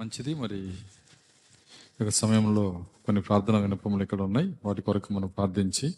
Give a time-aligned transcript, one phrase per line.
[0.00, 0.34] మంచిది.
[0.34, 4.56] మరి ఒక యొక్క సమయంలో కొన్ని ప్రార్థన వినపములు ఇక్కడ ఉన్నాయి.
[4.64, 5.90] వాటి కొరకు మనం ప్రార్థించి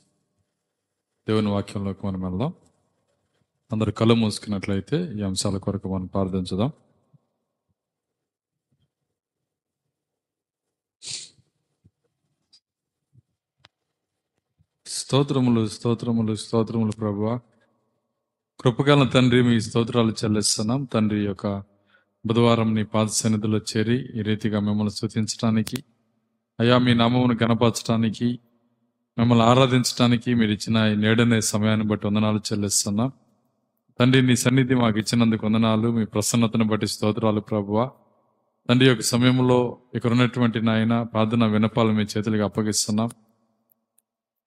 [1.28, 2.52] దేవుని వాక్యంలోకి మనం వెళ్దాం.
[3.72, 6.70] అందరు కళ్ళు మూసుకున్నట్లయితే ఈ అంశాల కొరకు మనం ప్రార్థించుదాం.
[14.86, 17.40] స్తోత్రములు స్తోత్రములు స్తోత్రములు ప్రభువా.
[18.60, 20.84] కృపగల తండ్రి మీ స్తోత్రాలు చెల్లిస్తున్నాం.
[20.84, 21.69] తండ్రి యొక్క
[22.26, 25.84] బుధవారం నీ పాద సన్నిధిలో చేరి ఈ రీతిగా మిమ్మల్ని స్థుతించడానికి
[26.60, 28.38] అయ్యా మీ నామమును గణపరచడానికి
[29.18, 33.12] మిమ్మల్ని ఆరాధించడానికి మీరు ఇచ్చిన ఈ నేడనే సమయాన్ని బట్టి వందనాలు చెల్లిస్తున్నాం.
[34.00, 35.88] తండ్రి నీ సన్నిధి మాకు ఇచ్చినందుకు వందనాలు.
[35.90, 37.90] మీ ప్రసన్నతను బట్టి స్తోత్రాలు ప్రభువ.
[38.68, 43.10] తండ్రి యొక్క సమయంలో ఇక్కడ ఉన్నటువంటి నాయన ప్రార్థన వినపాలు మీ చేతులకు అప్పగిస్తున్నాం.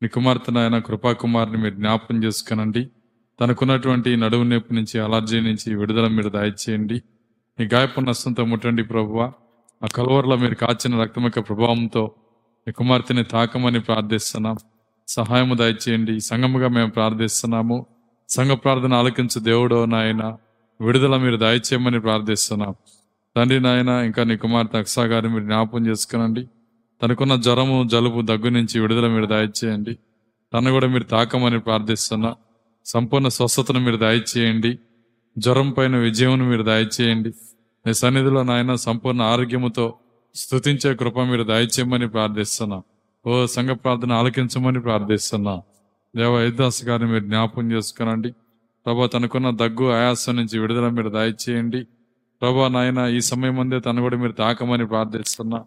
[0.02, 2.90] నీ కుమార్తె నాయన కృపాకుమార్ని మీరు జ్ఞాపకం చేసుకునండి.
[3.40, 7.02] తనకున్నటువంటి నడువు నొప్పి నుంచి అలర్జీ నుంచి విడుదల మీరు దయచేయండి.
[7.60, 9.32] నీ గాయపు నష్టంతో ముట్టండి ప్రభువ.
[9.84, 12.12] ఆ కలవరలో మీరు కాచిన రక్తం యొక్క ప్రభావంతో
[12.68, 14.58] నీ కుమార్తెని తాకమని ప్రార్థిస్తున్నాం.
[15.08, 16.20] సహాయము దయచేయండి.
[16.20, 17.86] సంఘముగా మేము ప్రార్థిస్తున్నాము.
[18.30, 20.38] సంఘ ప్రార్థన ఆలకించు దేవుడో నాయన
[20.82, 22.76] విడుదల మీరు దయచేయమని ప్రార్థిస్తున్నాం.
[23.36, 26.48] తండ్రి నాయన ఇంకా నీ కుమార్తె అక్సా గారిని మీరు జ్ఞాపకం చేసుకునండి.
[27.04, 29.98] తనకున్న జ్వరము జలుబు దగ్గు నుంచి విడుదల మీరు దయచేయండి.
[30.54, 32.36] తను కూడా మీరు తాకమని ప్రార్థిస్తున్నా.
[32.86, 34.80] సంపూర్ణ స్వస్థతను మీరు దయచేయండి.
[35.38, 37.34] జ్వరం పైన విజయం మీరు దయచేయండి.
[37.86, 39.94] నీ సన్నిధిలో నాయన సంపూర్ణ ఆరోగ్యముతో
[40.36, 42.82] స్తుతించే కృప మీరు దయచేయమని ప్రార్థిస్తున్నా.
[43.28, 45.62] ఓ సంఘ ప్రార్థన ఆలకించమని ప్రార్థిస్తున్నా.
[46.16, 48.32] దేవ ఐదాస్ గారిని మీరు జ్ఞాపకం చేసుకునండి.
[48.86, 51.84] ప్రభా తనకున్న దగ్గు ఆయాసం నుంచి విడుదల మీరు దయచేయండి.
[52.42, 55.64] ప్రభా నాయన ఈ సమయం అందే తను కూడా మీరు తాకమని ప్రార్థిస్తున్నా.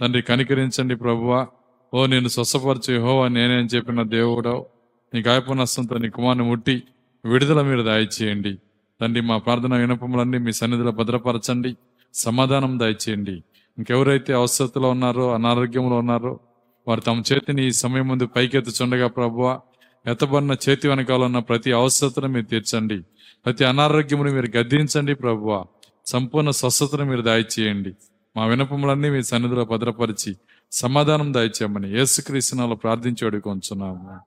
[0.00, 1.46] తండ్రి కనికరించండి ప్రభువా.
[1.94, 4.66] ఓ నేను స్వస్థపరచు హోవా నేనే అని చెప్పిన దేవుడవు.
[5.14, 6.82] నీ గాయపు నష్టంతో నీ కుమార్ని ముట్టి
[7.24, 8.58] విడుదల మీరు దయచేయండి.
[9.00, 11.76] తండ్రి మా ప్రార్థన వినపములన్నీ మీ సన్నిధిలో భద్రపరచండి.
[12.14, 13.32] సమాధానం దయచేయండి.
[13.78, 16.40] ఇంకెవరైతే అవసరతలో ఉన్నారో అనారోగ్యంలో ఉన్నారో
[16.88, 19.60] వారు తమ చేతిని ఈ సమయం ముందు పైకెత్తుచుండగా ప్రభువ
[20.06, 23.02] ఎత్తబడిన చేతి వెనకాలన్న ప్రతి అవసరతను మీరు తీర్చండి.
[23.44, 25.64] ప్రతి అనారోగ్యమును మీరు గద్దించండి ప్రభువ.
[26.06, 27.94] సంపూర్ణ స్వస్థతను మీరు దయచేయండి.
[28.36, 30.36] మా వినపములన్నీ మీ సన్నిధిలో భద్రపరిచి
[30.72, 34.20] సమాధానం దయచేయమని యేసుక్రీస్తునాలో ప్రార్థించి అడుగుకొంచున్నాము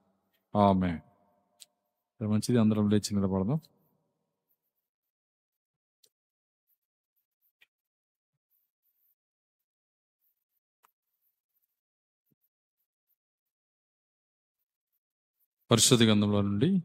[0.58, 0.98] ఆమె
[2.24, 2.60] మంచిది.
[2.60, 3.60] అందరం లేచి నిలబడదాం.
[15.72, 16.80] పరిశుద్ధ గంధంలో నుండి.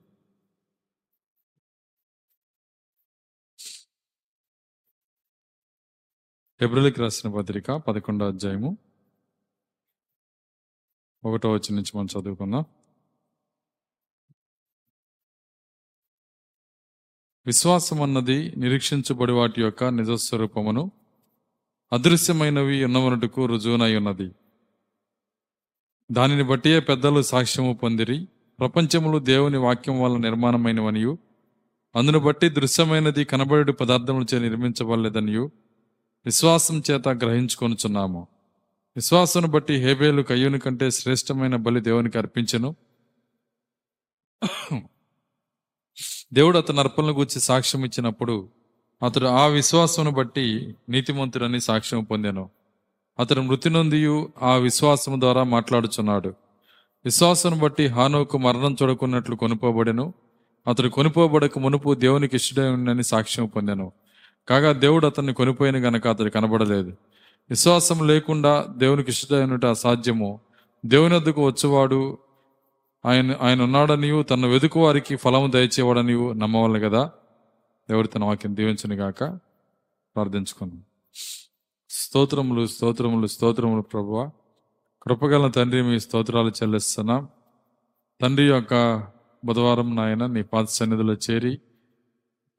[6.60, 8.78] ఫిబ్రవరికి రాసిన పత్రిక పదకొండో అధ్యాయము.
[11.24, 12.64] ఒకటో వచ్చి నుంచి మనం చదువుకుందాం.
[17.46, 20.92] విశ్వాసం అన్నది నిరీక్షించబడి వాటి యొక్క నిజస్వరూపమును
[21.94, 24.32] అదృశ్యమైనవి ఉన్నవనటుకు రుజువునై ఉన్నది.
[26.12, 28.28] దానిని బట్టియే పెద్దలు సాక్ష్యము పొందిరి.
[28.60, 31.18] ప్రపంచములు దేవుని వాక్యం వల్ల నిర్మాణమైనవనియు.
[31.96, 35.52] అందును బట్టి దృశ్యమైనది కనబడి పదార్థములచే నిర్మించబడలేదనియు.
[36.26, 38.28] విశ్వాసం చేత గ్రహించుకొనుచున్నాము.
[38.96, 42.76] విశ్వాసం బట్టి హేబేలు కయ్యూని కంటే శ్రేష్టమైన బలి దేవునికి అర్పించను.
[46.34, 48.50] దేవుడు అతని అర్పణలు గురించి సాక్ష్యం ఇచ్చినప్పుడు
[49.06, 52.50] అతడు ఆ విశ్వాసమును బట్టి నీతిమంతుడని సాక్ష్యం పొందాను.
[53.20, 56.47] అతడు మృతి నొందియు ఆ విశ్వాసము ద్వారా మాట్లాడుచున్నాడు.
[57.06, 60.14] విశ్వాసం బట్టి హానోకు మరణం చూడకున్నట్లు కొనుకోబడెను
[60.68, 63.92] అతడు కొనుకోబడక మునుపు దేవునికి ఇష్టడై ఉందని సాక్ష్యం పొందాను.
[64.48, 66.94] కాగా దేవుడు అతన్ని కొనిపోయిన గనక అతడు కనబడలేదు.
[67.50, 70.40] విశ్వాసం లేకుండా దేవునికి ఇష్టమైనట అసాధ్యము.
[70.86, 72.18] దేవుని వద్దకు వచ్చేవాడు
[73.06, 77.12] ఆయన ఆయన ఉన్నాడనియు తన వెతుకు వారికి ఫలము దయచేవాడనియు నమ్మవాలి కదా
[77.90, 79.20] దేవుడు తన వాక్యం దీవించను గాక.
[80.16, 80.84] ప్రార్థించుకున్నాం
[81.90, 84.30] స్తోత్రములు స్తోత్రములు స్తోత్రములు ప్రభువ.
[85.02, 87.28] కృపగల తండ్రి మీ స్తోత్రాలు చెల్లిస్తున్నాం.
[88.22, 89.04] తండ్రి యొక్క
[89.46, 91.60] బుధవారం నాయన నీ పాత సన్నిధిలో చేరి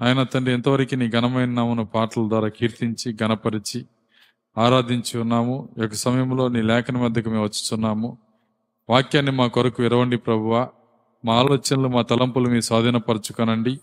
[0.02, 3.86] ఆయన తండ్రి ఎంతవరకు నీ ఘనమైన నామను పాటల ద్వారా కీర్తించి గణపరిచి
[4.58, 5.68] ఆరాధించి ఉన్నాము.
[5.78, 8.18] యొక్క సమయంలో నీ లేఖన మధ్యకు మేము వచ్చుచున్నాము.
[8.90, 10.68] వాక్యాన్ని మా కొరకు విరవండి ప్రభువ.
[11.24, 13.80] మా ఆలోచనలు మా తలంపులు మీ స్వాధీనపరచుకొనండి.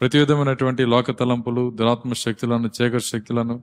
[0.00, 3.62] ప్రతి విధమైనటువంటి లోక తలంపులు దురాత్మ శక్తులను చీకటి శక్తులను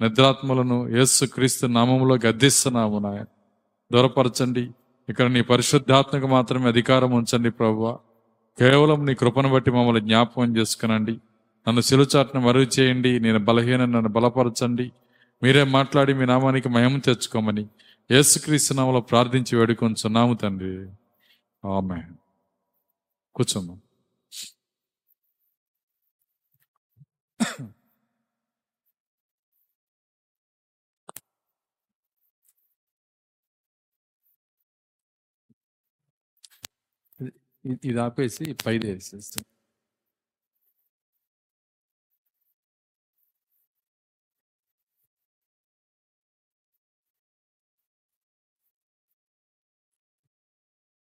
[0.00, 3.24] నిద్రాత్మలను యేసు క్రీస్తు నామంలో గద్దిస్తున్నాము నాయన.
[3.92, 4.70] దూరపరచండి.
[5.08, 7.98] ఇక్కడ నీ పరిశుద్ధాత్మకు మాత్రమే అధికారం ఉంచండి ప్రభువ.
[8.58, 11.12] కేవలం నీ కృపను బట్టి మమ్మల్ని జ్ఞాపకం చేసుకునండి.
[11.68, 13.20] నన్ను సిలుచాట్ను మరుగు చేయండి.
[13.20, 14.92] నేను బలహీన నన్ను బలపరచండి.
[15.42, 17.66] మీరే మాట్లాడి మీ నామానికి మయం తెచ్చుకోమని
[18.10, 20.90] యేసుక్రీస్తు నామలో ప్రార్థించి వేడుకొంచున్నాము తండ్రి.
[21.68, 22.02] ఆమె
[23.34, 23.76] కూర్చోమ్మా.
[37.64, 39.44] ఇది ఆపేసి పైది వేసేస్తాం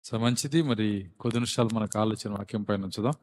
[0.03, 0.61] సో మంచిది.
[0.61, 3.13] మరి కొద్ది నిమిషాలు మనకు ఆలోచన వాక్యం పైన ఉంచుదాం.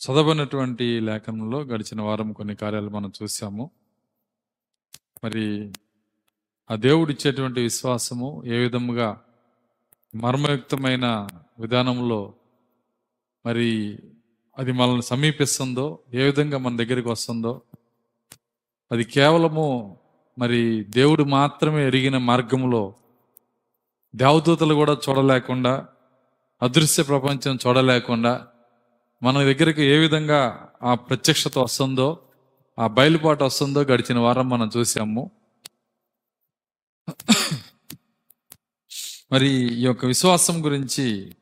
[0.00, 3.70] చదవనటువంటి లేఖనంలో గడిచిన వారం కొన్ని కార్యాలు మనం చూసాము.
[5.24, 5.72] మరి
[6.70, 9.27] ఆ దేవుడు ఇచ్చేటువంటి విశ్వాసము ఏ విధముగా
[10.14, 11.06] మర్మయుక్తమైన
[11.58, 12.20] విధానంలో
[13.44, 13.68] మరి
[14.56, 17.52] అది మనల్ని సమీపిస్తుందో ఏ విధంగా మన దగ్గరికి వస్తుందో
[18.90, 19.66] అది కేవలము
[20.38, 20.60] మరి
[20.90, 22.82] దేవుడు మాత్రమే ఎరిగిన మార్గంలో
[24.14, 25.74] దేవదూతలు కూడా చూడలేకుండా
[26.62, 28.32] అదృశ్య ప్రపంచం చూడలేకుండా
[29.22, 30.40] మన దగ్గరికి ఏ విధంగా
[30.82, 32.08] ఆ ప్రత్యక్షత వస్తుందో
[32.78, 35.22] ఆ బయలుపాటు వస్తుందో గడిచిన వారం మనం చూసాము
[39.32, 41.36] మరి ఈ యొక్క విశ్వాసం గురించి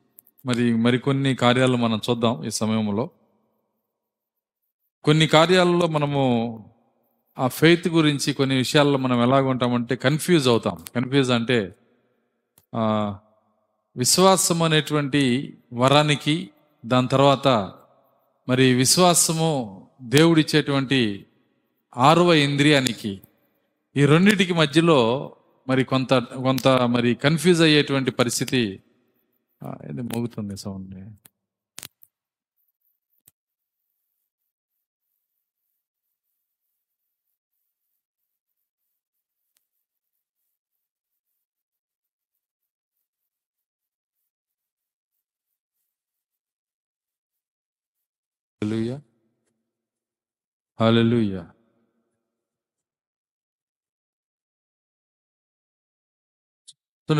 [0.45, 3.09] మరి మరికొన్ని కార్యాలు మనం చూద్దాం ఈ సమయంలో.
[5.03, 6.23] కొన్ని కార్యాలలో మనము
[7.39, 10.85] ఆ ఫెయిత్ గురించి కొన్ని విషయాల్లో మనం ఎలాగ ఉంటామంటే కన్ఫ్యూజ్ అవుతాం.
[10.95, 11.75] కన్ఫ్యూజ్ అంటే
[13.97, 16.49] విశ్వాసం అనేటువంటి వరానికి
[16.85, 17.47] దాని తర్వాత
[18.49, 21.25] మరి విశ్వాసము దేవుడిచ్చేటువంటి
[21.97, 23.21] ఆరవ ఇంద్రియానికి
[23.95, 25.31] ఈ రెండిటికి మధ్యలో
[25.67, 28.61] మరి కొంత కొంత మరి కన్ఫ్యూజ్ అయ్యేటువంటి పరిస్థితి.
[29.61, 30.95] ఆ, ఇది మోగుతుంది సౌండ్
[48.61, 48.97] హల్లెలూయా
[50.79, 51.43] హల్లెలూయా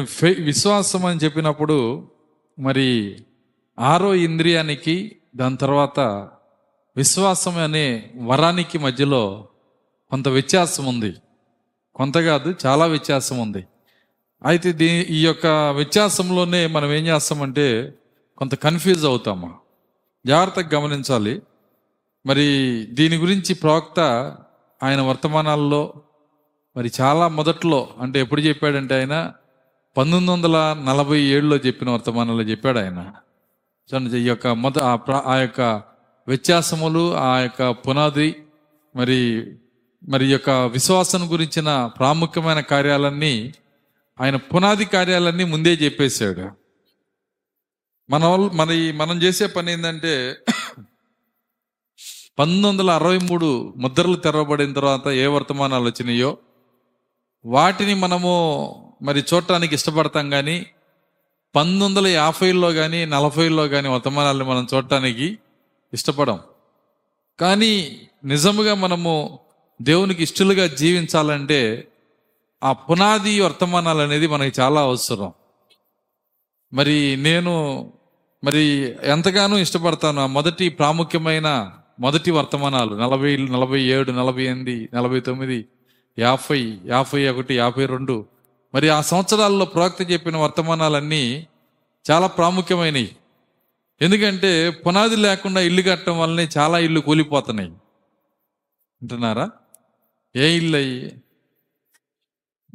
[0.06, 2.08] ఫే విశ్వాసం అని చెప్పినప్పుడు
[2.60, 3.18] మరి
[3.80, 6.00] ఆరో ఇంద్రియానికి దాని తర్వాత
[6.98, 9.48] విశ్వాసం అనే వరానికి మధ్యలో
[10.10, 11.14] కొంత వ్యత్యాసం ఉంది.
[11.96, 13.68] కొంత కాదు చాలా వ్యత్యాసం ఉంది.
[14.46, 17.94] అయితే దీ ఈ యొక్క వ్యత్యాసంలోనే మనం ఏం చేస్తామంటే
[18.38, 19.56] కొంత కన్ఫ్యూజ్ అవుతాము
[20.26, 21.42] జాగ్రత్తగా గమనించాలి.
[22.26, 22.48] మరి
[22.92, 24.00] దీని గురించి ప్రవక్త
[24.84, 25.94] ఆయన వర్తమానాల్లో
[26.78, 29.34] మరి చాలా మొదట్లో అంటే ఎప్పుడు చెప్పాడంటే ఆయన
[29.98, 30.58] పంతొమ్మిది వందల
[30.88, 33.00] నలభై ఏడులో చెప్పిన వర్తమానంలో చెప్పాడు ఆయన.
[33.90, 34.78] చూడండి, ఈ యొక్క మొద
[35.34, 35.62] ఆ యొక్క
[36.28, 38.30] వ్యత్యాసములు ఆ యొక్క పునాది
[38.96, 39.20] మరి
[40.04, 43.34] మరి యొక్క విశ్వాసం గురించిన ప్రాముఖ్యమైన కార్యాలన్నీ
[44.18, 46.46] ఆయన పునాది కార్యాలన్నీ ముందే చెప్పేశాడు.
[48.10, 48.24] మన
[48.60, 48.70] మన
[49.02, 50.14] మనం చేసే పని ఏంటంటే
[52.40, 53.48] పంతొమ్మిది వందల అరవై మూడు
[53.84, 56.32] ముద్రలు తెరవబడిన తర్వాత ఏ వర్తమానాలు వచ్చినాయో
[57.46, 58.34] వాటిని మనము
[59.02, 60.66] మరి చూడటానికి ఇష్టపడతాం కానీ
[61.56, 65.38] పంతొమ్మిది వందల యాభైలో కానీ నలభైలో కానీ వర్తమానాలను మనం చూడటానికి
[65.94, 66.40] ఇష్టపడం.
[67.40, 69.40] కానీ నిజముగా మనము
[69.82, 71.88] దేవునికి ఇష్టలుగా జీవించాలంటే
[72.64, 75.34] ఆ పునాది వర్తమానాలు అనేది మనకి చాలా అవసరం.
[76.74, 77.92] మరి నేను
[78.44, 82.96] మరి ఎంతగానో ఇష్టపడతాను ఆ మొదటి ప్రాముఖ్యమైన మొదటి వర్తమానాలు.
[82.96, 85.66] నలభై నలభై ఏడు నలభై ఎనిమిది నలభై తొమ్మిది
[86.20, 88.26] యాభై యాభై ఒకటి యాభై రెండు.
[88.76, 91.48] మరి ఆ సంవత్సరాల్లో ప్రవక్త చెప్పిన వర్తమానాలన్నీ
[92.12, 93.16] చాలా ప్రాముఖ్యమైనవి.
[94.02, 97.70] ఎందుకంటే పునాది లేకుండా ఇల్లు కట్టడం వల్లనే చాలా ఇల్లు కూలిపోతున్నాయి.
[99.02, 99.52] అంటున్నారా?
[100.36, 101.16] ఏ ఇల్లు అయ్యి?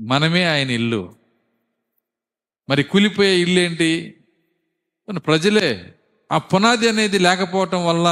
[0.01, 1.15] మనమే ఆయన ఇల్లు.
[2.69, 4.15] మరి కూలిపోయే ఇల్లు ఏంటి?
[5.17, 5.95] ప్రజలే.
[6.33, 8.09] ఆ పునాది అనేది లేకపోవటం వల్ల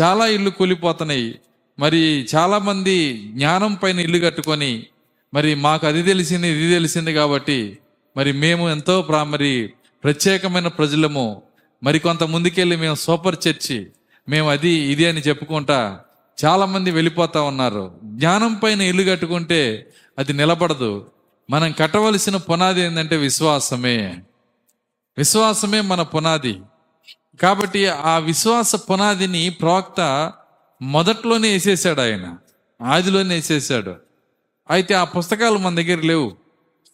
[0.00, 1.40] చాలా ఇల్లు కూలిపోతున్నాయి.
[1.78, 4.86] మరి చాలామంది జ్ఞానం పైన ఇల్లు కట్టుకొని
[5.34, 7.78] మరి మాకు అది తెలిసింది ఇది తెలిసింది కాబట్టి
[8.16, 9.72] మరి మేము ఎంతో ప్రా మరి
[10.04, 11.42] ప్రత్యేకమైన ప్రజలము.
[11.82, 13.86] మరి కొంత ముందుకెళ్ళి మేము సూపర్ చర్చి
[14.28, 16.00] మేము అది ఇది అని చెప్పుకుంటా
[16.44, 18.00] చాలామంది వెళ్ళిపోతా ఉన్నారు.
[18.04, 19.86] జ్ఞానం పైన ఇల్లు కట్టుకుంటే
[20.18, 21.10] అది నిలబడదు.
[21.50, 24.18] మనం కట్టవలసిన పునాది ఏంటంటే విశ్వాసమే.
[25.18, 26.60] విశ్వాసమే మన పునాది.
[27.42, 30.32] కాబట్టి ఆ విశ్వాస పునాదిని ప్రవక్త
[30.82, 32.36] మొదట్లోనే వేసేసాడు ఆయన.
[32.82, 34.07] ఆదిలోనే వేసేసాడు.
[34.70, 36.36] అయితే ఆ పుస్తకాలు మన దగ్గర లేవు.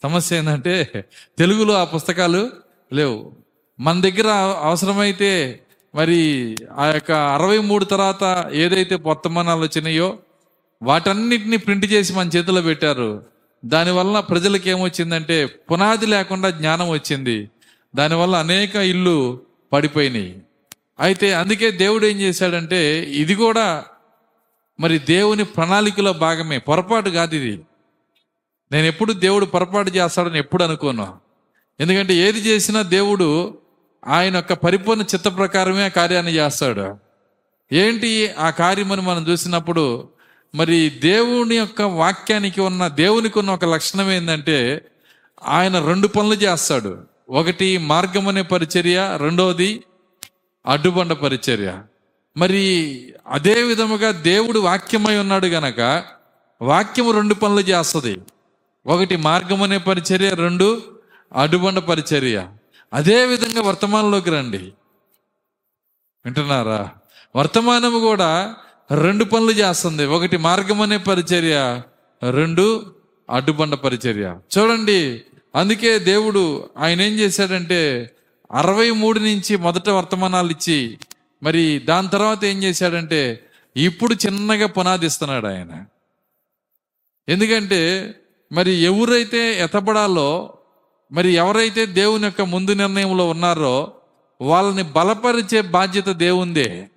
[0.03, 1.05] సమస్య ఏంటంటే
[1.39, 2.51] తెలుగులో ఆ పుస్తకాలు
[2.93, 3.33] లేవు.
[3.81, 4.29] మన దగ్గర
[4.63, 5.61] అవసరమైతే
[5.95, 10.19] మరి ఆ యొక్క అరవై మూడు తర్వాత ఏదైతే వర్తమానాలు వచ్చినాయో
[10.83, 13.23] వాటన్నిటిని ప్రింట్ చేసి మన చేతిలో పెట్టారు.
[13.65, 17.51] దానివల్ల ప్రజలకు ఏమొచ్చిందంటే పునాది లేకుండా జ్ఞానం వచ్చింది.
[17.97, 19.41] దానివల్ల అనేక ఇల్లు
[19.73, 20.43] పడిపోయినాయి.
[21.01, 23.85] అయితే అందుకే దేవుడు ఏం చేశాడంటే ఇది కూడా
[24.81, 26.59] మరి దేవుని ప్రణాళికలో భాగమే.
[26.59, 27.63] పొరపాటు కాదు ఇది.
[28.73, 31.15] నేను ఎప్పుడు దేవుడు పొరపాటు చేస్తాడని ఎప్పుడు అనుకోను.
[31.81, 33.59] ఎందుకంటే ఏది చేసినా దేవుడు
[34.07, 36.97] ఆయన యొక్క పరిపూర్ణ చిత్త ప్రకారమే ఆ కార్యాన్ని చేస్తాడు.
[37.73, 40.09] ఏంటి ఆ కార్యమని మనం చూసినప్పుడు
[40.55, 44.85] మరి దేవుని యొక్క వాక్యానికి ఉన్న దేవునికి ఉన్న ఒక లక్షణం ఏంటంటే
[45.45, 46.99] ఆయన రెండు పనులు చేస్తాడు.
[47.29, 49.85] ఒకటి మార్గం అనే పరిచర్య రెండవది
[50.67, 51.83] అడ్డుబండ పరిచర్య.
[52.37, 56.05] మరి అదే విధముగా దేవుడు వాక్యమై ఉన్నాడు గనక
[56.63, 58.19] వాక్యము రెండు పనులు చేస్తుంది.
[58.87, 60.83] ఒకటి మార్గం అనే పరిచర్య రెండు
[61.35, 62.49] అడ్డుబండ పరిచర్య.
[62.93, 64.59] అదే విధంగా వర్తమానంలోకి రండి.
[66.25, 66.89] వింటున్నారా?
[67.37, 68.55] వర్తమానము కూడా
[69.01, 70.07] రెండు పనులు చేస్తుంది.
[70.07, 71.83] ఒకటి మార్గం అనే పరిచర్య
[72.31, 72.95] రెండు
[73.31, 74.37] అడ్డుబండ పరిచర్య.
[74.59, 75.23] చూడండి
[75.55, 78.11] అందుకే దేవుడు ఆయన ఏం చేశాడంటే
[78.53, 80.99] అరవై మూడు నుంచి మొదట వర్తమానాలు ఇచ్చి
[81.45, 85.85] మరి దాని తర్వాత ఏం చేశాడంటే ఇప్పుడు చిన్నగా పునాదిస్తున్నాడు ఆయన.
[87.29, 88.15] ఎందుకంటే
[88.53, 90.59] మరి ఎవరైతే ఎతబడాలో
[91.13, 93.93] మరి ఎవరైతే దేవుని యొక్క ముందు నిర్ణయంలో ఉన్నారో
[94.41, 96.89] వాళ్ళని బలపరిచే బాధ్యత దేవుందే.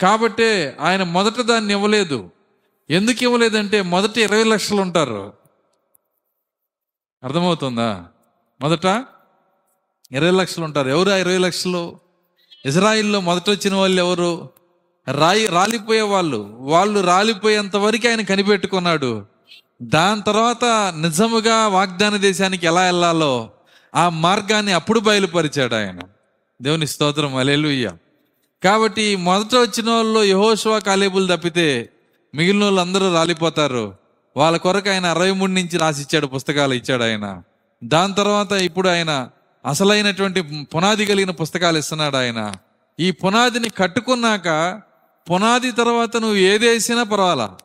[0.00, 2.30] కాబట్టే ఆయన మొదట దాన్ని ఇవ్వలేదు.
[2.90, 5.32] ఎందుకు ఇవ్వలేదంటే మొదట ఇరవై లక్షలు ఉంటారు.
[7.24, 8.06] అర్థమవుతుందా?
[8.60, 8.84] మొదట
[10.12, 10.88] ఇరవై లక్షలు ఉంటారు.
[10.88, 12.07] ఎవరు ఆ ఇరవై లక్షలు?
[12.66, 14.50] ఇజ్రాయిల్లో మొదట వచ్చిన వాళ్ళు ఎవరు?
[15.12, 16.56] రాయి రాలిపోయే వాళ్ళు.
[16.60, 19.26] వాళ్ళు రాలిపోయేంత వరకు ఆయన కనిపెట్టుకున్నాడు.
[19.82, 20.64] దాని తర్వాత
[21.00, 23.50] నిజముగా వాగ్దాన దేశానికి ఎలా వెళ్ళాలో
[23.94, 25.98] ఆ మార్గాన్ని అప్పుడు బయలుపరిచాడు ఆయన.
[26.62, 27.36] దేవుని స్తోత్రం.
[27.36, 27.92] అలెలుయ్య
[28.64, 31.88] కాబట్టి మొదట వచ్చిన వాళ్ళు యహోశివా కాలేబులు తప్పితే
[32.34, 33.94] మిగిలిన వాళ్ళు అందరూ రాలిపోతారు.
[34.36, 37.42] వాళ్ళ కొరకు ఆయన అరవై మూడు నుంచి రాసిచ్చాడు పుస్తకాలు ఇచ్చాడు ఆయన.
[37.84, 39.28] దాని తర్వాత ఇప్పుడు ఆయన
[39.66, 42.52] అసలైనటువంటి పునాది కలిగిన పుస్తకాలు ఇస్తున్నాడు ఆయన.
[43.00, 44.80] ఈ పునాదిని కట్టుకున్నాక
[45.30, 47.56] పునాది తర్వాత నువ్వు ఏదేసినా పర్వాలా?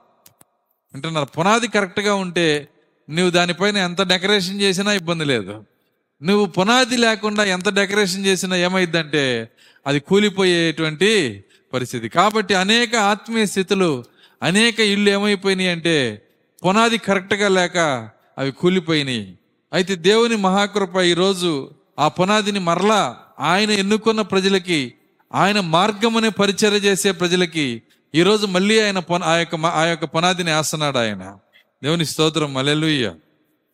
[0.96, 2.70] అంటున్నారు పునాది కరెక్ట్గా ఉంటే
[3.10, 5.64] నువ్వు దానిపైన ఎంత డెకరేషన్ చేసినా ఇబ్బంది లేదు.
[6.24, 9.50] నువ్వు పునాది లేకుండా ఎంత డెకరేషన్ చేసినా ఏమైందంటే
[9.88, 12.10] అది కూలిపోయేటువంటి పరిస్థితి.
[12.10, 14.04] కాబట్టి అనేక ఆత్మీయ స్థితులు
[14.44, 16.22] అనేక ఇళ్ళు ఏమైపోయినాయి అంటే
[16.66, 19.38] పునాది కరెక్ట్గా లేక అవి కూలిపోయినాయి.
[19.74, 24.94] అయితే దేవుని మహాకృప ఈరోజు ఆ పునాదిని మరలా ఆయన ఎన్నుకున్న ప్రజలకి
[25.34, 27.82] ఆయన మార్గం అనే పరిచర్య చేసే ప్రజలకి
[28.16, 31.36] ఈరోజు మళ్ళీ ఆయన పున- ఆ యొక్క ఆ యొక్క పునాదిని వేస్తున్నాడు ఆయన.
[31.84, 32.54] దేవుని స్తోత్రం.
[32.54, 33.12] మలెలుయ్య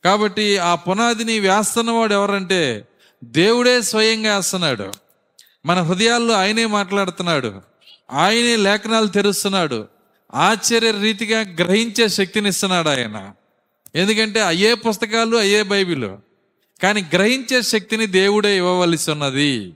[0.06, 2.88] కాబట్టి ఆ పునాదిని వేస్తున్నవాడు ఎవరంటే
[3.24, 4.92] దేవుడే స్వయంగా వేస్తున్నాడు.
[5.66, 7.62] మన హృదయాల్లో ఆయనే మాట్లాడుతున్నాడు.
[8.12, 9.88] ఆయనే లేఖనాలు తెరుస్తున్నాడు.
[10.34, 13.32] ఆశ్చర్య రీతిగా గ్రహించే శక్తినిస్తున్నాడు ఆయన.
[13.96, 16.06] ఎందుకంటే అయ్యే పుస్తకాలు అయ్యే బైబిల్.
[16.82, 19.76] కానీ గ్రహించే శక్తిని దేవుడే ఇవ్వవలసి ఉన్నది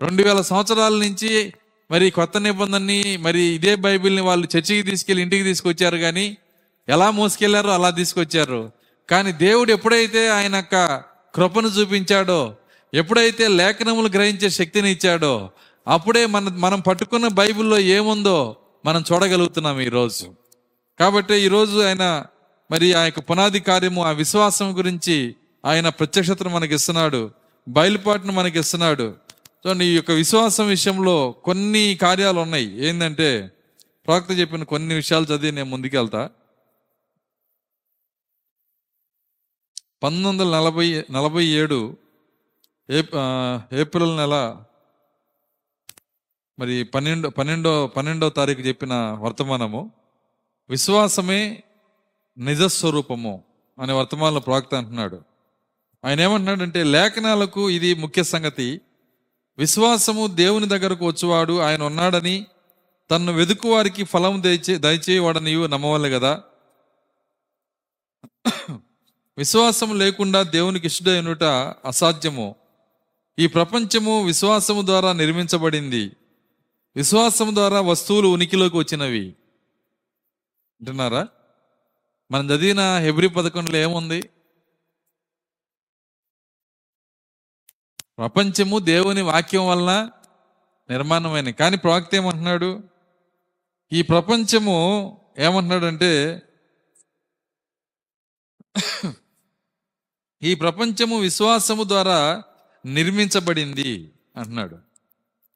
[0.00, 1.52] రెండు వేల సంవత్సరాల నుంచి
[1.90, 6.36] మరి కొత్త నిబంధనని మరి ఇదే బైబిల్ని వాళ్ళు చర్చికి తీసుకెళ్ళి ఇంటికి తీసుకొచ్చారు కానీ
[6.88, 8.72] ఎలా మోసుకెళ్ళారో అలా తీసుకొచ్చారు.
[9.08, 10.76] కానీ దేవుడు ఎప్పుడైతే ఆయన యొక్క
[11.34, 12.56] కృపను చూపించాడో
[12.94, 15.50] ఎప్పుడైతే లేఖనములు గ్రహించే శక్తిని ఇచ్చాడో
[15.86, 20.24] అప్పుడే మన మనం పట్టుకున్న బైబిల్లో ఏముందో మనం చూడగలుగుతున్నాం ఈరోజు.
[20.98, 22.24] కాబట్టి ఈరోజు ఆయన
[22.70, 27.30] మరి ఆ యొక్క పునాది కార్యము ఆ విశ్వాసం గురించి ఆయన ప్రత్యక్షతను మనకి ఇస్తున్నాడు
[27.68, 29.16] బయలుపాటును మనకి ఇస్తున్నాడు
[29.64, 32.86] సో నీ యొక్క విశ్వాసం విషయంలో కొన్ని కార్యాలు ఉన్నాయి.
[32.86, 33.52] ఏంటంటే
[34.06, 36.30] ప్రవక్త చెప్పిన కొన్ని విషయాలు చదివి నేను ముందుకెళ్తా.
[40.02, 41.96] పంతొమ్మిది వందల నలభై నలభై ఏడు
[42.90, 44.34] ఏప్రిల్ నెల
[46.58, 49.92] మరి పన్నెండు పన్నెండో పన్నెండో తారీఖు చెప్పిన వర్తమానము
[50.70, 51.62] విశ్వాసమే
[52.38, 53.44] నిజస్వరూపము
[53.78, 55.27] అనే వర్తమానంలో ప్రవక్త అంటున్నాడు.
[56.04, 58.80] ఆయన ఏమంటున్నాడంటే లేఖనాలకు ఇది ముఖ్య సంగతి.
[59.58, 62.46] విశ్వాసము దేవుని దగ్గరకు వచ్చేవాడు ఆయన ఉన్నాడని
[63.10, 66.42] తన్ను వెదుకువారికి ఫలం దయచే దయచేయవాడని నమ్మవాలి కదా.
[69.38, 71.44] విశ్వాసం లేకుండా దేవునికి ఇష్టడైనట
[71.84, 72.54] అసాధ్యము.
[73.38, 76.12] ఈ ప్రపంచము విశ్వాసము ద్వారా నిర్మించబడింది.
[76.96, 79.26] విశ్వాసం ద్వారా వస్తువులు ఉనికిలోకి వచ్చినవి.
[80.80, 81.28] అంటున్నారా?
[82.30, 84.30] మనం చదివిన హెబ్రి పథకంలో ఏముంది?
[88.18, 90.10] ప్రపంచము దేవుని వాక్యం వలన
[90.90, 92.80] నిర్మాణమైన కానీ ప్రవక్త ఏమంటున్నాడు?
[93.92, 94.76] ఈ ప్రపంచము
[95.38, 96.42] ఏమంటున్నాడంటే
[100.42, 102.42] ఈ ప్రపంచము విశ్వాసము ద్వారా
[102.86, 104.78] నిర్మించబడింది అంటున్నాడు.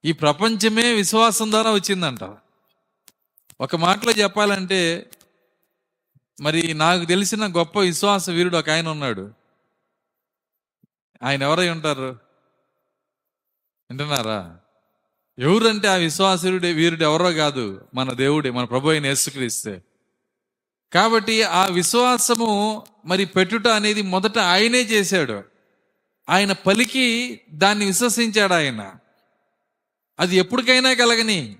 [0.05, 2.25] ఈ ప్రపంచమే విశ్వాసం ద్వారా వచ్చిందంట.
[3.61, 5.11] ఒక మాటలో చెప్పాలంటే
[6.41, 9.33] మరి నాకు తెలిసిన గొప్ప విశ్వాస వీరుడు ఒక ఆయన ఉన్నాడు.
[11.23, 12.32] ఆయన ఎవరై ఉంటారు?
[13.93, 14.57] వింటున్నారా?
[15.39, 19.83] ఎవరంటే ఆ విశ్వాసుడు వీరుడు ఎవరో కాదు మన దేవుడే మన ప్రభు అయిన యేసుక్రీస్తే.
[20.93, 25.43] కాబట్టి ఆ విశ్వాసము మరి పెట్టుట అనేది మొదట ఆయనే చేశాడు.
[26.29, 28.93] ఆయన పలికి దాన్ని విశ్వసించాడు ఆయన.
[30.21, 31.57] అది ఎప్పటికైనా కలగని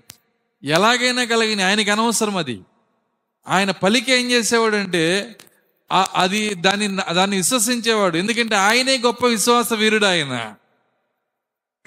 [0.63, 2.61] ఎలాగైనా కలగని ఆయనకి అనవసరం అది.
[3.47, 5.35] ఆయన పలికి ఏం చేసేవాడు అంటే
[6.13, 8.17] అది దాన్ని దాన్ని విశ్వసించేవాడు.
[8.17, 10.55] ఎందుకంటే ఆయనే గొప్ప విశ్వాస వీరుడు ఆయన.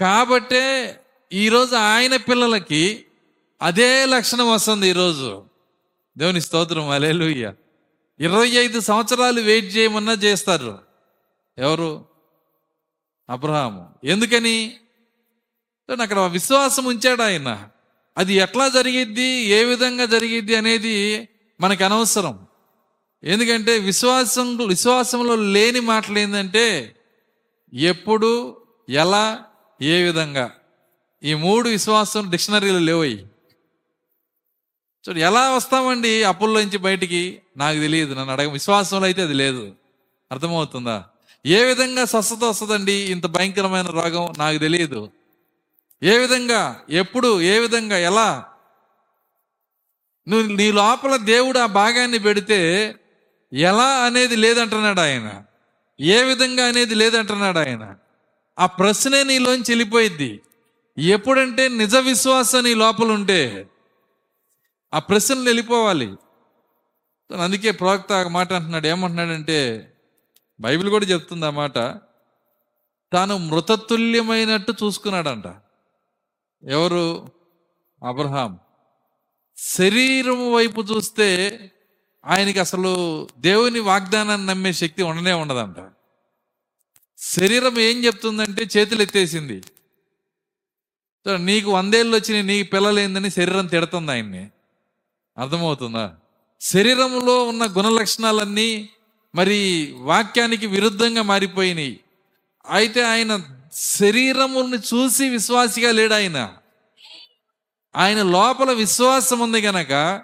[0.01, 1.01] కాబట్టే
[1.33, 3.07] ఈరోజు ఆయన పిల్లలకి
[3.63, 5.45] అదే లక్షణం వస్తుంది ఈరోజు.
[6.19, 7.53] దేవుని స్తోత్రం అలేలుయ్య
[8.21, 10.79] ఇరవై ఐదు సంవత్సరాలు వెయిట్ చేయమన్నా చేస్తారు.
[11.59, 12.05] ఎవరు?
[13.31, 13.89] అబ్రహాము.
[14.05, 14.77] ఎందుకని?
[16.03, 17.69] అక్కడ విశ్వాసం ఉంచాడు ఆయన.
[18.19, 19.29] అది ఎట్లా జరిగిద్ది?
[19.29, 21.29] ఏ విధంగా జరిగిద్ది అనేది
[21.61, 22.47] మనకు అనవసరం.
[23.25, 26.97] ఎందుకంటే విశ్వాసం విశ్వాసంలో లేని మాటలు ఏంటంటే
[27.75, 29.45] ఎప్పుడు ఎలా
[29.83, 30.51] ఏ విధంగా?
[31.23, 33.27] ఈ మూడు విశ్వాసం డిక్షనరీలు లేవయి.
[35.09, 37.43] చూడు ఎలా వస్తామండి అప్పుల్లోంచి బయటికి?
[37.57, 39.73] నాకు తెలియదు నన్ను అడగ విశ్వాసంలో అయితే అది లేదు.
[40.33, 41.05] అర్థమవుతుందా?
[41.47, 44.33] ఏ విధంగా స్వస్థత వస్తుందండి ఇంత భయంకరమైన రోగం?
[44.39, 45.11] నాకు తెలియదు.
[46.03, 46.81] ఏ విధంగా?
[46.91, 47.41] ఎప్పుడు?
[47.41, 47.99] ఏ విధంగా?
[47.99, 48.45] ఎలా?
[50.29, 52.95] నువ్వు నీ లోపల దేవుడు ఆ భాగాన్ని పెడితే
[53.53, 55.43] ఎలా అనేది లేదంటున్నాడు ఆయన.
[56.01, 57.95] ఏ విధంగా అనేది లేదంటున్నాడు ఆయన.
[58.59, 60.41] ఆ ప్రశ్నే నీలోంచి వెళ్ళిపోయిద్ది.
[60.99, 63.69] ఎప్పుడంటే నిజ విశ్వాసం నీ లోపల ఉంటే
[64.95, 66.17] ఆ ప్రశ్నలు వెళ్ళిపోవాలి.
[67.43, 68.87] అందుకే ప్రవక్త మాట అంటున్నాడు.
[68.87, 69.93] ఏమంటున్నాడంటే
[70.61, 71.75] బైబిల్ కూడా చెప్తుంది ఆ మాట.
[73.13, 75.45] తాను మృతతుల్యమైనట్టు చూసుకున్నాడంట.
[76.65, 77.29] ఎవరు?
[78.09, 78.59] అబ్రహాం.
[79.57, 81.61] శరీరం వైపు చూస్తే
[82.27, 85.96] ఆయనకి అసలు దేవుని వాగ్దానాన్ని నమ్మే శక్తి ఉండనే ఉండదంట.
[87.19, 89.61] శరీరం ఏం చెప్తుందంటే చేతులు ఎత్తేసింది.
[91.25, 94.51] సో నీకు వందేళ్ళు వచ్చినాయి నీకు పిల్లలేందని శరీరం తిడుతుంది ఆయన్ని.
[95.39, 96.15] అర్థమవుతుందా?
[96.61, 98.89] శరీరంలో ఉన్న గుణ లక్షణాలన్నీ
[99.35, 102.01] మరి వాక్యానికి విరుద్ధంగా మారిపోయినాయి.
[102.71, 103.41] అయితే ఆయన
[103.75, 106.57] శరీరముని చూసి విశ్వాసిగా లేడు ఆయన.
[107.97, 110.23] ఆయన లోపల విశ్వాసం ఉంది గనక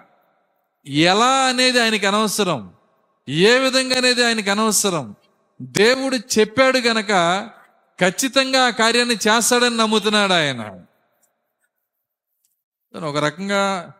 [0.87, 2.73] ఎలా అనేది ఆయనకి అనవసరం.
[3.29, 5.15] ఏ విధంగా అనేది ఆయనకి అనవసరం.
[5.61, 7.07] దేవుడు చెప్పాడు గనక
[8.01, 10.85] ఖచ్చితంగా ఆ కార్యాన్ని చేస్తాడని నమ్ముతున్నాడు ఆయన.
[13.03, 13.93] ఒక రకంగా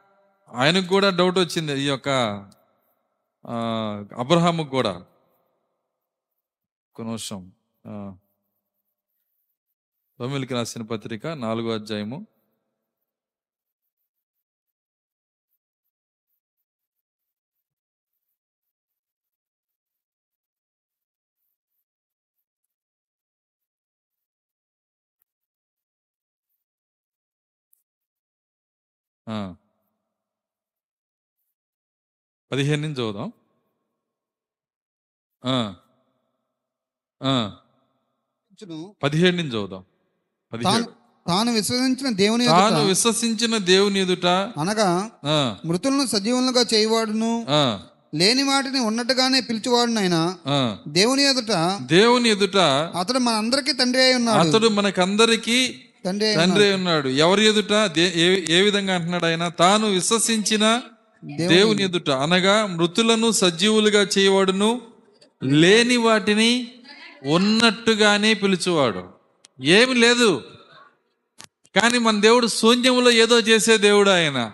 [0.50, 2.10] ఆయనకు కూడా డౌట్ వచ్చింది ఈ యొక్క
[4.18, 5.06] అబ్రహాముకు కూడా.
[6.96, 7.52] కొనోషం
[10.20, 12.28] తమిళకి రాసిన పత్రిక నాలుగో అధ్యాయము
[32.52, 33.32] పదిహేను నుంచి చదువుదాం.
[39.04, 39.84] పదిహేడు నుంచి చదువుదాం.
[40.52, 40.94] తాను పదిహేడు.
[41.28, 44.26] తాను విశ్వసించిన దేవుని తాను విశ్వసించిన దేవుని ఎదుట.
[44.26, 45.12] అనగా
[45.66, 47.46] మృతులను సజీవులుగా చేయవాడును.
[48.16, 50.78] లేని వాటిని ఉన్నట్టుగానే పిలిచేవాడునైనా ఆ.
[50.88, 52.58] దేవుని ఎదుట దేవుని ఎదుట
[52.98, 54.48] అతడు మన అందరికీ తండ్రి అయి ఉన్నాడు.
[54.48, 55.90] అతడు మనకందరికి
[56.36, 57.08] తండ్రి ఉన్నాడు.
[57.08, 57.98] ఎవరి ఎదుట?
[57.98, 59.48] ఏ- విధంగా అంటున్నాడు ఆయన?
[59.48, 60.82] తాను విశ్వసించిన
[61.48, 62.10] దేవుని ఎదుట.
[62.10, 64.82] అనగా మృతులను సజీవులుగా చేయవాడును
[65.44, 66.72] లేని వాటిని
[67.26, 69.04] ఉన్నట్టుగానే పిలుచువాడు.
[69.64, 70.44] ఏమి లేదు.
[71.76, 74.52] కానీ మన దేవుడు శూన్యములో ఏదో చేసే దేవుడు ఆయన.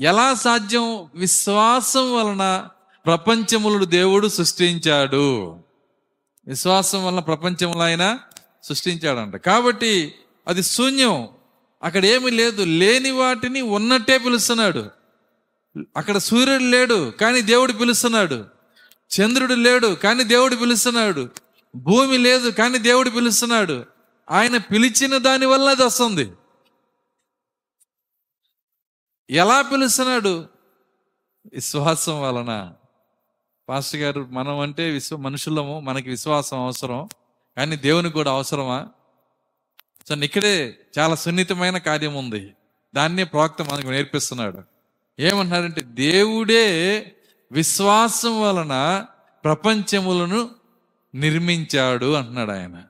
[0.00, 1.06] ఎలా సాధ్యం?
[1.14, 2.68] విశ్వాసం వలన
[3.06, 5.56] ప్రపంచములను దేవుడు సృష్టించాడు.
[6.46, 8.18] విశ్వాసం వలన ప్రపంచంలో ఆయన
[8.66, 9.36] సృష్టించాడంట.
[9.36, 10.14] కాబట్టి
[10.48, 11.28] అది శూన్యం.
[11.82, 12.62] అక్కడ ఏమీ లేదు.
[12.62, 14.90] లేని వాటిని ఉన్నట్టే పిలుస్తున్నాడు.
[15.96, 18.44] అక్కడ సూర్యుడు లేడు కానీ దేవుడు పిలుస్తున్నాడు.
[19.10, 21.28] చంద్రుడు లేడు కానీ దేవుడు పిలుస్తున్నాడు.
[21.76, 23.84] భూమి లేదు కానీ దేవుడు పిలుస్తున్నాడు.
[24.30, 26.32] ఆయన పిలిచిన దాని వల్ల అది వస్తుంది.
[29.30, 30.46] ఎలా పిలుస్తున్నాడు?
[31.52, 32.72] విశ్వాసం వలన.
[33.68, 37.08] పాస్టర్ గారు మనం అంటే విశ్వ మనుషులము మనకి విశ్వాసం అవసరం.
[37.56, 38.86] కానీ దేవునికి కూడా అవసరమా?
[40.08, 42.54] సో ఇక్కడే చాలా సున్నితమైన కార్యం ఉంది.
[42.94, 44.62] దాన్నే ప్రవక్త మనకు నేర్పిస్తున్నాడు.
[45.20, 47.12] ఏమంటున్నాడంటే దేవుడే
[47.52, 49.06] విశ్వాసం వలన
[49.44, 50.50] ప్రపంచములను
[51.14, 52.82] నిర్మించాడు అంటున్నాడు ఆయన.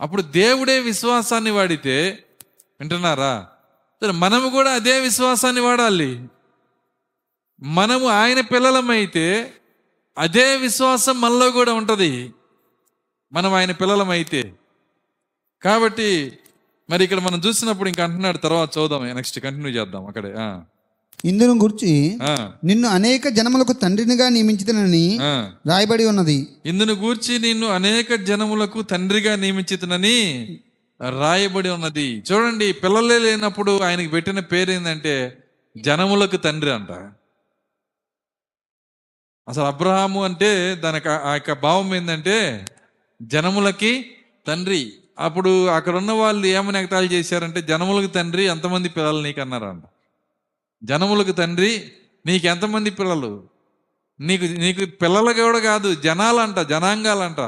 [0.00, 2.24] అప్పుడు దేవుడే విశ్వాసాన్ని వాడితే
[2.80, 3.46] వింటున్నారా?
[4.02, 6.28] సరే మనము కూడా అదే విశ్వాసాన్ని వాడాలి.
[7.62, 9.54] మనము ఆయన పిల్లలమైతే
[10.18, 12.34] అదే విశ్వాసం మనలో కూడా ఉంటుంది.
[13.34, 14.42] మనం ఆయన పిల్లలమైతే.
[15.62, 16.08] కాబట్టి
[16.90, 20.32] మరి ఇక్కడ మనం చూసినప్పుడు ఇంకా అంటున్నాడు తర్వాత చూద్దాం నెక్స్ట్ కంటిన్యూ చేద్దాం అక్కడే.
[21.24, 21.92] ఇందును గురించి
[22.64, 25.06] నిన్ను అనేక జనములకు తండ్రినిగా నియమించుతనని.
[25.66, 26.48] రాయబడి ఉన్నది.
[26.66, 30.18] ఇందును గూర్చి నిన్ను అనేక జనములకు తండ్రిగా నియమించుతునని
[31.20, 32.08] రాయబడి ఉన్నది.
[32.18, 35.14] చూడండి పిల్లలే లేనప్పుడు ఆయనకి పెట్టిన పేరు ఏంటంటే
[35.76, 36.92] జనములకు తండ్రి అంట.
[39.48, 42.36] అసలు అబ్రహాము అంటే దానికి ఆ యొక్క భావం ఏంటంటే
[43.24, 44.10] జనములకి
[44.48, 44.92] తండ్రి.
[45.18, 49.82] అప్పుడు అక్కడ ఉన్న వాళ్ళు ఏమని ఎగతాళి చేశారంటే జనములకు తండ్రి ఎంతమంది పిల్లలు నీకు అన్నారంట
[50.84, 51.92] జనములకు తండ్రి
[52.26, 53.32] నీకు ఎంతమంది పిల్లలు?
[54.20, 57.40] నీకు నీకు పిల్లలు కూడా కాదు జనాలంట జనాంగాలంట.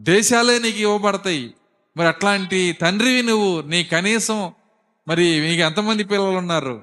[0.00, 1.54] దేశాలే నీకు ఇవ్వబడతాయి.
[1.96, 4.52] మరి అట్లాంటి తండ్రివి నువ్వు నీ కనీసం
[5.08, 6.82] మరి నీకు ఎంతమంది పిల్లలు ఉన్నారు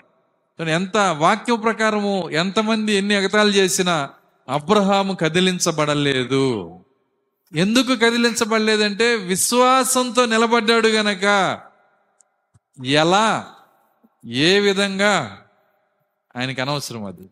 [0.68, 4.10] ఎంత వాక్యం ప్రకారము ఎంతమంది ఎన్ని ఎగతాలు చేసినా
[4.50, 6.80] అబ్రహాము కదిలించబడలేదు.
[7.56, 11.24] ఎందుకు కదిలించబడలేదంటే విశ్వాసంతో నిలబడ్డాడు గనక.
[12.86, 13.54] ఎలా?
[14.26, 15.42] ఏ విధంగా?
[16.38, 17.30] ఆయనకి అనవసరం అది.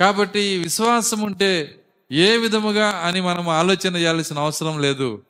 [0.00, 5.22] కాబట్టి విశ్వాసం ఉంటే ఏ విధముగా అని మనం ఆలోచన చేయాల్సిన అవసరం లేదు.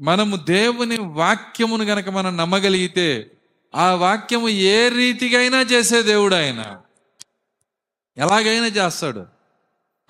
[0.00, 3.30] మనము దేవుని వాక్యమును గనక మనం నమ్మగలిగితే
[3.74, 6.80] ఆ వాక్యము ఏ రీతిగైనా చేసే దేవుడు ఆయన.
[8.18, 9.26] ఎలాగైనా చేస్తాడు.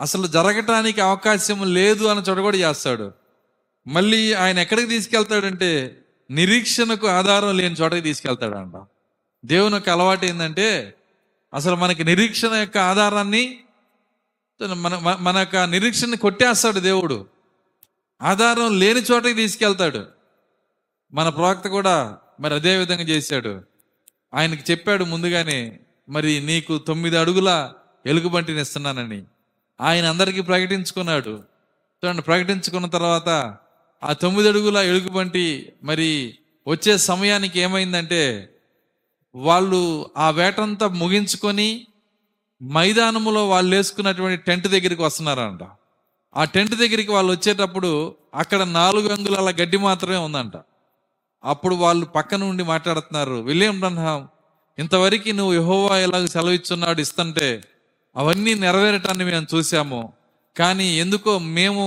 [0.01, 3.26] అసలు జరగటానికి అవకాశం లేదు అని చోట కూడా చేస్తాడు.
[3.87, 5.99] మళ్ళీ ఆయన ఎక్కడికి తీసుకెళ్తాడంటే
[6.31, 8.87] నిరీక్షణకు ఆధారం లేని చోటకి తీసుకెళ్తాడంట.
[9.45, 10.95] దేవుని యొక్క అలవాటు ఏంటంటే
[11.55, 13.61] అసలు మనకి నిరీక్షణ యొక్క ఆధారాన్ని
[14.63, 17.27] మన మన- యొక్క నిరీక్షణని కొట్టేస్తాడు దేవుడు.
[18.23, 20.07] ఆధారం లేని చోటకి తీసుకెళ్తాడు.
[21.13, 23.63] మన ప్రవక్త కూడా మరి అదే విధంగా చేశాడు.
[24.35, 27.73] ఆయనకి చెప్పాడు ముందుగానే మరి నీకు తొమ్మిది అడుగుల
[28.07, 29.25] ఎలుగుబంటిని ఇస్తున్నానని.
[29.81, 31.31] ఆయన అందరికీ ప్రకటించుకున్నాడు.
[32.05, 33.57] చూడండి ప్రకటించుకున్న తర్వాత
[34.03, 36.11] ఆ తొమ్మిది అడుగుల ఎలుగుబంటి మరి
[36.67, 38.23] వచ్చే సమయానికి ఏమైందంటే
[39.35, 41.87] వాళ్ళు ఆ వేటంతా ముగించుకొని
[42.63, 45.63] మైదానములో వాళ్ళు వేసుకున్నటువంటి టెంట్ దగ్గరికి వస్తున్నారంట.
[46.37, 47.91] ఆ టెంట్ దగ్గరికి వాళ్ళు వచ్చేటప్పుడు
[48.35, 50.57] అక్కడ నాలుగు అంగుళాల గడ్డి మాత్రమే ఉందంట.
[51.45, 54.29] అప్పుడు వాళ్ళు పక్కన ఉండి మాట్లాడుతున్నారు విలియం బ్రన్హాం
[54.79, 57.63] ఇంతవరకు నువ్వు యహోవా ఎలాగ సెలవిస్తున్నాడు ఇస్తుంటే
[58.17, 60.13] అవన్నీ నెరవేరటాన్ని మేము చూసాము
[60.57, 61.85] కానీ ఎందుకో మేము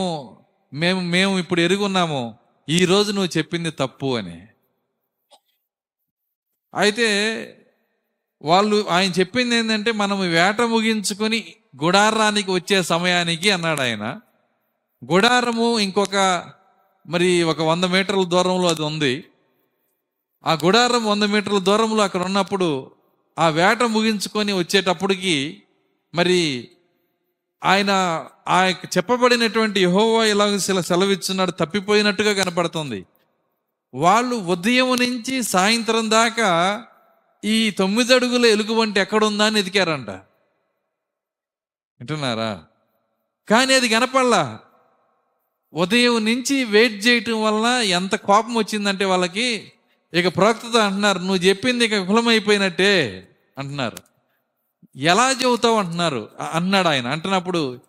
[0.73, 2.37] మేము మేము ఇప్పుడు ఎరుగున్నాము.
[2.69, 4.47] ఈ రోజు నువ్వు చెప్పింది తప్పు అని.
[6.73, 7.07] అయితే
[8.41, 11.53] వాళ్ళు ఆయన చెప్పింది ఏంటంటే మనం వేట ముగించుకొని
[11.83, 14.19] గుడారానికి వచ్చే సమయానికి అన్నాడు ఆయన.
[15.13, 16.49] గుడారము ఇంకొక
[17.07, 19.23] మరి ఒక వంద మీటర్ల దూరంలో అది ఉంది.
[20.45, 22.91] ఆ గుడారం వంద మీటర్ల దూరంలో అక్కడ ఉన్నప్పుడు
[23.39, 25.63] ఆ వేట ముగించుకొని వచ్చేటప్పటికి
[26.15, 26.69] మరి
[27.63, 27.91] ఆయన
[28.47, 33.05] ఆ చెప్పబడినటువంటి యహోవా ఇలాగ సెలవిచ్చున్నాడు తప్పిపోయినట్టుగా కనపడుతుంది.
[33.93, 36.83] వాళ్ళు ఉదయం నుంచి సాయంత్రం దాకా
[37.45, 40.09] ఈ తొమ్మిది అడుగుల ఎలుగు వంటి ఎక్కడుందా అని ఎదికారంట
[41.99, 42.63] వింటున్నారా?
[43.49, 44.59] కానీ అది కనపడలా.
[45.73, 49.71] ఉదయం నుంచి వెయిట్ చేయటం వల్ల ఎంత కోపం వచ్చిందంటే వాళ్ళకి
[50.13, 52.93] ఇక ప్రవక్తతో అంటున్నారు నువ్వు చెప్పింది ఇక విఫలమైపోయినట్టే
[53.57, 53.97] అంటున్నారు.
[54.99, 56.29] ఎలా చెబుతావు అంటున్నారు?
[56.51, 57.07] అన్నాడు ఆయన.
[57.07, 57.79] అంటున్నప్పుడు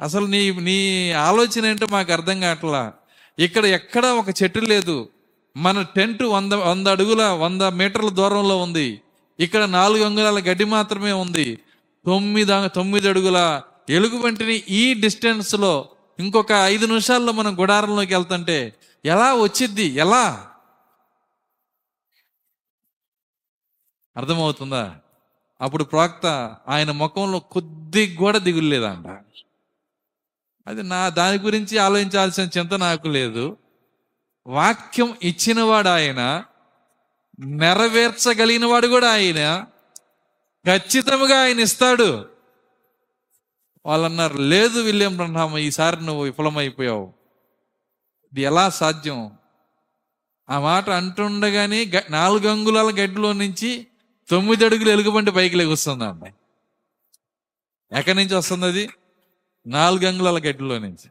[0.00, 2.92] అసలు నీ నీ ఆలోచన ఏంటో మాకు అర్థం కావట్లా?
[3.38, 5.08] ఇక్కడ ఎక్కడ ఒక చెట్టు లేదు.
[5.56, 9.00] మన టెంట్ వంద వంద అడుగుల వంద మీటర్ల దూరంలో ఉంది.
[9.40, 11.58] ఇక్కడ నాలుగు అంగుళాల గడ్డి మాత్రమే ఉంది.
[12.06, 19.84] తొమ్మిది తొమ్మిది అడుగుల ఎలుగు వంటిని ఈ డిస్టెన్స్లో ఇంకొక ఐదు నిమిషాల్లో మనం గుడారంలోకి వెళ్తుంటే ఎలా వచ్చిద్ది?
[19.84, 20.46] ఎలా?
[24.16, 24.96] అర్థమవుతుందా?
[25.60, 29.06] అప్పుడు ప్రవక్త ఆయన ముఖంలో కొద్ది కూడా దిగులేదంట.
[30.68, 33.56] అది నా దాని గురించి ఆలోచించాల్సిన చింత నాకు లేదు.
[34.46, 36.44] వాక్యం ఇచ్చినవాడు ఆయన
[37.38, 39.66] నెరవేర్చగలిగినవాడు కూడా ఆయన
[40.66, 42.28] ఖచ్చితంగా ఆయన ఇస్తాడు.
[43.86, 47.12] వాళ్ళు అన్నారు లేదు విలియం బ్రహ్మ ఈసారి నువ్వు విఫలమైపోయావు.
[48.32, 49.30] ఇది ఎలా సాధ్యం?
[50.50, 53.86] ఆ మాట అంటుండగానే గ- నాలుగు అంగుళాల గడ్డిలో నుంచి
[54.30, 56.34] తొమ్మిది అడుగులు ఎలుగుబంటి పైకి లెగుస్తుంది అమ్మాయి
[57.98, 58.90] ఎక్కడి నుంచి వస్తుంది అది?
[59.66, 61.10] నాలుగు అంగుళాల గడ్డిలో నుంచి.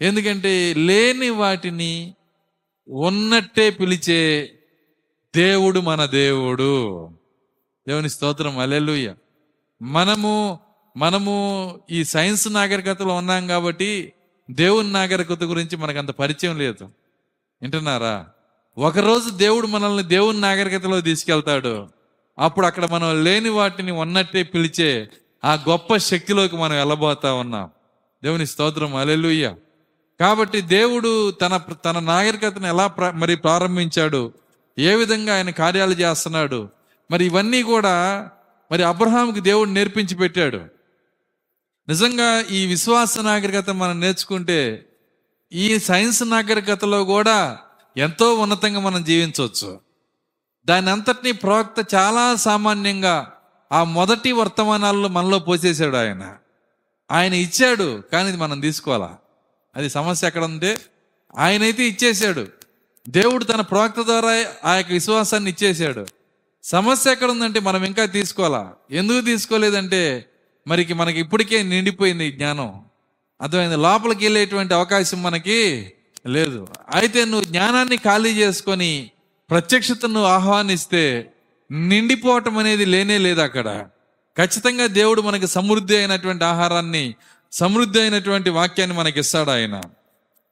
[0.00, 2.14] ఎందుకంటే లేని వాటిని
[2.88, 4.52] ఉన్నట్టే పిలిచే
[5.36, 7.10] దేవుడు మన దేవుడు.
[7.88, 9.14] దేవుని స్తోత్రం అలెలుయ్య
[9.82, 10.60] మనము
[10.96, 14.12] మనము ఈ సైన్స్ నాగరికతలో ఉన్నాం కాబట్టి
[14.50, 16.84] దేవుని నాగరికత గురించి మనకు అంత పరిచయం లేదు.
[17.62, 18.28] వింటున్నారా?
[18.78, 21.88] ఒకరోజు దేవుడు మనల్ని దేవుని నాగరికతలో తీసుకెళ్తాడు.
[22.38, 25.08] అప్పుడు అక్కడ మనం లేని వాటిని ఉన్నట్టే పిలిచే
[25.44, 27.70] ఆ గొప్ప శక్తిలోకి మనం వెళ్ళబోతా ఉన్నాం.
[28.24, 29.54] దేవుని స్తోత్రం అలెలుయ్య
[30.20, 34.32] కాబట్టి దేవుడు తన తన నాగరికతను ఎలా ప్ర- మరి ప్రారంభించాడు?
[34.78, 36.68] ఏ విధంగా ఆయన కార్యాలు చేస్తున్నాడు?
[37.10, 38.28] మరి ఇవన్నీ కూడా
[38.72, 40.60] మరి అబ్రహాంకి దేవుడు నేర్పించి పెట్టాడు.
[41.88, 44.86] నిజంగా ఈ విశ్వాస నాగరికత మనం నేర్చుకుంటే
[45.52, 47.58] ఈ సైన్స్ నాగరికతలో కూడా
[47.96, 49.80] ఎంతో ఉన్నతంగా మనం జీవించవచ్చు.
[50.66, 53.32] దాని అంతటినీ ప్రవక్త చాలా సామాన్యంగా
[53.72, 56.36] ఆ మొదటి వర్తమానాల్లో మనలో పోసేశాడు ఆయన.
[57.10, 59.16] ఆయన ఇచ్చాడు కానీ ఇది మనం తీసుకోవాలా?
[59.76, 60.78] అది సమస్య ఎక్కడ ఉంది
[61.38, 62.46] ఆయన అయితే ఇచ్చేశాడు.
[63.08, 66.06] దేవుడు తన ప్రవక్త ద్వారా ఆ యొక్క విశ్వాసాన్ని ఇచ్చేశాడు.
[66.64, 68.72] సమస్య ఎక్కడ ఉందంటే మనం ఇంకా తీసుకోవాలా?
[68.90, 70.26] ఎందుకు తీసుకోలేదంటే
[70.66, 72.84] మరికి మనకి ఇప్పటికే నిండిపోయింది జ్ఞానం.
[73.40, 73.76] అర్థమైంది?
[73.76, 75.92] లోపలికి వెళ్ళేటువంటి అవకాశం మనకి
[76.26, 76.66] లేదు.
[76.94, 79.10] అయితే నువ్వు జ్ఞానాన్ని ఖాళీ చేసుకొని
[79.50, 81.32] ప్రత్యక్షతను ఆహ్వానిస్తే
[81.70, 83.88] నిండిపోవటం అనేది లేనే లేదు అక్కడ.
[84.36, 87.14] ఖచ్చితంగా దేవుడు మనకి సమృద్ధి అయినటువంటి ఆహారాన్ని
[87.52, 89.80] సమృద్ధి అయినటువంటి వాక్యాన్ని మనకి ఇస్తాడు ఆయన.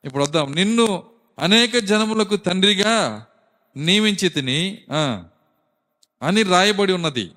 [0.05, 0.55] ఇప్పుడు వద్దాం.
[0.55, 1.03] నిన్ను
[1.39, 3.27] అనేక జనములకు తండ్రిగా
[3.77, 4.79] నియమించి తిని
[6.23, 7.31] అని రాయబడి ఉన్నది.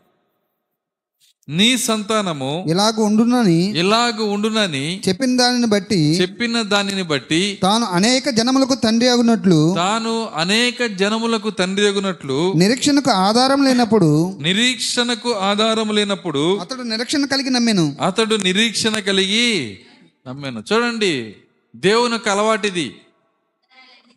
[1.49, 8.75] నీ సంతానము ఇలాగ ఉండునని ఇలాగ ఉండునని చెప్పిన దానిని బట్టి చెప్పిన దానిని బట్టి తాను అనేక జనములకు
[8.75, 17.25] తండ్రి అగునట్లు తాను అనేక జనములకు తండ్రి అగునట్లు నిరీక్షణకు ఆధారం లేనప్పుడు నిరీక్షణకు ఆధారం లేనప్పుడు అతడు నిరీక్షణ
[17.25, 17.97] కలిగి నమ్మెను.
[18.01, 19.80] అతడు నిరీక్షణ కలిగి
[20.27, 20.63] నమ్మాను.
[20.73, 21.36] చూడండి
[21.75, 22.95] దేవుని యొక్క అలవాటిది.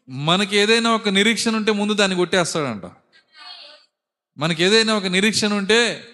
[0.08, 2.82] మనకి ఏదైనా ఒక నిరీక్షణ ఉంటే ముందు దాన్ని కొట్టేస్తాడంట.
[4.38, 6.04] మనకి ఏదైనా ఒక నిరీక్షణ ఉంటే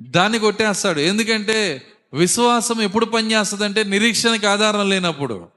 [0.00, 1.00] దాన్ని కొట్టేస్తాడు.
[1.00, 5.48] ఎందుకంటే విశ్వాసం ఎప్పుడు పనిచేస్తుంది అంటే నిరీక్షణకి ఆధారం లేనప్పుడు.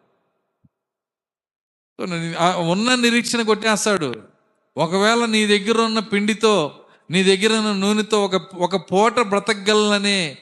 [2.58, 4.22] ఉన్న నిరీక్షణ కొట్టేస్తాడు.
[4.78, 10.38] ఒకవేళ నీ దగ్గర ఉన్న పిండితో నీ దగ్గర ఉన్న నూనెతో ఒక ఒక పూట బ్రతకగలననే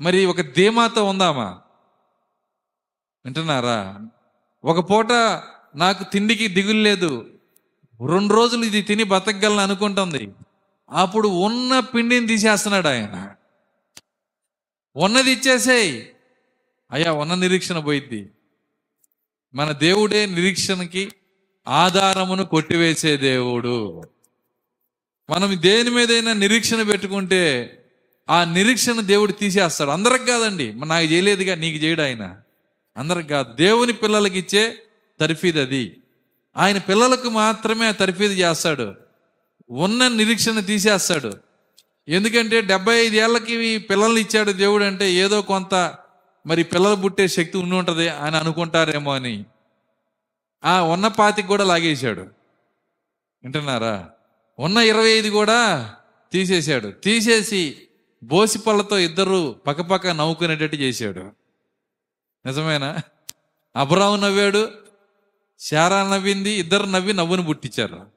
[0.00, 1.60] మరి ఒక ధీమాతో ఉందామా?
[3.24, 4.00] వింటున్నారా?
[4.64, 5.12] ఒక పూట
[5.76, 7.26] నాకు తిండికి దిగులు లేదు.
[8.08, 10.30] రెండు రోజులు ఇది తిని బ్రతకగలను అనుకుంటుంది.
[10.92, 13.30] అప్పుడు ఉన్న పిండిని తీసేస్తున్నాడు ఆయన.
[14.96, 16.04] ఉన్నది ఇచ్చేసేయ్.
[16.90, 18.30] అయ్యా ఉన్న నిరీక్షణ పోయిద్ది.
[19.54, 21.12] మన దేవుడే నిరీక్షణకి
[21.68, 24.02] ఆధారమును కొట్టివేసే దేవుడు.
[25.30, 27.78] మనం దేని మీదైనా నిరీక్షణ పెట్టుకుంటే
[28.30, 29.90] ఆ నిరీక్షణ దేవుడు తీసేస్తాడు.
[29.90, 30.72] అందరికి కాదండి.
[30.72, 32.40] నాకు చేయలేదుగా నీకు చేయడు ఆయన.
[32.96, 33.52] అందరికి కాదు.
[33.52, 34.82] దేవుని పిల్లలకి ఇచ్చే
[35.20, 35.96] తర్ఫీదు అది.
[36.56, 39.01] ఆయన పిల్లలకు మాత్రమే ఆ తర్ఫీదు చేస్తాడు.
[39.70, 41.36] ఉన్న నిరీక్షణ తీసేస్తాడు.
[42.08, 45.94] ఎందుకంటే డెబ్బై ఐదు ఏళ్ళకి పిల్లల్ని ఇచ్చాడు దేవుడు అంటే ఏదో కొంత
[46.46, 49.44] మరి పిల్లలు పుట్టే శక్తి ఉండి ఉంటుంది అని అనుకుంటారేమో అని.
[50.64, 52.20] ఆ ఉన్న పాతికి కూడా లాగేశాడు.
[53.42, 54.10] వింటున్నారా?
[54.58, 55.90] ఉన్న ఇరవై ఐదు కూడా
[56.32, 56.88] తీసేశాడు.
[56.90, 57.76] తీసేసి
[58.22, 61.20] బోసిపల్లతో ఇద్దరు పక్కపక్క నవ్వుకునేటట్టు చేశాడు.
[62.46, 62.98] నిజమేనా?
[63.76, 64.68] అబ్రావు నవ్వాడు
[65.60, 68.11] శారా నవ్వింది ఇద్దరు నవ్వి నవ్వును పుట్టించారు.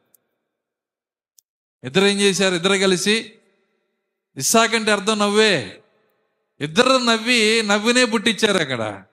[1.85, 2.55] ఇద్దరు ఏం చేశారు?
[2.55, 3.33] ఇద్దరు కలిసి
[4.37, 5.79] ఇస్సాక్ అంటే అర్థం నవ్వే.
[6.61, 9.03] ఇద్దరు నవ్వి నవ్వినే పుట్టించారు అక్కడ.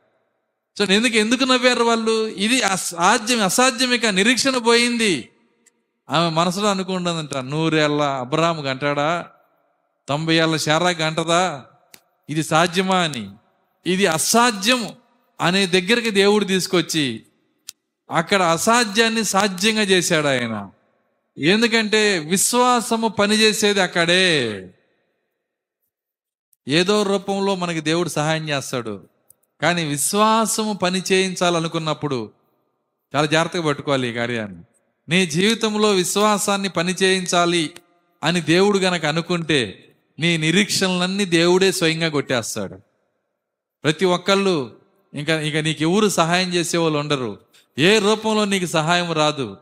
[0.78, 2.28] సో ఎందుకు ఎందుకు నవ్వారు వాళ్ళు?
[2.28, 5.28] ఇది అసాధ్యం అసాధ్యమిక నిరీక్షణ పోయింది.
[6.10, 9.26] ఆమె మనసులో అనుకుంటుందంట నూరేళ్ళ అబ్రాహం గంటాడా?
[10.08, 11.64] తొంభై ఏళ్ళ షారా గంటదా?
[12.30, 13.30] ఇది సాధ్యమా అని.
[13.86, 14.92] ఇది అసాధ్యం
[15.40, 17.22] అనే దగ్గరికి దేవుడు తీసుకొచ్చి
[18.10, 20.70] అక్కడ అసాధ్యాన్ని సాధ్యంగా చేశాడు ఆయన.
[21.38, 24.70] ఎందుకంటే విశ్వాసము పనిచేసేది అక్కడే.
[26.68, 29.08] ఏదో రూపంలో మనకి దేవుడు సహాయం చేస్తాడు.
[29.60, 32.32] కానీ విశ్వాసము పని చేయించాలనుకున్నప్పుడు
[33.16, 34.62] చాలా జాగ్రత్తగా పట్టుకోవాలి ఈ కార్యాన్ని.
[35.08, 37.70] నీ జీవితంలో విశ్వాసాన్ని పని చేయించాలి
[38.22, 42.78] అని దేవుడు గనక అనుకుంటే నీ నిరీక్షణలన్నీ దేవుడే స్వయంగా కొట్టేస్తాడు.
[43.84, 44.80] ప్రతి ఒక్కళ్ళు
[45.14, 47.38] ఇంకా ఇక నీకు ఎవరు సహాయం చేసే వాళ్ళు ఉండరు.
[47.78, 49.56] ఏ రూపంలో నీకు సహాయం రాదు.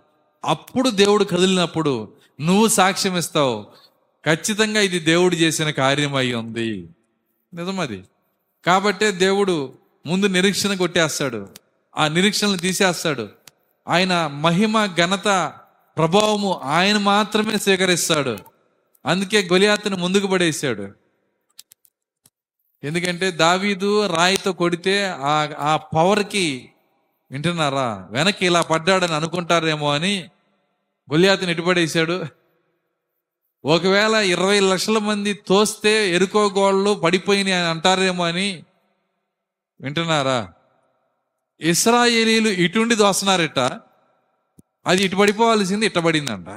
[0.44, 3.66] అప్పుడు దేవుడు కదిలినప్పుడు నువ్వు సాక్ష్యం ఇస్తావు.
[4.26, 6.88] ఖచ్చితంగా ఇది దేవుడు చేసిన కార్యం అయి ఉంది
[7.54, 8.04] నిజమది
[8.66, 9.72] కాబట్టే దేవుడు
[10.06, 11.48] ముందు నిరీక్షణ కొట్టేస్తాడు.
[11.96, 13.28] ఆ నిరీక్షణలు తీసేస్తాడు.
[13.88, 15.52] ఆయన మహిమ ఘనత
[15.96, 18.38] ప్రభావము ఆయన మాత్రమే స్వీకరిస్తాడు
[19.06, 20.88] అందుకే గొలియాతను ముందుకు పడేశాడు.
[22.84, 26.72] ఎందుకంటే దావీదు రాయితో కొడితే ఆ ఆ పవర్కి
[27.30, 28.08] వింటున్నారా?
[28.10, 30.22] వెనక్కి ఇలా పడ్డాడని అనుకుంటారేమో అని
[31.12, 32.24] గొలియాతను ఎటుపడేశాడు
[33.64, 38.64] ఒకవేళ ఇరవై లక్షల మంది తోస్తే ఎరుకోగోళ్ళు పడిపోయినాయి అని అంటారేమో అని
[39.80, 40.52] వింటున్నారా?
[41.60, 43.58] ఇస్రాయేలీలు ఇటుండి దోస్తున్నారట.
[44.86, 46.48] అది ఇటు పడిపోవాల్సింది ఇట్టబడిందంట.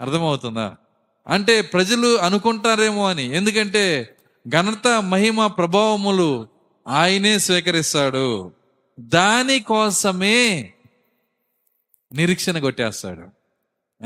[0.00, 0.76] అర్థమవుతుందా?
[1.26, 3.36] అంటే ప్రజలు అనుకుంటారేమో అని.
[3.36, 4.16] ఎందుకంటే
[4.48, 6.48] ఘనత మహిమ ప్రభావములు
[6.88, 8.52] ఆయనే స్వీకరిస్తాడు.
[9.00, 10.72] దానికోసమే
[12.12, 13.28] నిరీక్షణ కొట్టేస్తాడు.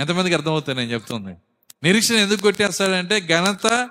[0.01, 1.37] ఎంతమందికి అర్థమవుతుంది నేను చెప్తుంది?
[1.83, 3.91] నిరీక్షణ ఎందుకు కొట్టేస్తాడంటే ఘనత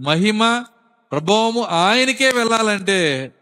[0.00, 0.64] మహిమ
[1.12, 3.32] ప్రభావము ఆయనకే వెళ్ళాలంటే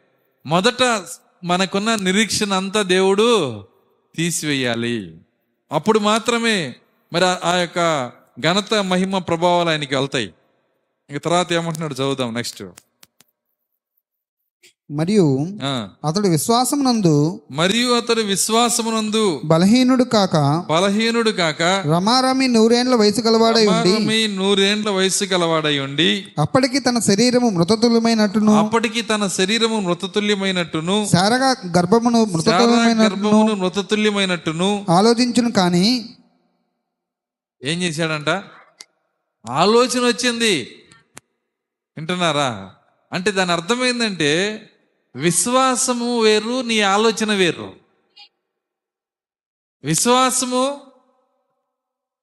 [0.46, 1.04] మొదట
[1.44, 3.62] మనకున్న నిరీక్షణ అంతా దేవుడు
[4.14, 5.18] తీసివేయాలి.
[5.72, 6.74] అప్పుడు మాత్రమే
[7.12, 10.34] మరి ఆ- యొక్క ఘనత మహిమ ప్రభావాలు ఆయనకి వెళ్తాయి.
[11.10, 12.64] ఇక తర్వాత ఏమంటున్నాడు చదువుదాం నెక్స్ట్.
[14.90, 15.24] మరియు.
[16.04, 17.14] అతడు విశ్వాసమునందు
[17.50, 20.36] మరియు అతడు విశ్వాసమునందు బలహీనుడు కాక
[20.70, 27.50] బలహీనుడు కాక రమారమి నూరేండ్ల వయసు గలవాడై ఉండి మీ నూరేండ్ల వయసు గలవాడై ఉండి అప్పటికి తన శరీరము
[27.50, 32.22] మృతతుల్యమైనట్టును అప్పటికి తన శరీరము మృతతుల్యమైనట్టును శారగా గర్భమును
[33.02, 35.86] గర్భమును మృతతుల్యమైనట్టును ఆలోచించును కానీ
[37.62, 38.30] ఏం చేశాడంట?
[39.44, 40.54] ఆలోచన వచ్చింది.
[41.96, 42.70] వింటున్నారా?
[43.12, 44.30] అంటే దాని అర్థం ఏంటంటే
[45.16, 47.74] విశ్వాసము వేరు నీ ఆలోచన వేరు.
[49.84, 50.80] విశ్వాసము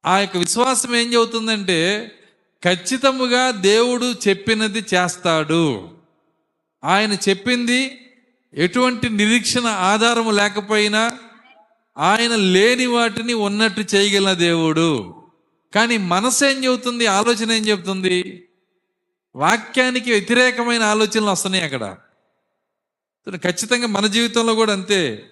[0.05, 2.11] ఆ యొక్క విశ్వాసం ఏం చెబుతుందంటే
[2.63, 5.91] ఖచ్చితముగా దేవుడు చెప్పినది చేస్తాడు.
[6.83, 8.05] ఆయన చెప్పింది
[8.53, 11.17] ఎటువంటి నిరీక్షణ ఆధారము లేకపోయినా
[11.97, 15.15] ఆయన లేని వాటిని ఉన్నట్టు చేయగలిగిన దేవుడు.
[15.75, 18.47] కానీ మనసు ఏం చెబుతుంది ఆలోచన ఏం చెబుతుంది?
[19.35, 21.97] వాక్యానికి వ్యతిరేకమైన ఆలోచనలు వస్తున్నాయి అక్కడ.
[23.31, 25.23] ఖచ్చితంగా మన జీవితంలో కూడా అంతే.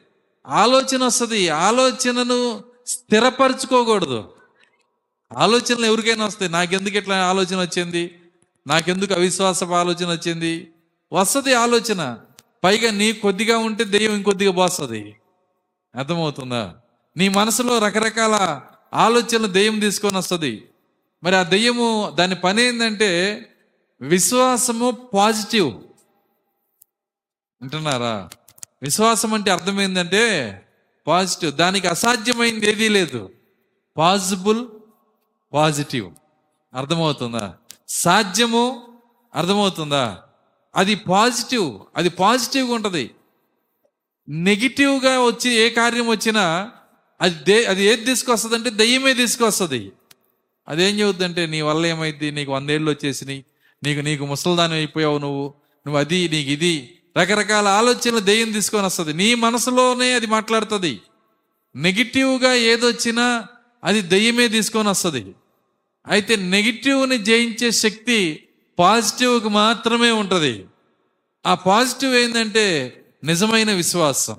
[0.47, 1.49] ఆలోచన వస్తుంది.
[1.49, 4.29] ఆలోచనను స్థిరపరచుకోకూడదు.
[5.37, 6.51] ఆలోచనలు ఎవరికైనా వస్తాయి.
[6.51, 8.19] నాకెందుకు ఇట్లా ఆలోచన వచ్చింది?
[8.67, 10.71] నాకెందుకు అవిశ్వాసపు ఆలోచన వచ్చింది?
[11.13, 12.17] వస్తుంది ఆలోచన.
[12.63, 15.15] పైగా నీ కొద్దిగా ఉంటే దెయ్యం ఇంకొద్దిగా పోస్తుంది.
[15.95, 16.75] అర్థమవుతుందా?
[17.17, 18.61] నీ మనసులో రకరకాల
[18.93, 20.69] ఆలోచనలు దెయ్యం తీసుకొని వస్తుంది.
[21.23, 23.41] మరి ఆ దెయ్యము దాని పని ఏంటంటే
[24.01, 25.73] విశ్వాసము పాజిటివ్.
[27.61, 28.29] వింటున్నారా?
[28.83, 30.53] విశ్వాసం అంటే అర్థం ఏంటంటే
[31.07, 31.53] పాజిటివ్.
[31.53, 33.29] దానికి అసాధ్యమైంది ఏదీ లేదు.
[33.97, 34.67] Possible
[35.53, 36.11] positive.
[36.73, 37.53] అర్థమవుతుందా?
[37.87, 38.87] సాధ్యము
[39.35, 40.17] అర్థమవుతుందా?
[40.75, 41.79] అది పాజిటివ్.
[41.95, 43.11] అది పాజిటివ్గా ఉంటుంది.
[44.29, 46.71] నెగిటివ్గా వచ్చి ఏ కార్యం వచ్చినా
[47.21, 49.91] అది దే అది ఏది తీసుకొస్తుంది అంటే దయ్యమే తీసుకొస్తుంది.
[50.67, 52.31] అదేం చెబుద్దంటే నీ వల్ల ఏమైంది?
[52.31, 53.45] నీకు వందేళ్ళు వచ్చేసినాయి.
[53.83, 55.53] నీకు నీకు ముసల్దానం అయిపోయావు నువ్వు.
[55.87, 56.97] నువ్వు అది నీకు ఇది.
[57.17, 59.13] రకరకాల ఆలోచనలు దెయ్యం తీసుకొని వస్తుంది.
[59.13, 61.01] నీ మనసులోనే అది మాట్లాడుతుంది.
[61.75, 63.47] నెగిటివ్గా ఏదొచ్చినా
[63.83, 65.35] అది దెయ్యమే తీసుకొని వస్తుంది.
[66.07, 68.47] అయితే నెగిటివ్ని జయించే శక్తి
[68.79, 70.65] పాజిటివ్కి మాత్రమే ఉంటుంది.
[71.45, 74.37] ఆ పాజిటివ్ ఏంటంటే నిజమైన విశ్వాసం.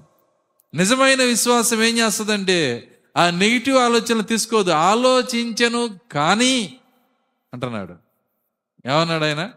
[0.74, 4.70] నిజమైన విశ్వాసం ఏం చేస్తుందంటే ఆ నెగిటివ్ ఆలోచనలు తీసుకోదు.
[4.70, 6.76] ఆలోచించను కానీ
[7.54, 7.94] అంటున్నాడు.
[8.86, 9.50] ఏమన్నాడు ఆయన?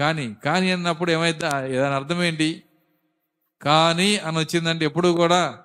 [0.00, 2.62] కానీ కానీ అన్నప్పుడు ఏమైతే ఏదైనా అర్థం ఏంటి
[3.62, 5.58] కానీ అని వచ్చిందంటే ఎప్పుడు కూడా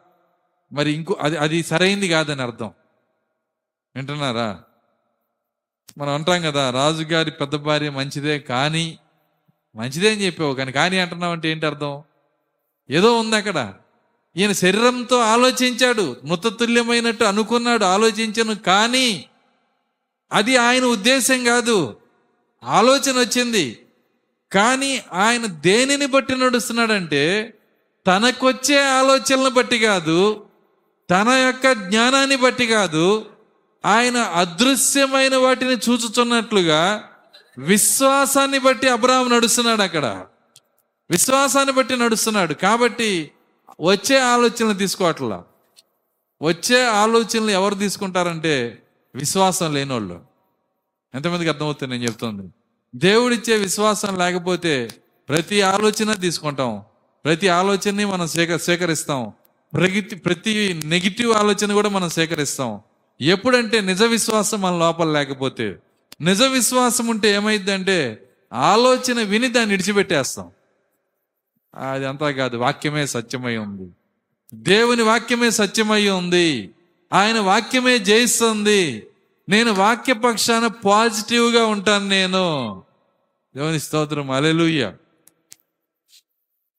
[0.71, 2.71] మరి ఇంకో అది అది సరైంది కాదని అర్థం.
[3.95, 4.62] వింటున్నారా?
[5.98, 9.00] మనం అంటాం కదా రాజుగారి పెద్ద భార్య మంచిదే కానీ
[9.76, 12.04] మంచిదే అని చెప్పావు కానీ కానీ అంటున్నావు అంటే ఏంటి అర్థం?
[12.89, 13.74] ఏదో ఉంది అక్కడ.
[14.38, 19.26] ఈయన శరీరంతో ఆలోచించాడు మృతతుల్యమైనట్టు అనుకున్నాడు ఆలోచించను కానీ
[20.32, 21.98] అది ఆయన ఉద్దేశం కాదు.
[22.63, 23.85] ఆలోచన వచ్చింది.
[24.56, 27.54] కానీ ఆయన దేనిని బట్టి నడుస్తున్నాడంటే
[28.08, 30.46] తనకొచ్చే ఆలోచనలను బట్టి కాదు
[31.10, 33.26] తన యొక్క జ్ఞానాన్ని బట్టి కాదు
[33.86, 37.10] ఆయన అదృశ్యమైన వాటిని చూచుచున్నట్లుగా
[37.58, 40.26] విశ్వాసాన్ని బట్టి అబ్రాహం నడుస్తున్నాడు అక్కడ.
[41.10, 42.54] విశ్వాసాన్ని బట్టి నడుస్తున్నాడు.
[42.54, 43.32] కాబట్టి
[43.82, 45.44] వచ్చే ఆలోచనలు తీసుకోవట్లా.
[46.41, 48.84] వచ్చే ఆలోచనలు ఎవరు తీసుకుంటారంటే
[49.15, 50.22] విశ్వాసం లేనోళ్ళు.
[51.15, 52.50] ఎంతమందికి అర్థమవుతుంది నేను చెప్తుంది?
[52.96, 54.90] దేవుడిచ్చే విశ్వాసం లేకపోతే
[55.30, 56.82] ప్రతి ఆలోచన తీసుకుంటాం.
[57.26, 59.32] ప్రతి ఆలోచనని మనం సేక సేకరిస్తాం.
[59.74, 62.80] ప్రతి ప్రతి నెగిటివ్ ఆలోచన కూడా మనం సేకరిస్తాం.
[63.22, 65.76] ఎప్పుడంటే నిజ విశ్వాసం మన లోపల లేకపోతే
[66.22, 70.50] నిజ విశ్వాసం ఉంటే ఏమైందంటే ఆలోచన విని దాన్ని విడిచిపెట్టేస్తాం.
[71.76, 73.92] అది అంతా కాదు వాక్యమే సత్యమై ఉంది.
[74.54, 76.70] దేవుని వాక్యమే సత్యమై ఉంది.
[77.14, 79.08] ఆయన వాక్యమే జయిస్తుంది.
[79.50, 82.84] నేను వాక్యపక్షాన పాజిటివ్గా ఉంటాను నేను.
[83.56, 84.32] దేవుని స్తోత్రం.
[84.32, 84.93] అలెలుయ్య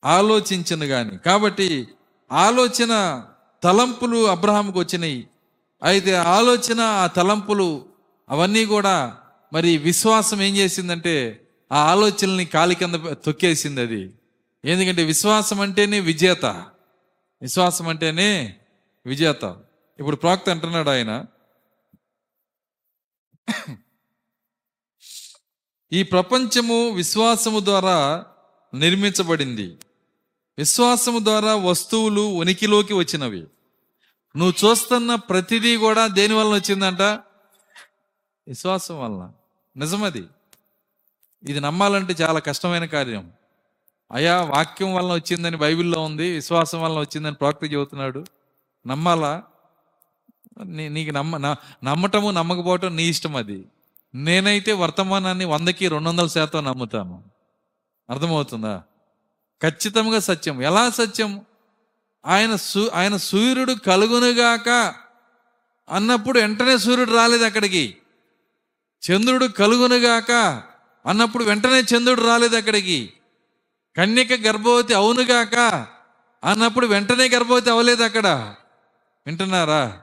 [0.05, 1.19] ఆలోచించను గాని.
[1.19, 1.89] కాబట్టి
[2.33, 3.25] ఆలోచన
[3.63, 5.29] తలంపులు అబ్రహాంకు వచ్చినాయి.
[5.83, 7.87] అయితే ఆలోచన ఆ తలంపులు
[8.31, 9.17] అవన్నీ కూడా
[9.53, 11.41] మరి విశ్వాసం ఏం చేసిందంటే
[11.73, 14.15] ఆ ఆలోచనల్ని కాలి కింద తొక్కేసింది అది.
[14.65, 16.47] ఎందుకంటే విశ్వాసం అంటేనే విజేత.
[17.43, 18.57] విశ్వాసం అంటేనే
[19.07, 19.57] విజేత.
[19.99, 21.25] ఇప్పుడు ప్రాక్త అంటున్నాడు ఆయన.
[25.93, 28.27] ఈ ప్రపంచము విశ్వాసము ద్వారా
[28.75, 29.79] నిర్మించబడింది.
[30.59, 33.47] విశ్వాసము ద్వారా వస్తువులు ఉనికిలోకి వచ్చినవి.
[34.37, 37.03] నువ్వు చూస్తున్న ప్రతిదీ కూడా దేని వలన వచ్చిందంట?
[38.49, 39.33] విశ్వాసం వలన.
[39.77, 40.25] నిజమది.
[41.49, 43.33] ఇది నమ్మాలంటే చాలా కష్టమైన కార్యం.
[44.13, 48.25] అయా వాక్యం వలన వచ్చిందని బైబిల్లో ఉంది విశ్వాసం వలన వచ్చిందని ప్రవక్త చెబుతున్నాడు.
[48.87, 49.43] నమ్మాలా?
[50.65, 51.37] నీకు నమ్మ
[51.85, 53.65] నమ్మటము నమ్మకపోవటం నీ ఇష్టం అది.
[54.15, 57.25] నేనైతే వర్తమానాన్ని వందకి రెండు వందల శాతం నమ్ముతాను.
[58.11, 58.83] అర్థమవుతుందా?
[59.63, 60.63] ఖచ్చితంగా సత్యం.
[60.63, 61.41] ఎలా సత్యం?
[62.27, 64.95] ఆయన సూ ఆయన సూర్యుడు కలుగునుగాక
[65.91, 67.97] అన్నప్పుడు వెంటనే సూర్యుడు రాలేదు అక్కడికి.
[69.11, 70.63] చంద్రుడు కలుగునుగాక
[71.07, 73.13] అన్నప్పుడు వెంటనే చంద్రుడు రాలేదు అక్కడికి.
[73.97, 75.55] కన్యక గర్భవతి అవునుగాక
[76.45, 78.55] అన్నప్పుడు వెంటనే గర్భవతి అవ్వలేదు అక్కడ.
[79.27, 80.01] వింటున్నారా?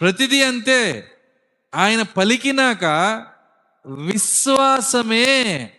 [0.00, 1.10] ప్రతిదీ అంతే.
[1.74, 2.84] ఆయన పలికినాక
[3.86, 5.70] విశ్వాసమే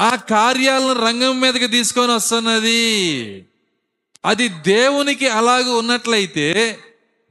[0.00, 3.46] ఆ కార్యాలను రంగం మీదకి తీసుకొని వస్తున్నది.
[4.24, 6.78] అది దేవునికి అలాగ ఉన్నట్లయితే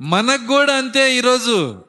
[0.02, 1.84] మనకు కూడా అంతే ఈరోజు.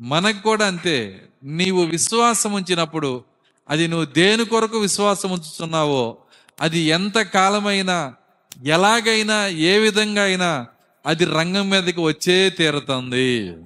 [0.00, 1.28] మనకు కూడా అంతే.
[1.44, 3.24] నీవు విశ్వాసం ఉంచినప్పుడు
[3.70, 6.18] అది నువ్వు దేని కొరకు విశ్వాసం ఉంచుతున్నావో
[6.60, 8.14] అది ఎంత కాలమైనా
[8.62, 10.66] ఎలాగైనా ఏ విధంగా అయినా
[11.06, 13.56] అది రంగం మీదకి వచ్చే తీరుతుంది.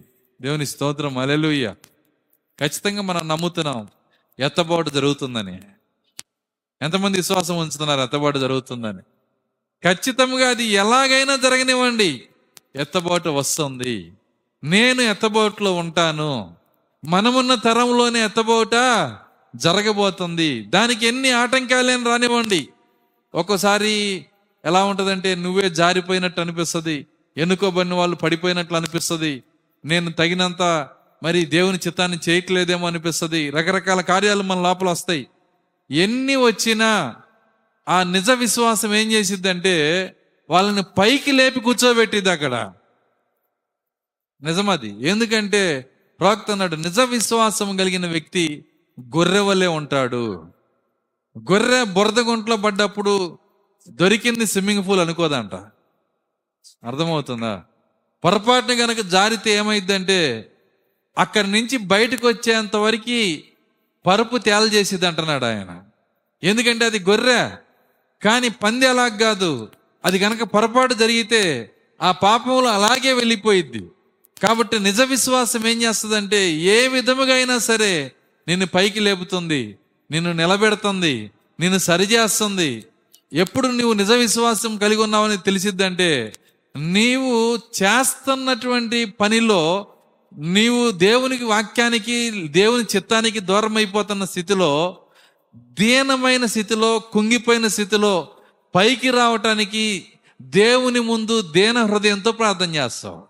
[0.43, 1.18] దేవుని స్తోత్రం.
[1.18, 1.74] అలెలుయ్య
[2.61, 3.89] ఖచ్చితంగా మనం నమ్ముతున్నాం.
[4.39, 5.59] ఎత్తబాటు జరుగుతుందని.
[6.82, 8.99] ఎంతమంది విశ్వాసం ఉంచుతున్నారు ఎత్తబాటు జరుగుతుందని.
[9.84, 12.22] ఖచ్చితంగా అది ఎలాగైనా జరగనివ్వండి.
[12.76, 14.12] ఎత్తబాటు వస్తుంది.
[14.64, 16.55] నేను ఎత్తబాటులో ఉంటాను.
[17.05, 18.74] మనమున్న తరంలోనే ఎత్తబోట
[19.57, 20.62] జరగబోతుంది.
[20.62, 22.68] దానికి ఎన్ని ఆటంకాలేని రానివ్వండి.
[23.34, 24.26] ఒక్కోసారి
[24.64, 27.07] ఎలా ఉంటుందంటే నువ్వే జారిపోయినట్టు అనిపిస్తుంది.
[27.37, 29.43] ఎన్నుకోబడిన వాళ్ళు పడిపోయినట్లు అనిపిస్తుంది.
[29.85, 30.89] నేను తగినంత
[31.22, 33.51] మరి దేవుని చిత్తాన్ని చేయట్లేదేమో అనిపిస్తుంది.
[33.51, 35.26] రకరకాల కార్యాలు మన లోపల వస్తాయి.
[35.91, 37.16] ఎన్ని వచ్చినా
[37.89, 40.14] ఆ నిజ విశ్వాసం ఏం చేసిద్దంటే
[40.51, 42.72] వాళ్ళని పైకి లేపి కూర్చోబెట్టిద్ది అక్కడ.
[44.43, 45.09] నిజమది.
[45.09, 48.64] ఎందుకంటే ప్రవక్త అన్నాడు నిజ విశ్వాసం కలిగిన వ్యక్తి
[49.01, 50.47] గొర్రె వలె ఉంటాడు.
[51.39, 53.39] గొర్రె బురద గుంట్లో పడ్డప్పుడు
[53.89, 55.55] దొరికింది స్విమ్మింగ్ పూల్ అనుకోదంట.
[56.85, 57.62] అర్థమవుతుందా?
[58.24, 60.53] పొరపాటున కనుక జారితే ఏమైందంటే
[61.18, 63.39] అక్కడి నుంచి బయటకు వచ్చేంత వరకు
[64.07, 65.83] పరుపు తేల చేసిద్ది అంటున్నాడు ఆయన.
[66.43, 67.51] ఎందుకంటే అది గొర్రె.
[68.24, 69.68] కానీ పంది అలా కాదు.
[70.05, 71.70] అది కనుక పొరపాటు జరిగితే
[72.03, 73.91] ఆ పాపంలో అలాగే వెళ్ళిపోయిద్ది.
[74.43, 78.12] కాబట్టి నిజ విశ్వాసం ఏం చేస్తుందంటే ఏ విధముగా అయినా సరే
[78.49, 79.79] నిన్ను పైకి లేపుతుంది
[80.11, 82.85] నిన్ను నిలబెడుతుంది నిన్ను సరిచేస్తుంది.
[83.33, 86.33] ఎప్పుడు నువ్వు నిజ విశ్వాసం కలిగి ఉన్నావని తెలిసిద్దంటే
[86.76, 89.94] నీవు చేస్తున్నటువంటి పనిలో
[90.32, 95.02] నీవు దేవునికి వాక్యానికి దేవుని చిత్తానికి దూరం అయిపోతున్న స్థితిలో
[95.54, 98.36] దీనమైన స్థితిలో కుంగిపోయిన స్థితిలో
[98.74, 100.12] పైకి రావటానికి
[100.42, 103.28] దేవుని ముందు దీన హృదయంతో ప్రార్థన చేస్తావు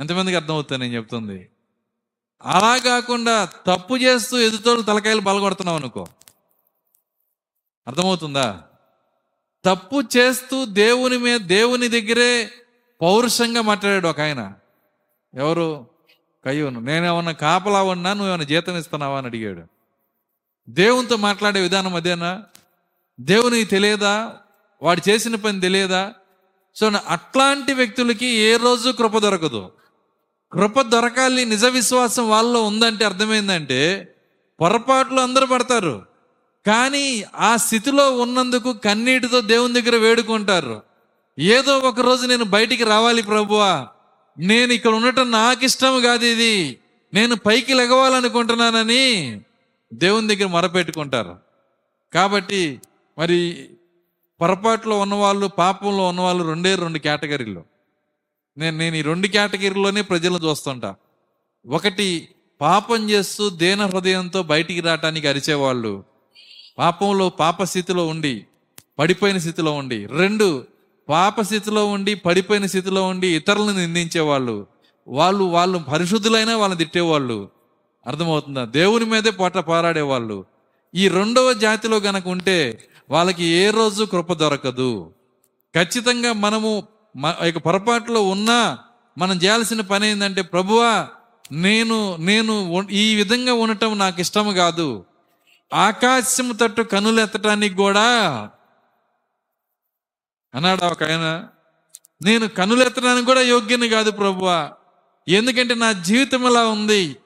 [0.00, 1.50] ఎంతమందికి అర్థమవుతుంది నేను చెప్తుంది?
[2.42, 6.06] అలా కాకుండా తప్పు చేస్తూ ఎదుటోళ్ళు తలకాయలు బలగొడుతున్నావు అనుకో.
[7.86, 8.62] అర్థమవుతుందా?
[9.64, 12.50] తప్పు చేస్తూ దేవుని మీద దేవుని దగ్గరే
[13.00, 14.52] పౌరుషంగా మాట్లాడాడు ఒక ఆయన.
[15.34, 15.86] ఎవరు?
[16.44, 16.80] కయ్యూను.
[16.80, 19.62] నేనేమన్నా కాపలా ఉన్నా నువ్వేమన్నా జీతం ఇస్తున్నావా అని అడిగాడు.
[20.68, 22.42] దేవునితో మాట్లాడే విధానం అదేనా?
[23.20, 24.36] దేవునికి తెలియదా?
[24.82, 26.12] వాడు చేసిన పని తెలియదా?
[26.76, 29.72] సో అట్లాంటి వ్యక్తులకి ఏ రోజు కృప దొరకదు.
[30.52, 34.14] కృప దొరకాలి నిజ విశ్వాసం వాళ్ళలో ఉందంటే అర్థమైందంటే
[34.60, 36.09] పొరపాట్లు అందరూ పడతారు.
[36.66, 40.82] కానీ ఆ స్థితిలో ఉన్నందుకు కన్నీటితో దేవుని దగ్గర వేడుకుంటారు.
[41.38, 43.88] ఏదో ఒక రోజు నేను బయటికి రావాలి ప్రభువా.
[44.38, 46.78] నేను ఇక్కడ ఉండటం నాకు ఇష్టం కాదు ఇది.
[47.14, 49.40] నేను పైకి లెగవాలనుకుంటున్నానని
[49.94, 51.36] దేవుని దగ్గర మొరపెట్టుకుంటారు.
[52.14, 52.80] కాబట్టి
[53.18, 53.70] మరి
[54.40, 57.64] పొరపాటులో ఉన్నవాళ్ళు పాపంలో ఉన్నవాళ్ళు రెండే రెండు కేటగిరీలు.
[58.58, 60.94] నేను నేను ఈ రెండు కేటగిరీలోనే ప్రజలను చూస్తుంటా.
[61.66, 62.28] ఒకటి
[62.60, 66.04] పాపం చేస్తూ దేన హృదయంతో బయటికి రావటానికి అరిచేవాళ్ళు.
[66.80, 68.46] పాపంలో పాప స్థితిలో ఉండి
[68.98, 70.06] పడిపోయిన స్థితిలో ఉండి.
[70.06, 70.64] రెండు
[71.08, 74.66] పాప స్థితిలో ఉండి పడిపోయిన స్థితిలో ఉండి ఇతరులను నిందించేవాళ్ళు.
[75.08, 77.48] వాళ్ళు వాళ్ళు పరిశుద్ధులైనా వాళ్ళని తిట్టేవాళ్ళు.
[78.06, 78.64] అర్థమవుతుందా?
[78.64, 80.44] దేవుని మీదే పోట పారాడేవాళ్ళు.
[80.94, 85.10] ఈ రెండవ జాతిలో గనక ఉంటే వాళ్ళకి ఏ రోజు కృప దొరకదు.
[85.76, 86.82] ఖచ్చితంగా మనము
[87.16, 88.78] మ- ఇక పొరపాటులో ఉన్నా
[89.18, 91.08] మనం చేయాల్సిన పని ఏంటంటే ప్రభువా
[91.52, 95.04] నేను నేను ఈ విధంగా ఉండటం నాకు ఇష్టం కాదు.
[95.72, 98.02] ఆకాశము తట్టు కనులు ఎత్తటానికి కూడా
[100.54, 101.48] అన్నాడు ఒక ఆయన?
[102.22, 104.72] నేను కనులు ఎత్తడానికి కూడా యోగ్యని కాదు ప్రభువా.
[105.28, 107.16] ఎందుకంటే నా జీవితం అలా ఉంది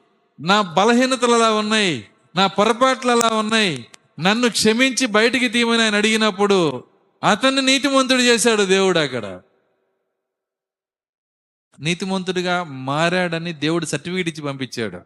[0.41, 3.87] నా బలహీనతలు అలా ఉన్నాయి నా పొరపాట్లు అలా ఉన్నాయి.
[4.21, 6.85] నన్ను క్షమించి బయటికి తీయమని ఆయన అడిగినప్పుడు
[7.31, 9.41] అతన్ని నీతిమంతుడు చేశాడు దేవుడు అక్కడ.
[11.81, 15.01] నీతిమంతుడిగా మారాడని దేవుడు సర్టిఫికేట్ ఇచ్చి పంపించాడు.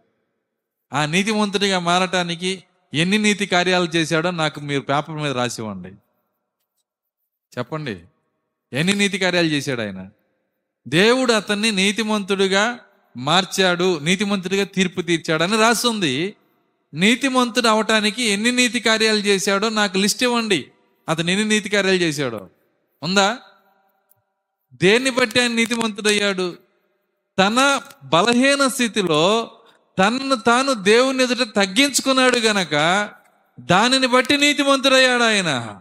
[0.92, 2.64] ఆ నీతిమంతుడిగా మారటానికి
[2.94, 5.88] ఎన్ని నీతి కార్యాలు చేశాడో నాకు మీరు పేపర్ మీద రాసివ్వండి.
[7.58, 8.00] చెప్పండి.
[8.72, 10.08] ఎన్ని నీతి కార్యాలు చేశాడు ఆయన?
[10.88, 12.78] దేవుడు అతన్ని నీతిమంతుడిగా
[13.16, 16.34] మార్చాడు నీతిమంతుడిగా తీర్పు తీర్చాడని రాస్తుంది
[16.94, 20.68] నీతిమంతుడు అవటానికి ఎన్ని నీతి కార్యాలు చేశాడో నాకు లిస్ట్ ఇవ్వండి.
[21.08, 22.48] అతను ఎన్ని నీతి కార్యాలు చేశాడో.
[23.02, 23.38] ఉందా?
[24.74, 26.58] దేన్ని బట్టి ఆయన నీతిమంతుడయ్యాడు?
[27.38, 29.50] తన బలహీన స్థితిలో
[29.98, 33.08] తనను తాను దేవుని ఎదుట తగ్గించుకున్నాడు గనక
[33.60, 35.78] దానిని బట్టి నీతిమంతుడయ్యాడు ఆయన.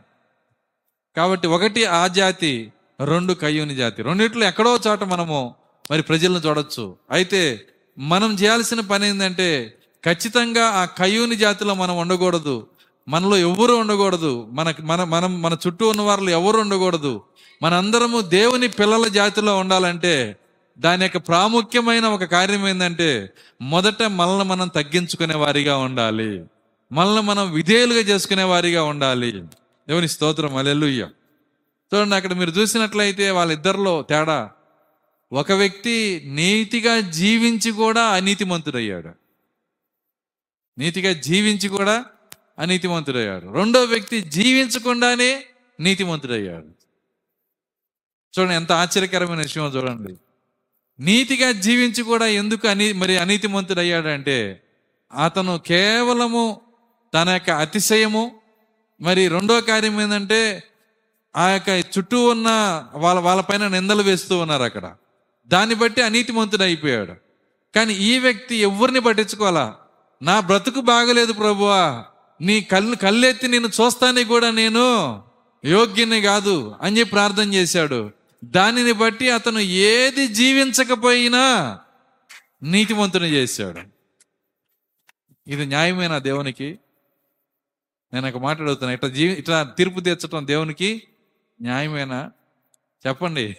[1.17, 2.73] కాబట్టి ఒకటి ఆ జాతి
[3.05, 4.03] రెండు కయ్యూని జాతి.
[4.03, 5.55] రెండిట్లో ఎక్కడో చోట మనము
[5.91, 6.95] మరి ప్రజలను చూడొచ్చు.
[7.11, 12.67] అయితే మనం చేయాల్సిన పని ఏంటంటే ఖచ్చితంగా ఆ కయ్యూని జాతిలో మనం ఉండకూడదు.
[13.07, 14.47] మనలో ఎవరు ఉండకూడదు.
[14.51, 17.21] మన మన మనం మన చుట్టూ ఉన్న వాళ్ళు ఎవరు ఉండకూడదు.
[17.63, 20.35] మనందరము దేవుని పిల్లల జాతిలో ఉండాలంటే
[20.79, 26.45] దాని యొక్క ప్రాముఖ్యమైన ఒక కార్యం ఏంటంటే మొదట మనల్ని మనం తగ్గించుకునే వారిగా ఉండాలి.
[26.91, 29.31] మనల్ని మనం విధేయులుగా చేసుకునే వారిగా ఉండాలి.
[29.87, 30.55] దేవుని స్తోత్రం.
[30.55, 31.07] అలెలుయ్య
[31.93, 34.51] చూడండి అక్కడ మీరు చూసినట్లయితే వాళ్ళిద్దరిలో తేడా.
[35.31, 39.09] ఒక వ్యక్తి నీతిగా జీవించి కూడా అనీతిమంతుడయ్యాడు.
[40.77, 42.05] నీతిగా జీవించి కూడా
[42.59, 43.53] అనీతిమంతుడయ్యాడు.
[43.53, 45.45] రెండో వ్యక్తి జీవించకుండానే
[45.79, 46.67] నీతిమంతుడయ్యాడు.
[48.39, 50.17] చూడండి ఎంత ఆశ్చర్యకరమైన విషయం చూడండి.
[50.99, 54.63] నీతిగా జీవించి కూడా ఎందుకు అని మరి అనీతిమంతుడయ్యాడంటే
[55.25, 56.61] అతను కేవలము
[57.13, 58.31] తన యొక్క అతిశయము
[59.01, 60.63] మరి రెండో కార్యం ఏంటంటే
[61.37, 62.49] ఆ యొక్క చుట్టూ ఉన్న
[62.95, 64.95] వాళ్ళ వాళ్ళపైన నిందలు వేస్తూ ఉన్నారు అక్కడ.
[65.47, 67.13] దాన్ని బట్టి అనీతిమంతుడు అయిపోయాడు
[67.75, 69.75] కానీ ఈ వ్యక్తి ఎవరిని పట్టించుకోవాలా?
[70.21, 72.03] నా బ్రతుకు బాగలేదు ప్రభువా.
[72.41, 74.83] నీ కళ్ళు కళ్ళెత్తి నేను చూస్తానికి కూడా నేను
[75.65, 78.11] యోగ్యని కాదు అని చెప్పి ప్రార్థన చేశాడు.
[78.45, 81.79] దానిని బట్టి అతను ఏది జీవించకపోయినా
[82.63, 83.81] నీతిమంతుని చేశాడు.
[85.47, 86.79] ఇది న్యాయమైన దేవునికి.
[88.13, 91.07] నేను ఒక మాట్లాడుతున్నా ఇట్లా జీవి ఇట్లా తీర్పు తీర్చడం దేవునికి
[91.61, 92.31] న్యాయమేనా
[93.07, 93.57] చెప్పండి.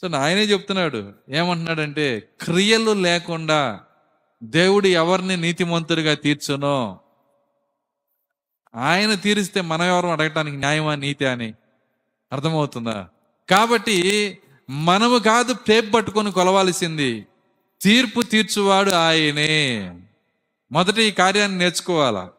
[0.00, 1.12] సో ఆయనే చెప్తున్నాడు.
[1.28, 3.80] ఏమంటున్నాడంటే క్రియలు లేకుండా
[4.42, 7.00] దేవుడు ఎవరిని నీతిమంతుడిగా తీర్చునో?
[8.74, 11.54] ఆయన తీరిస్తే మనం ఎవరు అడగటానికి న్యాయమా నీతి అని
[12.32, 13.08] అర్థమవుతుందా?
[13.50, 14.38] కాబట్టి
[14.70, 17.26] మనము కాదు టేప్ పట్టుకొని కొలవాల్సింది.
[17.82, 19.94] తీర్పు తీర్చువాడు ఆయనే.
[20.72, 22.32] మొదట ఈ కార్యాన్ని నేర్చుకోవాలా.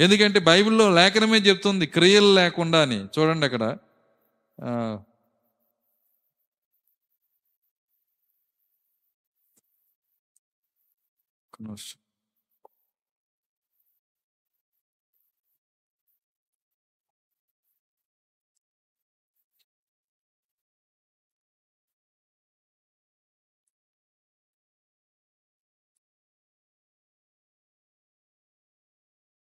[0.00, 3.04] ఎందుకంటే బైబిల్లో లేఖనమే చెప్తుంది క్రియలు లేకుండా అని.
[3.04, 3.76] చూడండి అక్కడ.
[4.64, 4.98] ఆ,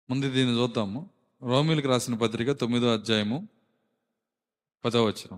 [0.10, 1.10] ముందు దీన్ని చూద్దాము.
[1.44, 3.48] రోమిలకు రాసిన పత్రిక తొమ్మిదో అధ్యాయము
[4.86, 5.34] పదో వచ్చిన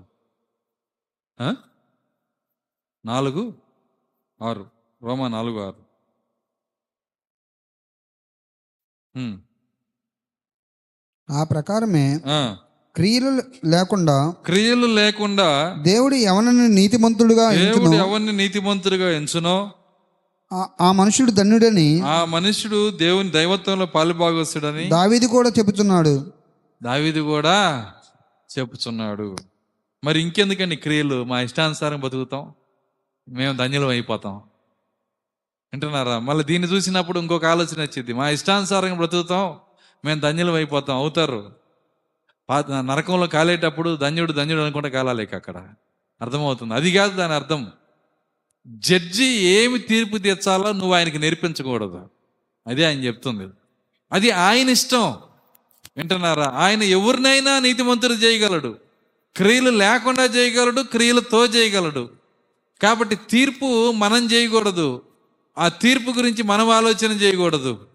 [3.06, 3.54] నాలుగు
[4.42, 4.66] ఆరు.
[5.04, 5.82] రోమా నాలుగు ఆరు.
[11.32, 12.22] ఆ ప్రకారమే.
[12.96, 13.30] క్రియలు
[13.66, 19.72] లేకుండా క్రియలు లేకుండా దేవుడు ఎవరిని నీతిమంతుడుగా దేవుడు ఎవరిని నీతిమంతుడిగా ఎంచునో?
[20.54, 26.34] ఆ- మనుషుడు ధన్యుడని ఆ మనుషుడు దేవుని దైవత్వంలో పాలుభాగస్తుడని దావీది కూడా చెబుతున్నాడు.
[26.84, 27.92] దావీదు కూడా
[28.60, 29.36] చెప్పుచున్నాడు
[30.04, 31.24] మరి ఇంకెందుకండి క్రియలు?
[31.24, 32.54] మా ఇష్టానుసారం బతుకుతాం.
[33.30, 34.36] మేము ధన్యులం అయిపోతాం.
[35.74, 36.20] వింటున్నారా?
[36.20, 38.14] మళ్ళీ దీన్ని చూసినప్పుడు ఇంకొక ఆలోచన వచ్చింది.
[38.14, 39.56] మా ఇష్టానుసారంగా బ్రతుకుతాం
[40.06, 40.98] మేము ధన్యులం అయిపోతాం.
[40.98, 41.52] అవుతారు.
[42.50, 45.68] పా- నరకంలో కాలేటప్పుడు ధన్యుడు ధన్యుడు అనుకుంటే కాలాలి ఇక అక్కడ.
[46.22, 46.74] అర్థమవుతుంది.
[46.74, 47.68] అది కాదు దాని అర్థం.
[48.68, 52.10] జడ్జి ఏమి తీర్పు తీర్చాలో నువ్వు ఆయనకి నేర్పించకూడదు.
[52.68, 53.54] అదే ఆయన చెప్తుంది.
[54.12, 55.14] అది ఆయన ఇష్టం.
[55.98, 56.52] వింటున్నారా?
[56.56, 58.78] ఆయన ఎవరినైనా నీతిమంతుడు చేయగలడు.
[59.38, 62.10] క్రియలు లేకుండా చేయగలడు క్రియలతో చేయగలడు.
[62.82, 65.02] కాబట్టి తీర్పు మనం చేయకూడదు.
[65.58, 67.88] ఆ తీర్పు గురించి మనం ఆలోచన చేయకూడదు.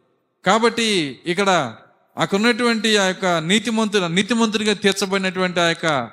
[0.46, 1.76] కాబట్టి ఇక్కడ
[2.16, 6.10] అక్కడున్నటువంటి ఆ యొక్క నీతిమంతుడు నీతిమంతుడిగా తీర్చబడినటువంటి ఆ యొక్క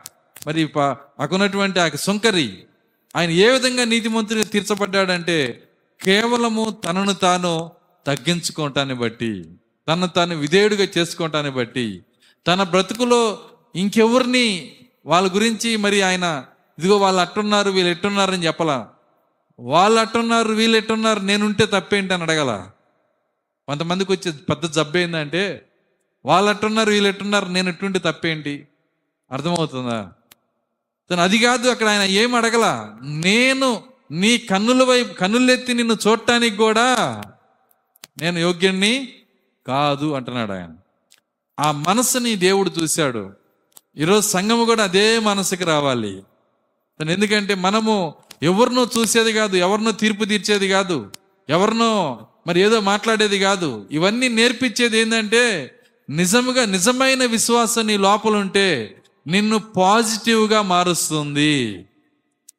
[0.47, 2.64] మరి ప- అక్కడ ఉన్నటువంటి ఆ యొక్క సుంకరి
[3.16, 5.38] ఆయన ఏ విధంగా నీతిమంతుడిగా తీర్చబడ్డాడంటే
[6.01, 7.72] కేవలము తనను తాను
[8.07, 9.34] తగ్గించుకోవటాన్ని బట్టి
[9.88, 12.03] తనను తాను విధేయుడిగా చేసుకోవటాన్ని బట్టి
[12.47, 13.22] తన బ్రతుకులో
[13.76, 14.47] ఇంకెవరిని
[15.05, 16.26] వాళ్ళ గురించి మరి ఆయన
[16.78, 18.89] ఇదిగో వాళ్ళు అట్టున్నారు వీళ్ళు ఎట్టున్నారని అని చెప్పలా?
[19.59, 22.51] వాళ్ళు అట్టున్నారు వీళ్ళు ఎట్టున్నారు నేనుంటే తప్పేంటి అని అడగల?
[23.68, 25.43] కొంతమందికి వచ్చే పెద్ద జబ్బు ఏంటంటే
[26.26, 28.68] వాళ్ళు అట్టున్నారు వీళ్ళు ఎట్టున్నారు నేను ఎట్టుంటే తప్పేంటి?
[29.32, 30.11] అర్థమవుతుందా?
[31.10, 32.93] తను అది కాదు అక్కడ ఆయన ఏం అడగల?
[33.04, 37.22] నేను నీ కన్నుల వైపు కన్నులెత్తి నిన్ను చూడటానికి కూడా
[38.22, 39.14] నేను యోగ్యుణ్ణి
[39.68, 40.70] కాదు అంటున్నాడు ఆయన.
[41.60, 43.32] ఆ మనసుని దేవుడు చూశాడు.
[43.97, 46.24] ఈరోజు సంఘము కూడా అదే మనసుకి రావాలి.
[47.10, 51.12] ఎందుకంటే మనము ఎవరినో చూసేది కాదు ఎవరినో తీర్పు తీర్చేది కాదు
[51.49, 53.88] ఎవరినో మరి ఏదో మాట్లాడేది కాదు.
[53.91, 55.76] ఇవన్నీ నేర్పించేది ఏంటంటే
[56.10, 61.86] నిజముగా నిజమైన విశ్వాసం నీ లోపల ఉంటే నిన్ను పాజిటివ్గా మారుస్తుంది.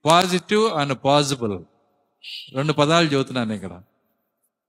[0.05, 1.59] Positive and possible.
[2.55, 3.83] రెండు పదాలు చదువుతున్నాను ఇక్కడ.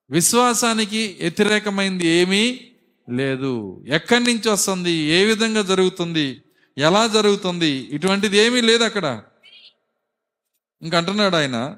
[0.10, 2.62] విశ్వాసానికి వ్యతిరేకమైంది ఏమీ
[3.10, 3.84] లేదు.
[3.88, 4.92] ఎక్కడి నుంచి వస్తుంది?
[4.92, 6.42] ఏ విధంగా జరుగుతుంది?
[6.78, 7.68] ఎలా జరుగుతుంది?
[7.68, 9.24] ఇటువంటిది ఏమీ లేదు అక్కడ.
[10.82, 11.76] ఇంకంటున్నాడు ఆయన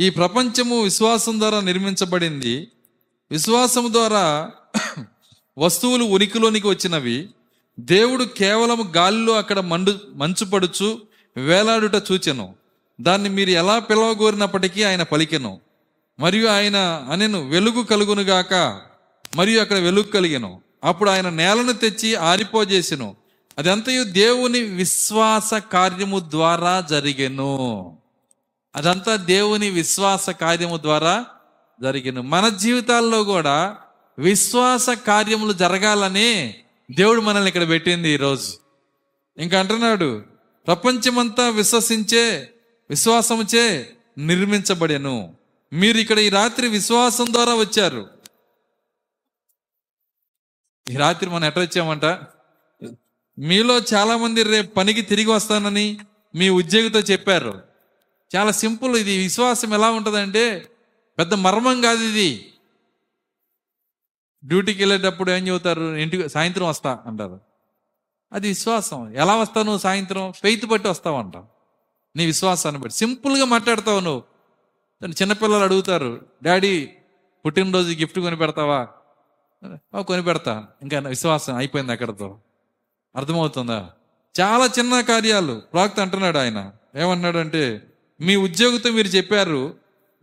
[0.00, 2.68] ఈ ప్రపంచము విశ్వాసం ద్వారా నిర్మించబడింది.
[3.30, 4.50] విశ్వాసం ద్వారా
[5.58, 7.28] వస్తువులు ఉనికిలోనికి వచ్చినవి.
[7.80, 11.00] దేవుడు కేవలం గాలిలో అక్కడ మండు మంచు పడుచు
[11.36, 12.54] వేలాడుట చూచెను.
[13.00, 15.60] దాన్ని మీరు ఎలా పిలవగోరినప్పటికీ ఆయన పలికెను.
[16.20, 18.80] మరియు ఆయన అనెను వెలుగు కలుగునుగాక
[19.36, 20.60] మరియు అక్కడ వెలుగు కలిగెను.
[20.84, 23.16] అప్పుడు ఆయన నేలను తెచ్చి ఆరిపోజేసెను.
[23.58, 27.96] అదంతయు దేవుని విశ్వాస కార్యము ద్వారా జరిగెను.
[28.76, 31.24] అదంతా దేవుని విశ్వాస కార్యము ద్వారా
[31.82, 32.20] జరిగిన.
[32.20, 33.76] మన జీవితాల్లో కూడా
[34.18, 36.54] విశ్వాస కార్యములు జరగాలని
[36.90, 38.52] దేవుడు మనల్ని ఇక్కడ పెట్టింది ఈరోజు.
[39.38, 40.24] ఇంకా అంటున్నాడు
[40.66, 42.52] ప్రపంచమంతా విశ్వసించే
[42.90, 45.36] విశ్వాసముచే నిర్మించబడెను.
[45.72, 48.08] మీరు ఇక్కడ ఈ రాత్రి విశ్వాసం ద్వారా వచ్చారు.
[50.90, 52.04] ఈ రాత్రి మనం ఎట్ట వచ్చామంట?
[53.38, 55.98] మీలో చాలా మంది రేపు పనికి తిరిగి వస్తానని
[56.34, 57.62] మీ ఉద్యోగితో చెప్పారు.
[58.36, 60.68] చాలా సింపుల్ ఇది విశ్వాసం ఎలా ఉంటుందంటే
[61.18, 62.52] పెద్ద మర్మం కాదు ఇది.
[64.44, 65.96] డ్యూటీకి వెళ్ళేటప్పుడు ఏం చెబుతారు?
[65.96, 67.40] ఇంటికి సాయంత్రం వస్తా అంటారు.
[68.32, 69.14] అది విశ్వాసం.
[69.14, 70.32] ఎలా వస్తావు నువ్వు సాయంత్రం?
[70.32, 71.44] ఫెయిత్ బట్టి వస్తావు అంటావు
[72.16, 72.96] నీ విశ్వాసాన్ని బట్టి.
[72.96, 74.20] సింపుల్గా మాట్లాడతావు నువ్వు.
[75.02, 76.90] దాన్ని చిన్నపిల్లలు అడుగుతారు డాడీ
[77.46, 78.88] పుట్టినరోజు గిఫ్ట్ కొని పెడతావా
[80.02, 82.38] కొని పెడతా ఇంకా విశ్వాసం అయిపోయింది అక్కడతో.
[83.16, 83.90] అర్థమవుతుందా?
[84.40, 85.62] చాలా చిన్న కార్యాలు.
[85.72, 86.72] ప్రాక్త అంటున్నాడు ఆయన.
[86.96, 87.86] ఏమన్నాడంటే
[88.20, 89.74] మీ ఉద్యోగితో మీరు చెప్పారు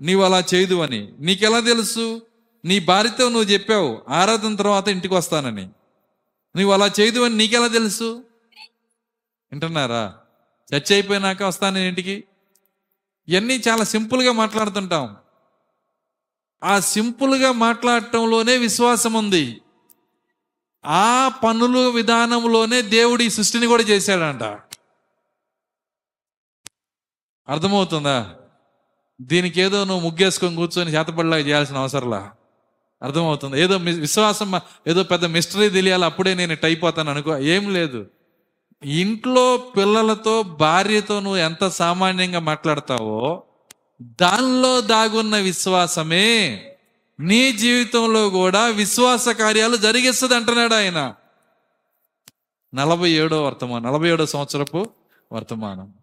[0.01, 1.13] నీవు అలా చేయదు అని.
[1.19, 2.21] నీకెలా తెలుసు?
[2.65, 5.65] నీ భార్యతో నువ్వు చెప్పావు ఆరాధన తర్వాత ఇంటికి వస్తానని.
[6.55, 8.23] నువ్వు అలా చేయదు అని నీకెలా తెలుసు?
[9.51, 10.17] వింటున్నారా?
[10.75, 12.23] చర్చ అయిపోయినాక వస్తాను నేను ఇంటికి.
[13.27, 15.15] ఇవన్నీ చాలా సింపుల్గా మాట్లాడుతుంటాం.
[16.63, 19.61] ఆ సింపుల్గా మాట్లాడటంలోనే విశ్వాసం ఉంది.
[20.85, 24.43] ఆ పనుల విధానంలోనే దేవుడు ఈ సృష్టిని కూడా చేశాడంట.
[27.49, 28.35] అర్థమవుతుందా?
[29.21, 32.31] దీనికి ఏదో నువ్వు ముగ్గేసుకొని కూర్చొని చేతపడిలాగా చేయాల్సిన అవసరంలా?
[33.03, 33.61] అర్థమవుతుంది.
[33.61, 38.05] ఏదో విశ్వాసం ఏదో పెద్ద మిస్టరీ తెలియాలి అప్పుడే నేను ఇట్ అయిపోతాను అనుకో ఏం లేదు.
[38.85, 43.43] ఇంట్లో పిల్లలతో భార్యతో నువ్వు ఎంత సామాన్యంగా మాట్లాడతావో
[44.01, 46.65] దానిలో దాగున్న విశ్వాసమే.
[47.19, 51.13] నీ జీవితంలో కూడా విశ్వాస కార్యాలు జరిగిస్తుంది అంటున్నాడు ఆయన.
[52.75, 54.89] నలభై ఏడో వర్తమానం నలభై ఏడో సంవత్సరపు
[55.31, 55.93] వర్తమానం.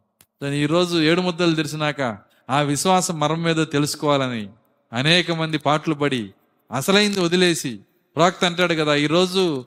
[0.43, 2.19] దాని ఈరోజు ఏడు ముద్దలు తెరిచినాక
[2.51, 4.49] ఆ విశ్వాసం మరం మీద తెలుసుకోవాలని
[4.93, 6.31] అనేక మంది పాటలు పడి
[6.73, 7.81] అసలైంది వదిలేసి.
[8.17, 9.65] ప్రాక్త అంటాడు కదా ఈరోజు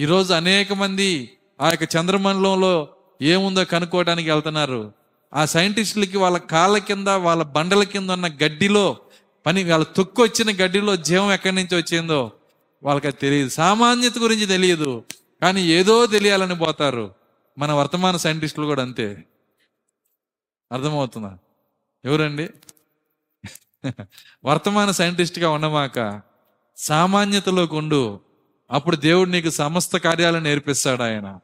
[0.00, 2.88] ఈరోజు అనేక మంది ఆ యొక్క చంద్రమండలంలో
[3.22, 4.92] ఏముందో కనుక్కోవడానికి వెళ్తున్నారు.
[5.34, 8.96] ఆ సైంటిస్టులకి వాళ్ళ కాళ్ళ కింద వాళ్ళ బండల కింద ఉన్న గడ్డిలో
[9.46, 12.32] పని వాళ్ళ తొక్కు వచ్చిన గడ్డిలో జీవం ఎక్కడి నుంచి వచ్చిందో
[12.82, 13.48] వాళ్ళకి అది తెలియదు.
[13.48, 15.04] సామాన్యత గురించి తెలియదు.
[15.42, 17.14] కానీ ఏదో తెలియాలని పోతారు.
[17.58, 19.24] మన వర్తమాన సైంటిస్టులు కూడా అంతే.
[20.72, 21.38] అర్థమవుతుందా?
[22.04, 22.50] ఎవరండి?
[24.44, 26.20] వర్తమాన సైంటిస్ట్గా ఉండమాక
[26.76, 28.20] సామాన్యతలో ఉండు.
[28.70, 31.38] అప్పుడు దేవుడు నీకు సమస్త కార్యాలను నేర్పిస్తాడు ఆయన.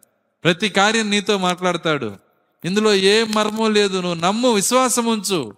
[0.45, 2.17] ప్రతి కార్యం నీతో మాట్లాడతాడు.
[2.65, 3.99] ఇందులో ఏ మర్మం లేదు.
[3.99, 5.55] నువ్వు నమ్ము విశ్వాసం ఉంచు.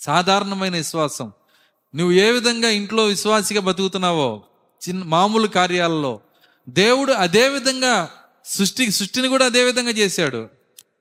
[0.00, 1.32] సాధారణమైన విశ్వాసం.
[1.96, 4.42] నువ్వు ఏ విధంగా ఇంట్లో విశ్వాసిగా బతుకుతున్నావో
[4.88, 6.20] చిన్న మామూలు కార్యాలలో.
[6.68, 8.10] దేవుడు అదే విధంగా
[8.46, 10.48] సృష్టి సృష్టిని కూడా అదే విధంగా చేశాడు.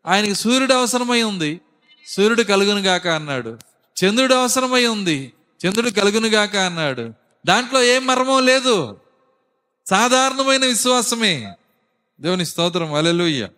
[0.07, 1.61] ఆయనకి సూర్యుడు అవసరమై ఉంది.
[2.07, 3.57] సూర్యుడు కలుగును గాక అన్నాడు.
[4.03, 5.34] చంద్రుడు అవసరమై ఉంది.
[5.67, 7.20] చంద్రుడు కలుగును గాక అన్నాడు.
[7.45, 8.99] దాంట్లో ఏం మర్మం లేదు.
[9.89, 11.55] సాధారణమైన విశ్వాసమే.
[12.21, 12.93] దేవుని స్తోత్రం.
[12.93, 13.49] అలెలుయ్య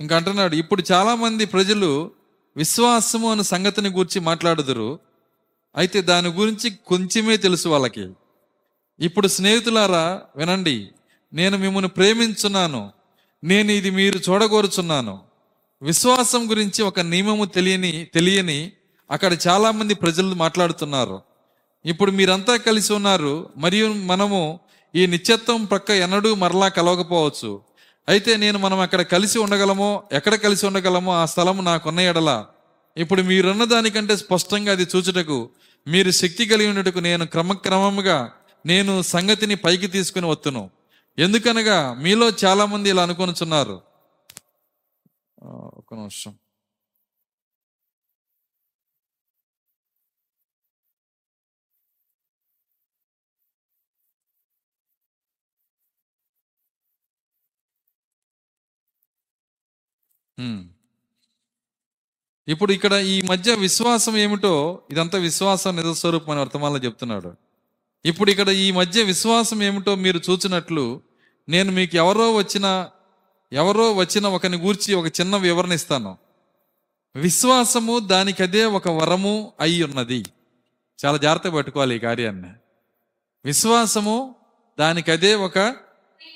[0.00, 2.12] ఇంకా అంటున్నాడు ఇప్పుడు చాలామంది ప్రజలు
[2.56, 4.98] విశ్వాసము అనే సంగతిని గురించి మాట్లాడుదురు.
[5.76, 8.12] అయితే దాని గురించి కొంచెమే తెలుసు వాళ్ళకి.
[9.00, 10.90] ఇప్పుడు స్నేహితులారా వినండి.
[11.32, 12.92] నేను మిమ్మల్ని ప్రేమించున్నాను.
[13.44, 15.35] నేను ఇది మీరు చూడగోరుచున్నాను.
[15.82, 18.72] విశ్వాసం గురించి ఒక నియమము తెలియని తెలియని
[19.10, 21.22] అక్కడ చాలామంది ప్రజలు మాట్లాడుతున్నారు.
[21.84, 24.60] ఇప్పుడు మీరంతా కలిసి ఉన్నారు మరియు మనము
[24.94, 27.60] ఈ నిత్యత్వం ప్రక్క ఎన్నడూ మరలా కలవకపోవచ్చు.
[28.08, 32.44] అయితే నేను మనం అక్కడ కలిసి ఉండగలమో ఎక్కడ కలిసి ఉండగలమో ఆ స్థలము నాకున్న ఎడల.
[32.96, 35.50] ఇప్పుడు మీరున్న దానికంటే స్పష్టంగా అది చూచుటకు
[35.88, 38.30] మీరు శక్తి కలిగి ఉండటకు నేను క్రమక్రమంగా
[38.66, 40.70] నేను సంగతిని పైకి తీసుకుని వత్తును.
[41.18, 43.95] ఎందుకనగా మీలో చాలామంది ఇలా అనుకొనుచున్నారు.
[45.80, 46.32] ఒక్క నిమిషం.
[62.48, 64.54] ఇప్పుడు ఇక్కడ ఈ మధ్య విశ్వాసం ఏమిటో
[64.92, 67.30] ఇదంతా విశ్వాసం నిజస్వరూపం అని వర్తమానంలో చెప్తున్నాడు.
[68.04, 70.84] ఇప్పుడు ఇక్కడ ఈ మధ్య విశ్వాసం ఏమిటో మీరు చూచినట్లు
[71.48, 72.66] నేను మీకు ఎవరో వచ్చిన
[73.52, 76.16] ఎవరో వచ్చిన ఒకని గూర్చి ఒక చిన్న వివరణ ఇస్తాను.
[77.16, 80.24] విశ్వాసము దానికదే ఒక వరము అయి ఉన్నది.
[81.04, 82.48] చాలా జాగ్రత్త పట్టుకోవాలి ఈ కార్యాన్ని.
[83.44, 84.34] విశ్వాసము
[84.78, 85.58] దానికదే ఒక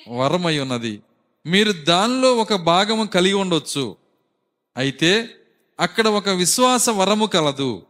[0.08, 1.02] వరం అయి ఉన్నది.
[1.46, 3.96] మీరు దానిలో ఒక భాగము కలిగి ఉండొచ్చు.
[4.76, 5.30] అయితే
[5.80, 7.82] అక్కడ ఒక విశ్వాస వరము కలదు.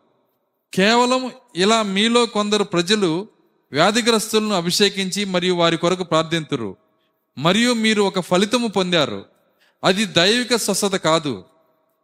[0.74, 3.28] కేవలం ఇలా మీలో కొందరు ప్రజలు
[3.72, 6.76] వ్యాధిగ్రస్తులను అభిషేకించి మరియు వారి కొరకు ప్రార్థింతురు.
[7.40, 9.24] మరియు మీరు ఒక ఫలితము పొందారు.
[9.84, 11.44] అది దైవిక స్వస్థత కాదు.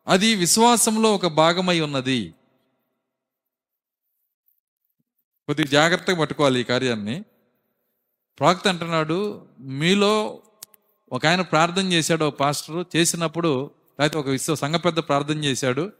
[0.06, 2.34] అది విశ్వాసంలో ఒక భాగమై ఉన్నది.
[5.46, 7.24] కొద్దిగా జాగ్రత్తగా పట్టుకోవాలి ఈ కార్యాన్ని.
[8.38, 10.42] ప్రాక్త అంటున్నాడు మీలో
[11.12, 12.34] ఒక ఆయన ప్రార్థన చేశాడు ఒక
[12.96, 13.70] చేసినప్పుడు
[14.00, 15.92] లేకపోతే ఒక విశ్వ సంఘ పెద్ద ప్రార్థన చేశాడు.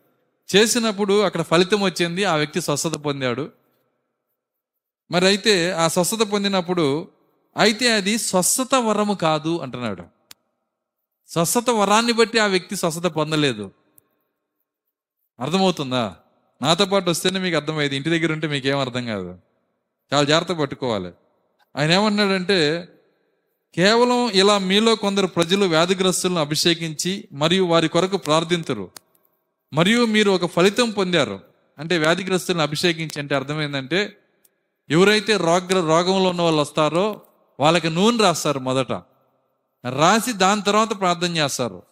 [0.57, 3.53] చేసినప్పుడు అక్కడ ఫలితం వచ్చింది ఆ వ్యక్తి స్వస్థత పొందాడు.
[5.11, 7.16] మరి అయితే ఆ స్వస్థత పొందినప్పుడు
[7.57, 10.05] అయితే అది స్వస్థత వరము కాదు అంటున్నాడు.
[11.29, 13.71] స్వస్థత వరాన్ని బట్టి ఆ వ్యక్తి స్వస్థత పొందలేదు.
[15.41, 16.17] అర్థమవుతుందా?
[16.63, 17.97] నాతో పాటు వస్తేనే మీకు అర్థమయ్యేది.
[17.97, 19.39] ఇంటి దగ్గర ఉంటే మీకేం అర్థం కాదు.
[20.15, 21.13] చాలా జాగ్రత్త పట్టుకోవాలి.
[21.77, 22.89] ఆయన ఏమన్నాడంటే
[23.75, 28.91] కేవలం ఇలా మీలో కొందరు ప్రజలు వ్యాధిగ్రస్తులను అభిషేకించి మరియు వారి కొరకు ప్రార్థించరు
[29.73, 31.41] మరియు మీరు ఒక ఫలితం పొందారు.
[31.79, 34.17] అంటే వ్యాధిగ్రస్తులను అభిషేకించి అంటే అర్థమైందంటే
[34.91, 37.23] ఎవరైతే రోగ రోగంలో ఉన్న వాళ్ళు వస్తారో
[37.61, 38.93] వాళ్ళకి నూనె రాస్తారు మొదట.
[39.89, 41.83] రాసి దాని తర్వాత ప్రార్థన చేస్తారు.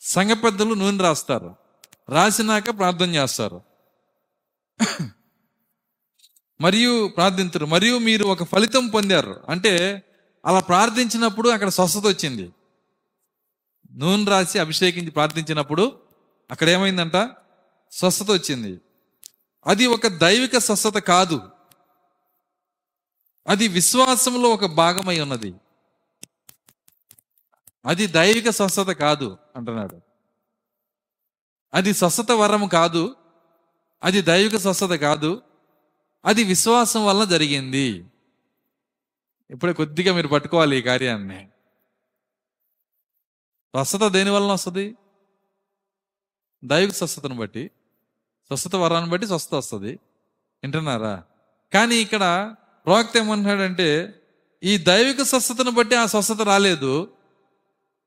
[0.00, 1.56] సంఘ పెద్దలు నూనె రాస్తారు.
[2.08, 3.60] రాసినాక ప్రార్థన చేస్తారు.
[6.60, 7.66] మరియు ప్రార్థించరు.
[7.66, 9.40] మరియు మీరు ఒక ఫలితం పొందారు.
[9.48, 10.02] అంటే
[10.46, 12.52] అలా ప్రార్థించినప్పుడు అక్కడ స్వస్థత వచ్చింది.
[13.92, 15.92] నూనె రాసి అభిషేకించి ప్రార్థించినప్పుడు
[16.50, 17.30] అక్కడ ఏమైందంట?
[17.92, 18.80] స్వస్థత వచ్చింది.
[19.66, 21.40] అది ఒక దైవిక స్వస్థత కాదు.
[23.50, 25.54] అది విశ్వాసంలో ఒక భాగమై ఉన్నది.
[27.86, 30.00] అది దైవిక స్వస్థత కాదు అంటున్నాడు.
[31.74, 33.16] అది స్వస్థత వరం కాదు.
[34.04, 35.42] అది దైవిక స్వస్థత కాదు.
[36.24, 38.04] అది విశ్వాసం వల్ల జరిగింది.
[39.50, 41.48] ఇప్పుడే కొద్దిగా మీరు పట్టుకోవాలి ఈ కార్యాన్ని.
[43.74, 44.96] స్వస్థత దేని వలన వస్తుంది?
[46.64, 47.70] దైవిక స్వస్థతను బట్టి.
[48.46, 49.92] స్వస్థత వరాన్ని బట్టి స్వస్థత వస్తుంది.
[50.62, 51.24] వింటున్నారా?
[51.72, 52.54] కానీ ఇక్కడ
[52.90, 54.14] ప్రవక్త ఏమంటున్నాడంటే
[54.62, 57.12] ఈ దైవిక స్వస్థతను బట్టి ఆ స్వస్థత రాలేదు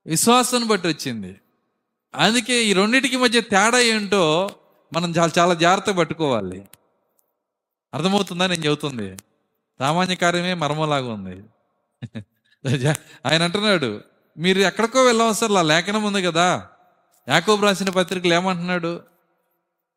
[0.06, 1.40] విశ్వాసాన్ని బట్టి వచ్చింది.
[2.14, 4.50] అందుకే ఈ రెండింటికి మధ్య తేడా ఏంటో
[4.92, 6.68] మనం చాలా చాలా జాగ్రత్త పట్టుకోవాలి.
[7.94, 9.16] అర్థమవుతుందా నేను చెబుతుంది?
[9.78, 11.36] సామాన్య కార్యమే మర్మలాగా ఉంది.
[13.26, 14.00] ఆయన అంటున్నాడు
[14.38, 16.68] మీరు ఎక్కడికో వెళ్ళవసరం లేఖనం ఉంది కదా.
[17.28, 19.02] యాకోబు రాసిన పత్రికలు ఏమంటున్నాడు?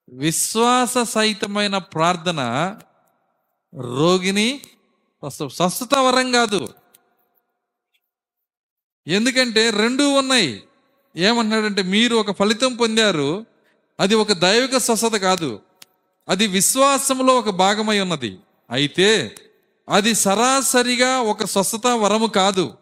[0.09, 2.41] విశ్వాస సహితమైన ప్రార్థన
[3.75, 4.61] రోగిని
[5.27, 6.73] స్వస్థత వరం కాదు.
[9.07, 10.63] ఎందుకంటే రెండు ఉన్నాయి.
[11.15, 13.45] ఏమంటున్నాడంటే మీరు ఒక ఫలితం పొందారు
[13.99, 15.59] అది ఒక దైవిక స్వస్థత కాదు.
[16.29, 18.39] అది విశ్వాసంలో ఒక భాగమై ఉన్నది.
[18.71, 19.35] అయితే
[19.89, 22.73] అది సరాసరిగా ఒక స్వస్థత వరము కాదు.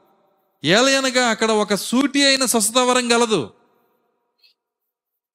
[0.64, 3.54] ఏలయనగా అక్కడ ఒక సూటి అయిన స్వస్థత వరం గలదు.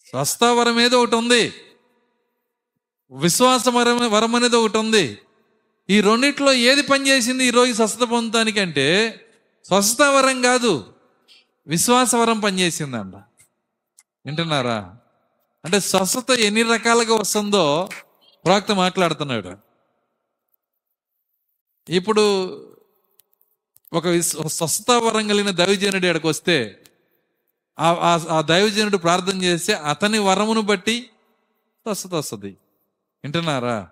[0.06, 1.52] స్వస్థ వరం ఏదో ఒకటి ఉంది.
[3.12, 5.18] విశ్వాస వరం వరం అనేది ఒకటి ఉంది.
[5.90, 9.10] ఈ రెండిట్లో ఏది పనిచేసింది ఈరోజు స్వస్థత పొందటానికి పొందడానికంటే
[9.64, 10.92] స్వస్థత వరం కాదు
[11.66, 13.14] విశ్వాసవరం పనిచేసిందంట.
[14.26, 14.96] వింటున్నారా?
[15.64, 17.88] అంటే స్వస్థత ఎన్ని రకాలుగా వస్తుందో
[18.44, 19.56] ప్రాక్త మాట్లాడుతున్నాడు.
[21.88, 22.46] ఇప్పుడు
[23.92, 26.82] ఒక స్వస్థత వరం కలిగిన దైవజనుడి ఇక్కడికి వస్తే
[27.78, 31.10] ఆ- ఆ దైవజనుడు ప్రార్థన చేస్తే అతని వరమును బట్టి
[31.82, 32.56] స్వస్థత వస్తుంది.
[33.24, 33.88] వింటున్నారా?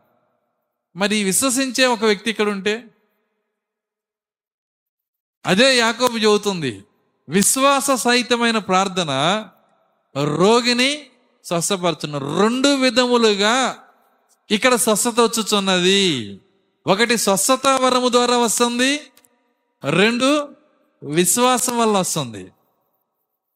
[0.99, 2.85] మరి విశ్వసించే ఒక వ్యక్తి ఇక్కడ ఉంటే
[5.47, 6.85] అదే యాకోబు చెబుతుంది.
[7.29, 9.11] విశ్వాస సహితమైన ప్రార్థన
[10.25, 11.07] రోగిని
[11.45, 13.85] స్వస్థపరచున్న రెండు విధములుగా
[14.51, 16.41] ఇక్కడ స్వస్థత వచ్చుచున్నది.
[16.87, 19.01] ఒకటి స్వస్థత వరము ద్వారా వస్తుంది.
[19.91, 20.49] రెండు
[21.03, 22.45] విశ్వాసం వల్ల వస్తుంది.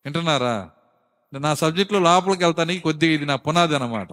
[0.04, 0.70] వింటున్నారా?
[1.32, 4.08] నా సబ్జెక్టులో లోపలికి వెళ్తానికి కొద్దిగా ఇది నా పునాది అన్నమాట.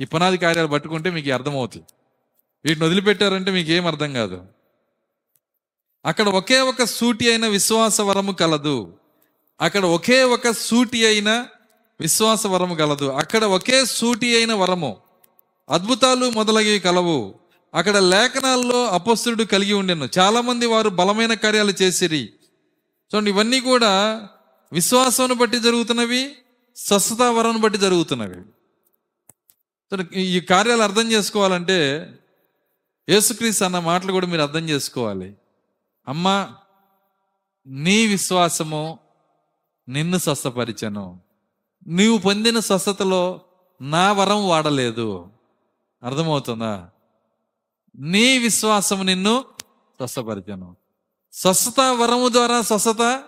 [0.00, 1.86] ఈ పునాది కార్యాలు పట్టుకుంటే మీకు అర్థమవుతుంది.
[2.64, 4.42] వీటిని వదిలిపెట్టారంటే మీకు ఏం అర్థం కాదు.
[6.04, 8.98] అక్కడ ఒకే ఒక సూటి అయిన విశ్వాస వరము కలదు.
[9.60, 11.46] అక్కడ ఒకే ఒక సూటి అయిన
[12.00, 13.04] విశ్వాస వరము కలదు.
[13.04, 14.96] అక్కడ ఒకే సూటి అయిన వరము.
[15.70, 17.34] అద్భుతాలు మొదలగి కలవు.
[17.74, 20.08] అక్కడ లేఖనాల్లో అపస్తుడు కలిగి ఉండెను.
[20.18, 22.32] చాలామంది వారు బలమైన కార్యాలు చేసిరి.
[23.14, 24.28] చూడండి ఇవన్నీ కూడా
[24.72, 26.32] విశ్వాసం బట్టి జరుగుతున్నవి
[26.76, 28.42] స్వస్థత వరం బట్టి జరుగుతున్నవి.
[30.14, 32.08] ఈ కార్యాలు అర్థం చేసుకోవాలంటే
[33.10, 35.36] యేసుక్రీస్తు అన్న మాటలు కూడా మీరు అర్థం చేసుకోవాలి.
[36.08, 36.54] అమ్మా
[37.66, 38.98] నీ విశ్వాసము
[39.88, 41.20] నిన్ను స్వస్థపరిచను.
[41.86, 43.40] నీవు పొందిన స్వస్థతలో
[43.82, 45.28] నా వరం వాడలేదు.
[46.02, 46.88] అర్థమవుతుందా?
[47.98, 49.44] నీ విశ్వాసము నిన్ను
[49.96, 50.76] స్వస్థపరిచను.
[51.32, 53.22] స్వస్థత వరము ద్వారా స్వస్థత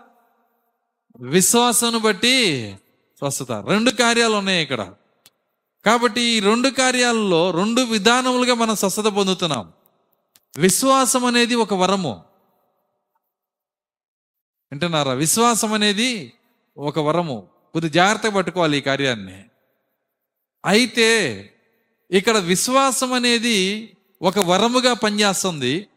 [1.21, 2.77] విశ్వాసాన్ని బట్టి
[3.19, 3.53] స్వస్థత.
[3.53, 4.93] రెండు కార్యాలు ఉన్నాయి ఇక్కడ.
[5.85, 9.73] కాబట్టి ఈ రెండు కార్యాలలో రెండు విధానములుగా మనం స్వస్థత పొందుతున్నాం.
[10.57, 12.25] విశ్వాసం అనేది ఒక వరము.
[14.73, 15.13] వింటున్నారా?
[15.13, 16.33] విశ్వాసం అనేది
[16.77, 17.49] ఒక వరము.
[17.73, 19.45] కొద్ది జాగ్రత్త పట్టుకోవాలి ఈ కార్యాన్ని.
[20.65, 21.11] అయితే
[22.11, 25.89] ఇక్కడ విశ్వాసం అనేది ఒక వరముగా పనిచేస్తుంది.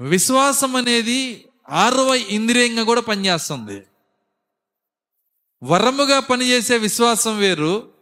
[0.00, 3.86] విశ్వాసం అనేది ఆరవ ఇంద్రియంగా కూడా పనిచేస్తుంది.
[5.62, 7.97] వరముగా పనిచేసే విశ్వాసం వేరు.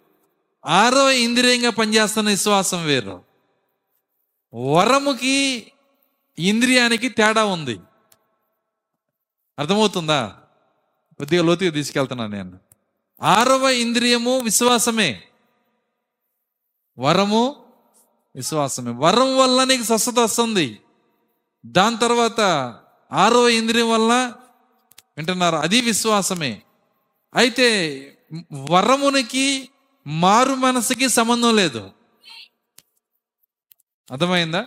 [0.66, 3.24] ఆరవ ఇంద్రియంగా పనిచేస్తున్న విశ్వాసం వేరు.
[4.54, 5.72] వరముకి
[6.38, 7.80] ఇంద్రియానికి తేడా ఉంది.
[9.58, 10.36] అర్థమవుతుందా?
[11.18, 12.58] కొద్దిగా లోతుగా తీసుకెళ్తున్నాను నేను.
[13.22, 15.22] ఆరవ ఇంద్రియము విశ్వాసమే.
[16.98, 17.66] వరము
[18.36, 18.90] విశ్వాసమే.
[18.90, 20.80] వరం వల్ల నీకు స్వస్థత వస్తుంది.
[21.66, 22.40] దాని తర్వాత
[23.12, 24.32] ఆరవ ఇంద్రియం వల్ల
[25.16, 26.62] వింటున్నారు అది విశ్వాసమే.
[27.34, 28.00] అయితే
[28.70, 29.68] వరమునికి
[30.06, 31.90] మారు మనసుకి సంబంధం లేదు.
[34.10, 34.66] అర్థమైందా?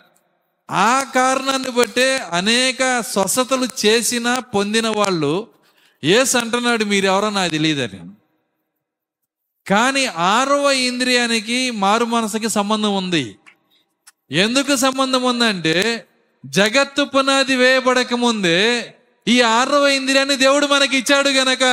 [0.71, 5.47] ఆ కారణాన్ని బట్టే అనేక స్వస్థతలు చేసిన పొందిన వాళ్ళు
[6.03, 7.99] ఏస్ అంటున్నాడు మీరెవరో నాకు తెలియదని.
[9.67, 13.39] కానీ ఆరవ ఇంద్రియానికి మారు మనసుకి సంబంధం ఉంది.
[14.31, 16.07] ఎందుకు సంబంధం ఉందంటే
[16.45, 18.93] జగత్తు పునాది వేయబడక ముందే
[19.27, 21.63] ఈ ఆరవ ఇంద్రియాన్ని దేవుడు మనకి ఇచ్చాడు గనక.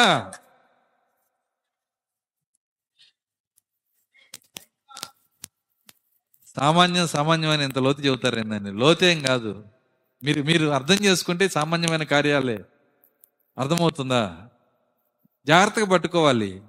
[6.57, 9.65] సామాన్యం సామాన్యమైన ఇంత లోతు చెబుతారేందండి లోతేం కాదు.
[10.25, 12.65] మీరు మీరు అర్థం చేసుకుంటే సామాన్యమైన కార్యాలే.
[13.59, 14.49] అర్థమవుతుందా?
[15.47, 16.63] జాగ్రత్తగా పట్టుకోవాలి.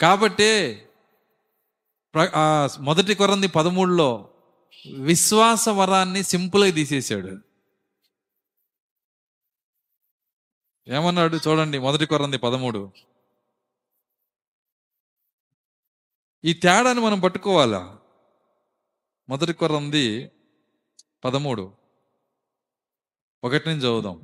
[0.00, 0.74] కాబట్టే
[2.14, 4.30] ప్ర- మొదటి కొరంది పదమూడులో
[4.98, 7.38] విశ్వాస వరాన్ని సింపుల్గా తీసేశాడు
[10.88, 12.92] ఏమన్నాడు చూడండి మొదటి కొరంది పదమూడు.
[16.44, 17.99] ఈ తేడాని మనం పట్టుకోవాలా?
[19.30, 20.30] మొదటి కొరంది
[21.24, 21.70] పదమూడు.
[23.44, 24.20] ఒకటి నుంచి చదువుదాం.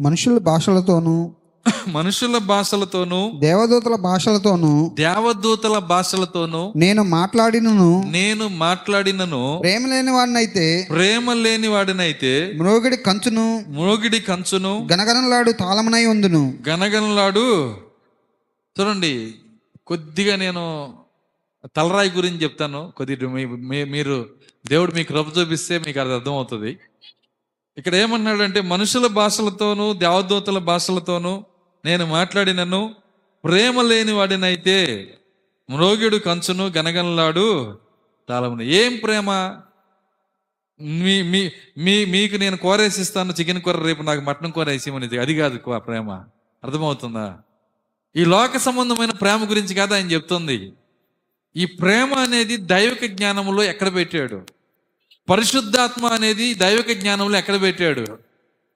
[0.00, 1.34] మనుషుల భాషలతోనూ
[1.88, 11.68] మనుషుల భాషలతోనూ దేవదూతల భాషలతోనూ దేవదూతల భాషలతోనూ నేను మాట్లాడినను నేను మాట్లాడినను ప్రేమ లేని వాడినైతే ప్రేమ లేని
[11.68, 16.58] వాడినైతే మ్రోగిడి కంచును మోగిడి కంచును గనగనలాడు తాళమునై ఉందును.
[16.68, 17.46] గనగనలాడు
[18.76, 19.34] చూడండి
[19.86, 20.64] కొద్దిగా నేను
[21.66, 22.92] తలరాయి గురించి చెప్తాను.
[22.96, 24.28] కొద్దిగా మీ- మీరు
[24.66, 26.78] దేవుడు మీకు రబ్బు చూపిస్తే మీకు అది అర్థమవుతుంది.
[27.78, 31.44] ఇక్కడ ఏమన్నాడంటే మనుషుల భాషలతోనూ దేవదూతల భాషలతోనూ
[31.84, 32.94] నేను మాట్లాడినను.
[33.44, 35.06] ప్రేమ లేని వాడినైతే
[35.70, 37.78] మ్రోగిడు కంచును గనగనలాడు
[38.28, 38.62] తాళమును.
[38.62, 39.56] ఏం ప్రేమ?
[40.80, 45.58] మీ మీ మీ మీకు నేను కోరేసిస్తాను చికెన్ కూర రేపు నాకు మటన్ కూర వేసేమనేది అది కాదు
[45.78, 46.10] ప్రేమ.
[46.64, 47.38] అర్థమవుతుందా?
[48.16, 50.72] ఈ లోక సంబంధమైన ప్రేమ గురించి కాదు ఆయన చెప్తుంది.
[51.56, 54.46] ఈ ప్రేమ అనేది దైవిక జ్ఞానంలో ఎక్కడ పెట్టాడు?
[55.30, 58.18] పరిశుద్ధాత్మ అనేది దైవిక జ్ఞానంలో ఎక్కడ పెట్టాడు?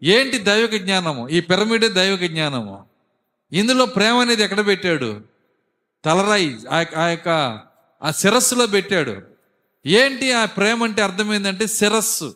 [0.02, 1.28] ఏంటి దైవిక జ్ఞానము?
[1.28, 2.84] ఈ పిరమిడే దైవిక జ్ఞానము.
[3.52, 5.20] ఇందులో ప్రేమ అనేది ఎక్కడ పెట్టాడు?
[6.04, 7.60] తలరాయి ఆ- ఆ యొక్క
[8.02, 9.22] ఆ శిరస్సులో పెట్టాడు.
[9.86, 12.34] ఏంటి ఆ ప్రేమ అంటే అర్థం ఏంటంటే శిరస్సు.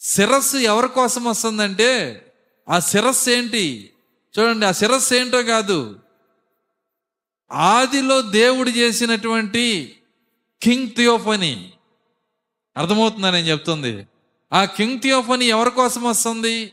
[0.00, 2.22] శిరస్సు ఎవరి కోసం వస్తుందంటే
[2.68, 3.90] ఆ శిరస్సు ఏంటి?
[4.38, 5.98] చూడండి ఆ శిరస్సు ఏంటో కాదు.
[7.52, 9.96] ఆదిలో దేవుడు చేసినటువంటి
[10.62, 11.72] కింగ్ థియోఫనీ.
[12.76, 14.06] అర్థమవుతుందా నేను చెప్తుంది?
[14.52, 16.72] ఆ కింగ్ థియోఫనీ ఎవరి కోసం వస్తుంది?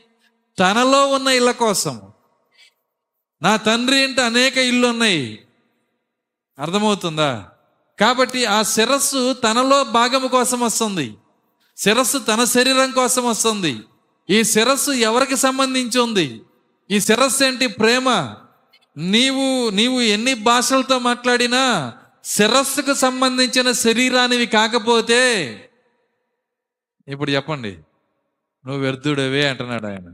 [0.58, 2.02] తనలో ఉన్న ఇళ్ళ కోసం.
[3.42, 5.46] నా తండ్రి అంటే అనేక ఇళ్ళు ఉన్నాయి.
[6.58, 7.50] అర్థమవుతుందా?
[8.00, 11.14] కాబట్టి ఆ శిరస్సు తనలో భాగము కోసం వస్తుంది.
[11.76, 13.78] శిరస్సు తన శరీరం కోసం వస్తుంది.
[14.30, 16.42] ఈ శిరస్సు ఎవరికి సంబంధించి ఉంది?
[16.90, 17.66] ఈ శిరస్సు ఏంటి?
[17.66, 18.34] ప్రేమ.
[18.96, 21.92] నీవు నీవు ఎన్ని భాషలతో మాట్లాడినా
[22.24, 25.50] శిరస్సుకు సంబంధించిన శరీరానివి కాకపోతే
[27.08, 27.72] ఇప్పుడు చెప్పండి
[28.66, 30.10] నువ్వు వ్యర్థుడవే అంటున్నాడు ఆయన.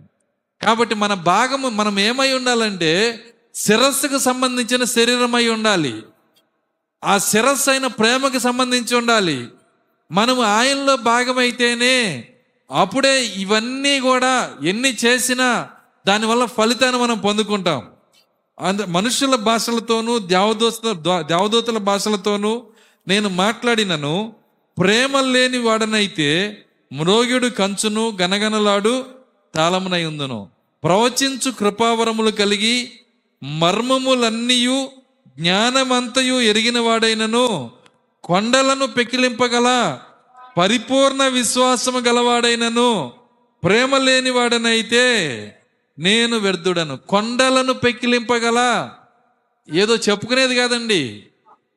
[0.63, 3.25] కాబట్టి మన భాగము మనం ఏమై ఉండాలంటే
[3.55, 6.03] శిరస్సుకు సంబంధించిన శరీరమై ఉండాలి.
[7.05, 9.49] ఆ శిరస్సు అయిన ప్రేమకు సంబంధించి ఉండాలి.
[10.11, 12.29] మనము ఆయనలో భాగమైతేనే
[12.71, 15.71] అప్పుడే ఇవన్నీ కూడా ఎన్ని చేసినా
[16.07, 17.90] దానివల్ల ఫలితాన్ని మనం పొందుకుంటాం.
[18.61, 20.73] అంద మనుషుల భాషలతోనూ దేవదూత
[21.21, 22.63] దేవదూతల భాషలతోనూ
[23.09, 24.33] నేను మాట్లాడినను.
[24.79, 26.59] ప్రేమ లేని వాడనైతే
[26.93, 29.05] మ్రోగిడు కంచును గనగనలాడు
[29.55, 30.49] తాళమునై ఉందును.
[30.85, 32.93] ప్రవచించు కృపావరములు కలిగి
[33.43, 34.89] మర్మములన్నీయు
[35.39, 37.71] జ్ఞానమంతయు ఎరిగిన వాడైనను.
[38.25, 39.99] కొండలను పెకిలింపగల
[40.59, 43.13] పరిపూర్ణ విశ్వాసము గలవాడైనను.
[43.65, 45.07] ప్రేమ లేని వాడనైతే
[45.99, 46.97] నేను వ్యర్థుడను.
[46.97, 48.91] కొండలను పెకిలింపగల
[49.73, 51.27] ఏదో చెప్పుకునేది కాదండి.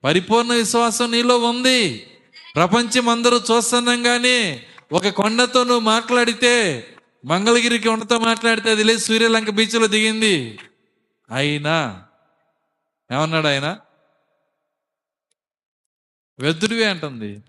[0.03, 2.07] పరిపూర్ణ విశ్వాసం నీలో ఉంది.
[2.55, 6.88] ప్రపంచం అందరూ చూస్తున్నాం కానీ ఒక కొండతో నువ్వు మాట్లాడితే
[7.26, 8.99] మంగళగిరి కొండతో మాట్లాడితే అది లేదు.
[8.99, 10.59] సూర్యలంక బీచ్లో దిగింది.
[11.32, 12.03] అయినా.
[13.14, 13.80] ఏమన్నాడు ఆయన?
[16.39, 17.43] వెద్దుడివే అంటుంది.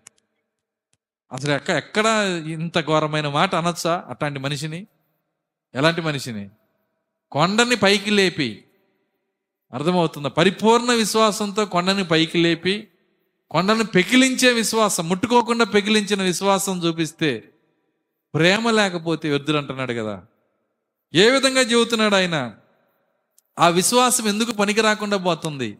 [1.33, 2.07] అసలు ఎక్క ఎక్కడ
[2.47, 4.87] ఇంత ఘోరమైన మాట అనొచ్చా అట్లాంటి మనిషిని?
[5.75, 6.51] ఎలాంటి మనిషిని?
[7.33, 8.64] కొండని పైకి లేపి.
[9.72, 10.29] అర్థమవుతుందా?
[10.29, 12.89] పరిపూర్ణ విశ్వాసంతో కొండని పైకి లేపి
[13.51, 17.53] కొండను పెకిలించే విశ్వాసం ముట్టుకోకుండా పెకిలించిన విశ్వాసం చూపిస్తే
[18.35, 20.22] ప్రేమ లేకపోతే వ్యర్థులు అంటున్నాడు కదా.
[21.14, 22.55] ఏ విధంగా చెబుతున్నాడు ఆయన?
[23.59, 25.79] ఆ విశ్వాసం ఎందుకు పనికి రాకుండా పోతుంది?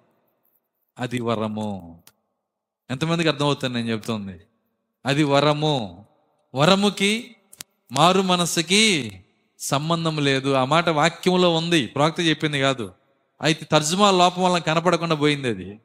[0.99, 2.03] అది వరము.
[2.91, 4.41] ఎంతమందికి అర్థమవుతుంది నేను చెప్తుంది?
[5.07, 6.07] అది వరము.
[6.55, 7.37] వరముకి
[7.93, 9.13] మారు మనస్సుకి
[9.65, 10.53] సంబంధం లేదు.
[10.53, 11.87] ఆ మాట వాక్యంలో ఉంది.
[11.87, 12.93] ప్రవక్త చెప్పింది కాదు.
[13.43, 15.81] అయితే తర్జుమా లోపం వల్ల కనపడకుండా పోయింది అది.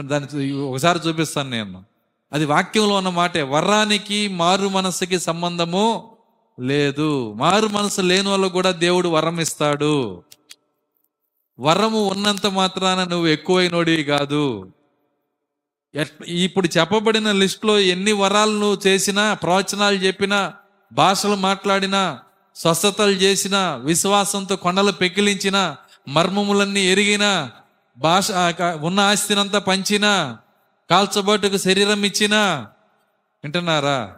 [0.00, 1.84] దాన్ని ఒకసారి చూపిస్తాను నేను.
[2.32, 3.42] అది వాక్యంలో ఉన్న మాటే.
[3.42, 6.16] వరానికి మారు మనస్సుకి సంబంధము
[6.60, 7.32] లేదు.
[7.32, 10.22] మారు మనసు లేని వాళ్ళు కూడా దేవుడు వరం ఇస్తాడు.
[11.60, 14.72] వరము ఉన్నంత మాత్రాన నువ్వు ఎక్కువైనోడి కాదు.
[15.94, 20.54] ఎట్- ఇప్పుడు చెప్పబడిన లిస్టులో ఎన్ని వరాలు నువ్వు చేసినా ప్రవచనాలు చెప్పినా
[20.92, 22.20] భాషలు మాట్లాడినా
[22.58, 25.76] స్వస్థతలు చేసినా విశ్వాసంతో కొండలు పెకిలించిన
[26.08, 27.50] మర్మములన్నీ ఎరిగినా
[27.98, 28.30] భాష
[28.80, 30.38] ఉన్న ఆస్తినంతా పంచినా
[30.90, 32.68] కాల్చబోటుకు శరీరం ఇచ్చినా.
[33.44, 34.16] వింటున్నారా?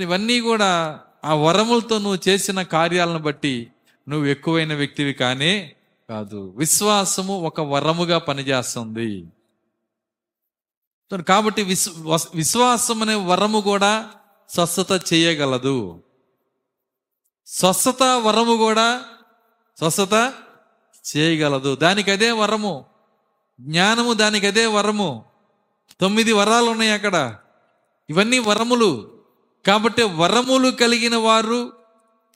[0.00, 3.70] ఇవన్నీ కూడా ఆ వరములతో నువ్వు చేసిన కార్యాలను బట్టి
[4.08, 5.72] నువ్వు ఎక్కువైన వ్యక్తివి కానీ
[6.08, 6.54] కాదు.
[6.56, 9.26] విశ్వాసము ఒక వరముగా పనిచేస్తుంది.
[11.28, 14.10] కాబట్టి విశ్వ వస్- విశ్వాసం అనే వరము కూడా
[14.50, 16.02] స్వస్థత చేయగలదు.
[17.46, 19.04] స్వస్థత వరము కూడా
[19.78, 20.34] స్వస్థత
[21.16, 21.76] చేయగలదు.
[21.76, 22.84] దానికి అదే వరము.
[23.60, 25.24] జ్ఞానము దానికి అదే వరము.
[26.00, 27.36] తొమ్మిది వరాలు ఉన్నాయి అక్కడ.
[28.10, 29.20] ఇవన్నీ వరములు.
[29.66, 31.72] కాబట్టి వరములు కలిగిన వారు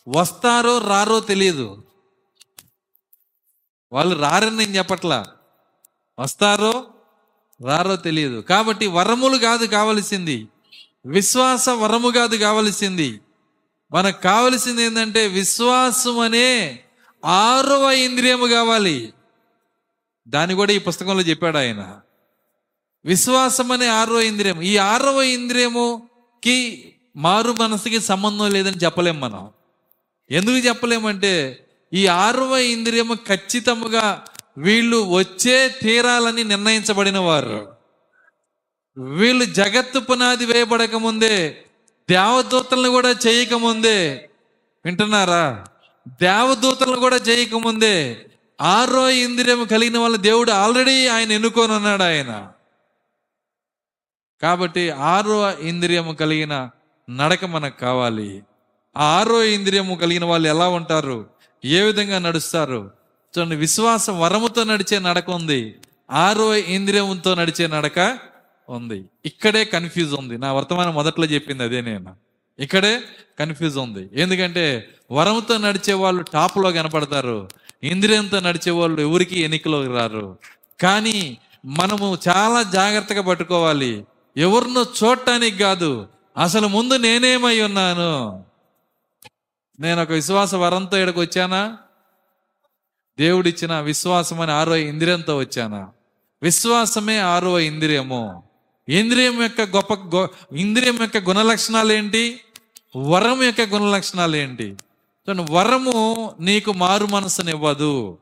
[0.09, 1.85] వస్తారో రారో తెలియదు.
[3.93, 5.27] వాళ్ళు రారని నేను చెప్పట్లా.
[6.19, 6.85] వస్తారో
[7.67, 8.41] రారో తెలియదు.
[8.41, 10.49] కాబట్టి వరములు కాదు కావలసింది.
[11.07, 13.21] విశ్వాస వరము కాదు కావలసింది.
[13.93, 16.81] మనకు కావలసింది ఏంటంటే విశ్వాసం అనే
[17.25, 19.13] ఆరవ ఇంద్రియము కావాలి.
[20.29, 22.01] దాన్ని కూడా ఈ పుస్తకంలో చెప్పాడు ఆయన.
[23.05, 29.51] విశ్వాసం అనే ఆరవ ఇంద్రియం ఈ ఆరవ ఇంద్రియముకి మారు మనసుకి సంబంధం లేదని చెప్పలేం మనం.
[30.31, 34.25] ఎందుకు చెప్పలేమంటే ఈ ఆరవ ఇంద్రియము ఖచ్చితముగా
[34.59, 37.73] వీళ్ళు వచ్చే తీరాలని నిర్ణయించబడిన వారు.
[38.99, 41.65] వీళ్ళు జగత్తు పునాది వేయబడక ముందే
[42.11, 44.29] దేవదూతలను కూడా చేయకముందే
[44.85, 45.65] వింటున్నారా?
[46.09, 48.27] దేవదూతలను కూడా చేయకముందే
[48.61, 52.49] ఆరో ఇంద్రియం కలిగిన వాళ్ళ దేవుడు ఆల్రెడీ ఆయన ఎన్నుకొని ఉన్నాడు ఆయన.
[54.43, 56.71] కాబట్టి ఆరో ఇంద్రియము కలిగిన
[57.11, 58.43] నడక మనకు కావాలి.
[58.97, 61.27] ఆ ఆరో ఇంద్రియము కలిగిన వాళ్ళు ఎలా ఉంటారు?
[61.65, 62.91] ఏ విధంగా నడుస్తారు?
[63.39, 65.75] చూడండి విశ్వాసం వరముతో నడిచే నడక ఉంది.
[66.11, 68.19] ఆరో ఇంద్రియంతో నడిచే నడక
[68.71, 69.05] ఉంది.
[69.25, 70.39] ఇక్కడే కన్ఫ్యూజ్ ఉంది.
[70.39, 72.17] నా వర్తమానం మొదట్లో చెప్పింది అదే నేను.
[72.59, 73.03] ఇక్కడే
[73.39, 74.09] కన్ఫ్యూజ్ ఉంది.
[74.13, 77.49] ఎందుకంటే వరంతో నడిచే వాళ్ళు టాప్లో కనపడతారు.
[77.83, 80.39] ఇంద్రియంతో నడిచే వాళ్ళు ఎవరికి ఎన్నికలో రారు.
[80.81, 84.07] కానీ మనము చాలా జాగ్రత్తగా పట్టుకోవాలి.
[84.37, 86.09] ఎవరినో చూడటానికి కాదు.
[86.39, 88.45] అసలు ముందు నేనేమై ఉన్నాను?
[89.81, 91.79] నేను ఒక విశ్వాస వరంతో ఇక్కడికి వచ్చానా?
[93.19, 95.89] దేవుడిచ్చిన విశ్వాసం అని ఆరో ఇంద్రియంతో వచ్చానా?
[96.43, 98.50] విశ్వాసమే ఆరో ఇంద్రియము.
[98.91, 102.41] ఇంద్రియం యొక్క గొప్ప గొ- ఇంద్రియం యొక్క గుణ లక్షణాలు ఏంటి?
[102.97, 104.77] వరం యొక్క గుణ లక్షణాలు ఏంటి
[105.51, 108.19] వరము నీకు మారు మనసునివ్వదు.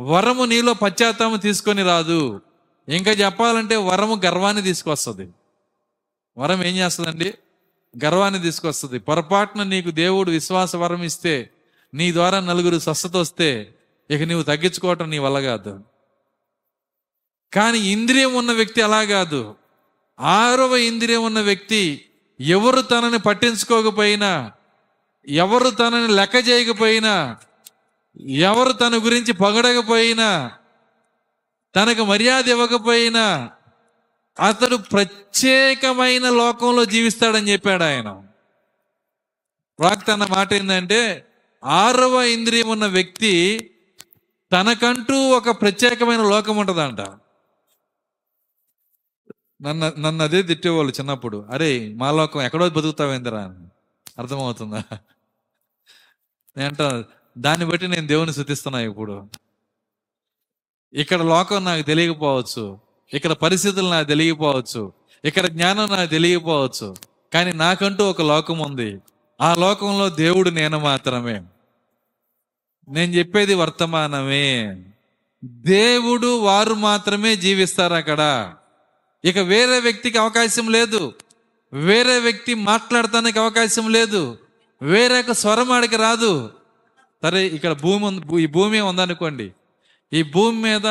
[0.00, 2.40] వరము నీలో పశ్చాత్తాపం తీసుకొని రాదు.
[2.88, 5.28] ఇంకా చెప్పాలంటే వరము గర్వాన్ని తీసుకొస్తుంది.
[6.38, 7.34] వరం ఏం చేస్తుందండి?
[8.04, 8.98] గర్వాన్ని తీసుకొస్తుంది.
[8.98, 11.50] పొరపాటున నీకు దేవుడు విశ్వాస వరం ఇస్తే
[11.94, 13.74] నీ ద్వారా నలుగురు స్వస్థత వస్తే
[14.10, 15.80] ఇక నీవు తగ్గించుకోవటం నీ వల్ల కాదు.
[17.52, 19.54] కానీ ఇంద్రియం ఉన్న వ్యక్తి అలా కాదు.
[20.20, 22.10] ఆరవ ఇంద్రియం ఉన్న వ్యక్తి
[22.40, 24.52] ఎవరు తనని పట్టించుకోకపోయినా
[25.28, 27.36] ఎవరు తనని లెక్క చేయకపోయినా
[28.20, 30.50] ఎవరు తన గురించి పగడకపోయినా
[31.74, 33.50] తనకు మర్యాద ఇవ్వకపోయినా
[34.40, 38.22] అతడు ప్రత్యేకమైన లోకంలో జీవిస్తాడని చెప్పాడు ఆయన.
[39.78, 41.26] ప్రాక్త అన్న మాట ఏంటంటే
[41.64, 43.32] ఆరవ ఇంద్రియం ఉన్న వ్యక్తి
[44.52, 47.00] తనకంటూ ఒక ప్రత్యేకమైన లోకం ఉంటుందంట.
[49.64, 51.46] నన్ను నన్ను అదే తిట్టేవాళ్ళు చిన్నప్పుడు.
[51.50, 53.66] అరే మా లోకం ఎక్కడో బతుకుతావేందిరా అని.
[54.18, 54.82] అర్థమవుతుందా?
[56.58, 57.04] ఏంటో
[57.38, 59.28] దాన్ని బట్టి నేను దేవుని శుద్ధిస్తున్నా ఇప్పుడు.
[60.92, 62.78] ఇక్కడ లోకం నాకు తెలియకపోవచ్చు.
[63.14, 64.92] ఇక్కడ పరిస్థితులు నాకు తెలియకపోవచ్చు.
[65.24, 66.94] ఇక్కడ జ్ఞానం నాకు తెలియకపోవచ్చు.
[67.34, 69.00] కానీ నాకంటూ ఒక లోకం ఉంది.
[69.40, 71.42] ఆ లోకంలో దేవుడు నేను మాత్రమే.
[72.88, 74.82] నేను చెప్పేది వర్తమానమే.
[75.44, 78.54] దేవుడు వారు మాత్రమే జీవిస్తారు అక్కడ.
[79.24, 81.12] ఇక వేరే వ్యక్తికి అవకాశం లేదు.
[81.72, 84.38] వేరే వ్యక్తి మాట్లాడటానికి అవకాశం లేదు.
[84.82, 86.52] వేరే ఒక స్వరం ఆడికి రాదు.
[87.22, 88.42] సరే ఇక్కడ భూమి ఉంది.
[88.42, 89.52] ఈ భూమి ఉందనుకోండి.
[90.12, 90.86] ఈ భూమి మీద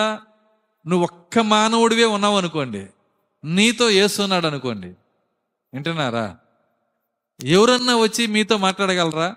[0.87, 2.87] నువ్వు ఒక్క మానవుడివే ఉన్నావు అనుకోండి.
[3.45, 4.87] నీతో ఏసున్నాడు అనుకోండి.
[5.73, 6.37] వింటున్నారా?
[7.43, 9.35] ఎవరన్నా వచ్చి మీతో మాట్లాడగలరా?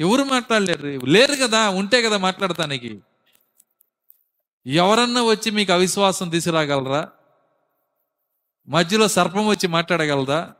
[0.00, 1.06] ఎవరు మాట్లాడలేరు?
[1.06, 3.00] లేరు కదా ఉంటే కదా మాట్లాడటానికి.
[4.66, 7.08] ఎవరన్నా వచ్చి మీకు అవిశ్వాసం తీసుకురాగలరా?
[8.70, 10.52] మధ్యలో సర్పం వచ్చి మాట్లాడగలదా?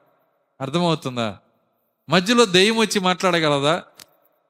[0.60, 1.38] అర్థమవుతుందా?
[2.08, 3.82] మధ్యలో దెయ్యం వచ్చి మాట్లాడగలదా?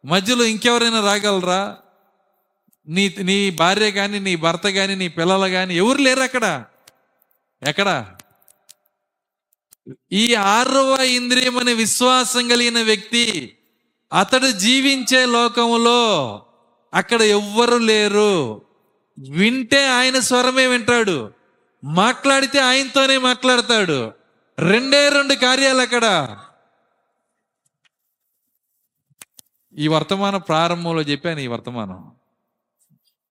[0.05, 1.77] మధ్యలో ఇంకెవరైనా రాగలరా?
[2.89, 6.65] నీ నీ భార్య కానీ నీ భర్త కానీ నీ పిల్లలు కానీ ఎవరు లేరు అక్కడ?
[7.63, 8.11] ఎక్కడ?
[10.13, 13.57] ఈ ఆరవ ఇంద్రియం అనే విశ్వాసం కలిగిన వ్యక్తి
[14.19, 16.43] అతడు జీవించే లోకములో
[16.95, 18.63] అక్కడ ఎవ్వరు లేరు.
[19.31, 21.40] వింటే ఆయన స్వరమే వింటాడు.
[21.85, 24.13] మాట్లాడితే ఆయనతోనే మాట్లాడతాడు.
[24.59, 26.37] రెండే రెండు కార్యాలు అక్కడ.
[29.79, 32.13] ఈ వర్తమాన ప్రారంభంలో చెప్పాను ఈ వర్తమానం.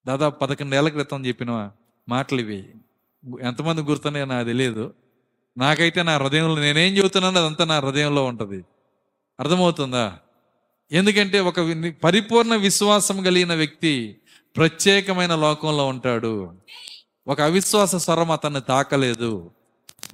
[0.07, 1.71] దాదాపు పదకొండేళ్ళ క్రితం చెప్పిన
[2.09, 2.73] మాటలు ఇవి.
[3.41, 4.93] ఎంతమంది గుర్తున్నాయో నాకు తెలియదు.
[5.57, 8.65] నాకైతే నా హృదయంలో నేనేం చెబుతున్నానో అదంతా నా హృదయంలో ఉంటుంది.
[9.39, 10.19] అర్థమవుతుందా?
[10.91, 11.59] ఎందుకంటే ఒక
[12.03, 14.21] పరిపూర్ణ విశ్వాసం కలిగిన వ్యక్తి
[14.55, 16.55] ప్రత్యేకమైన లోకంలో ఉంటాడు.
[17.27, 19.51] ఒక అవిశ్వాస స్వరం అతన్ని తాకలేదు.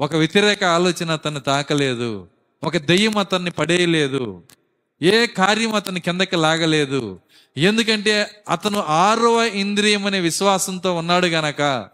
[0.01, 2.28] ఒక వ్యతిరేక ఆలోచన అతన్ని తాకలేదు.
[2.64, 4.43] ఒక దెయ్యం అతన్ని పడేయలేదు.
[5.01, 7.20] ఏ కార్యం అతని కిందకి లాగలేదు.
[7.58, 11.88] ఎందుకంటే అతను ఆరవ ఇంద్రియం అనే విశ్వాసంతో ఉన్నాడు గనక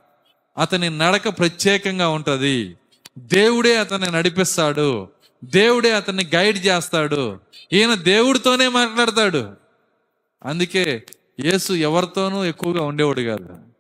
[0.58, 2.76] అతని నడక ప్రత్యేకంగా ఉంటుంది.
[3.18, 5.08] దేవుడే అతన్ని నడిపిస్తాడు.
[5.44, 7.40] దేవుడే అతన్ని గైడ్ చేస్తాడు.
[7.74, 9.52] ఈయన దేవుడితోనే మాట్లాడతాడు.
[10.46, 11.04] అందుకే
[11.40, 13.71] యేసు ఎవరితోనూ ఎక్కువగా ఉండేవాడు కాదు.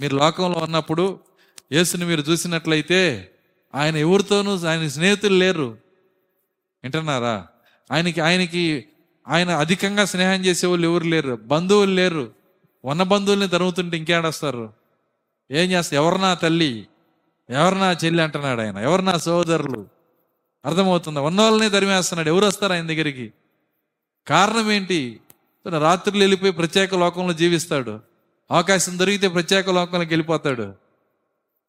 [0.00, 1.18] మీరు లోకంలో ఉన్నప్పుడు
[1.72, 3.30] యేసుని మీరు చూసినట్లయితే
[3.74, 5.78] ఆయన ఎవరితోనూ ఆయన స్నేహితులు లేరు.
[6.82, 7.46] వింటున్నారా?
[7.92, 8.84] ఆయనకి ఆయనకి
[9.28, 11.34] ఆయన అధికంగా స్నేహం చేసే వాళ్ళు ఎవరు లేరు.
[11.34, 12.32] బంధువులు లేరు.
[12.84, 14.72] ఉన్న బంధువుల్ని తరుగుతుంటే ఇంకేడొస్తారు?
[15.50, 16.02] ఏం చేస్తారు?
[16.02, 16.86] ఎవరు నా తల్లి?
[17.50, 18.78] ఎవరు నా చెల్లి అంటున్నాడు ఆయన.
[18.78, 19.88] ఎవరు నా సోదరులు?
[20.64, 21.20] అర్థమవుతుందా?
[21.20, 22.28] ఉన్న వాళ్ళని తరిమేస్తున్నాడు.
[22.28, 23.32] ఎవరు వస్తారు ఆయన దగ్గరికి?
[24.26, 25.20] కారణం ఏంటి?
[25.78, 28.13] రాత్రులు వెళ్ళిపోయి ప్రత్యేక లోకంలో జీవిస్తాడు.
[28.50, 30.72] అవకాశం దొరికితే ప్రత్యేక లోకంలోకి వెళ్ళిపోతాడు.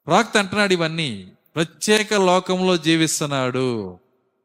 [0.07, 3.99] ప్రాక్త అంటున్నాడు ఇవన్నీ ప్రత్యేక లోకంలో జీవిస్తున్నాడు.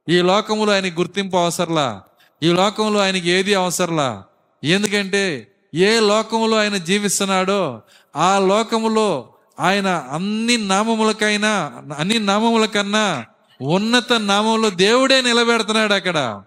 [0.09, 2.03] ఈ లోకంలో ఆయనకి గుర్తింపు అవసరంలా?
[2.43, 4.25] ఈ లోకంలో ఆయనకి ఏది అవసరంలా?
[4.65, 7.83] ఎందుకంటే ఏ లోకంలో ఆయన జీవిస్తున్నాడో
[8.17, 13.27] ఆ లోకములో ఆయన అన్ని నామములకైనా అన్ని నామముల కన్నా
[13.63, 16.43] ఉన్నత నామంలో దేవుడే నిలబెడుతున్నాడు అక్కడ.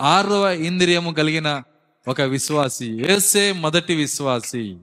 [0.00, 1.62] ఆరవ ఇంద్రియము కలిగిన
[2.10, 4.76] ఒక విశ్వాసి ఏసే మొదటి విశ్వాసి.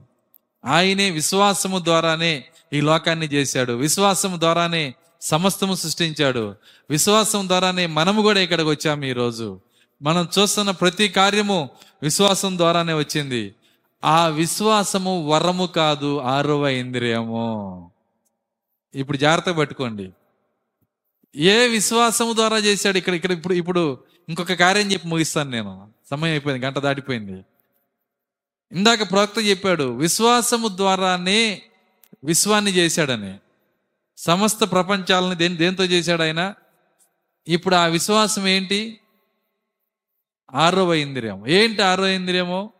[0.64, 3.72] ఆయనే విశ్వాసము ద్వారానే ఈ లోకాన్ని చేశాడు.
[3.72, 6.54] విశ్వాసము ద్వారానే సమస్తము సృష్టించాడు.
[6.90, 9.60] విశ్వాసం ద్వారానే మనము కూడా ఇక్కడికి వచ్చాము ఈరోజు.
[10.02, 11.70] మనం చూస్తున్న ప్రతి కార్యము
[12.02, 13.54] విశ్వాసం ద్వారానే వచ్చింది.
[14.04, 17.90] ఆ విశ్వాసము వరము కాదు ఆరవ ఇంద్రియము.
[18.94, 20.10] ఇప్పుడు జాగ్రత్త పట్టుకోండి.
[21.38, 25.92] ఏ విశ్వాసము ద్వారా చేశాడు ఇక్కడ ఇక్కడ ఇప్పుడు ఇప్పుడు ఇంకొక కార్యం చెప్పి ముగిస్తాను నేను.
[26.10, 27.44] సమయం అయిపోయింది గంట దాటిపోయింది.
[28.72, 31.62] ఇందాక ప్రవక్త చెప్పాడు విశ్వాసము ద్వారానే
[32.24, 33.38] విశ్వాన్ని చేశాడని.
[34.16, 36.54] సమస్త ప్రపంచాలని దేని దేంతో చేశాడు ఆయన?
[37.48, 39.00] ఇప్పుడు ఆ విశ్వాసం ఏంటి?
[40.54, 42.72] ఆరవ ఇంద్రియం ఏంటి ఆరవ ఇంద్రియము?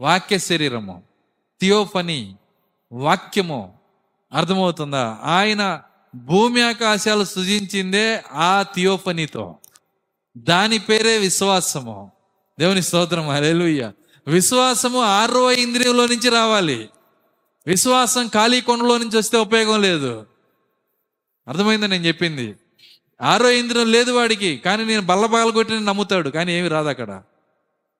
[0.00, 1.02] వాక్య శరీరము.
[1.60, 2.36] థియోఫనీ
[2.92, 3.78] వాక్యము.
[4.32, 5.18] అర్థమవుతుందా?
[5.22, 5.82] ఆయన
[6.14, 9.56] భూమి ఆకాశాలు సృజించిందే ఆ థియోఫనీతో.
[10.38, 12.12] దాని పేరే విశ్వాసము.
[12.60, 13.92] దేవుని స్తోత్రం హల్లెలూయా.
[14.26, 16.88] విశ్వాసము ఆరో ఇంద్రియంలో నుంచి రావాలి.
[17.66, 20.26] విశ్వాసం ఖాళీ కొండలో నుంచి వస్తే ఉపయోగం లేదు.
[21.48, 22.56] అర్థమైందా నేను చెప్పింది?
[23.22, 27.22] ఆరో ఇంద్రియం లేదు వాడికి కానీ నేను బల్ల కొట్టి నమ్ముతాడు కానీ ఏమి రాదు అక్కడ.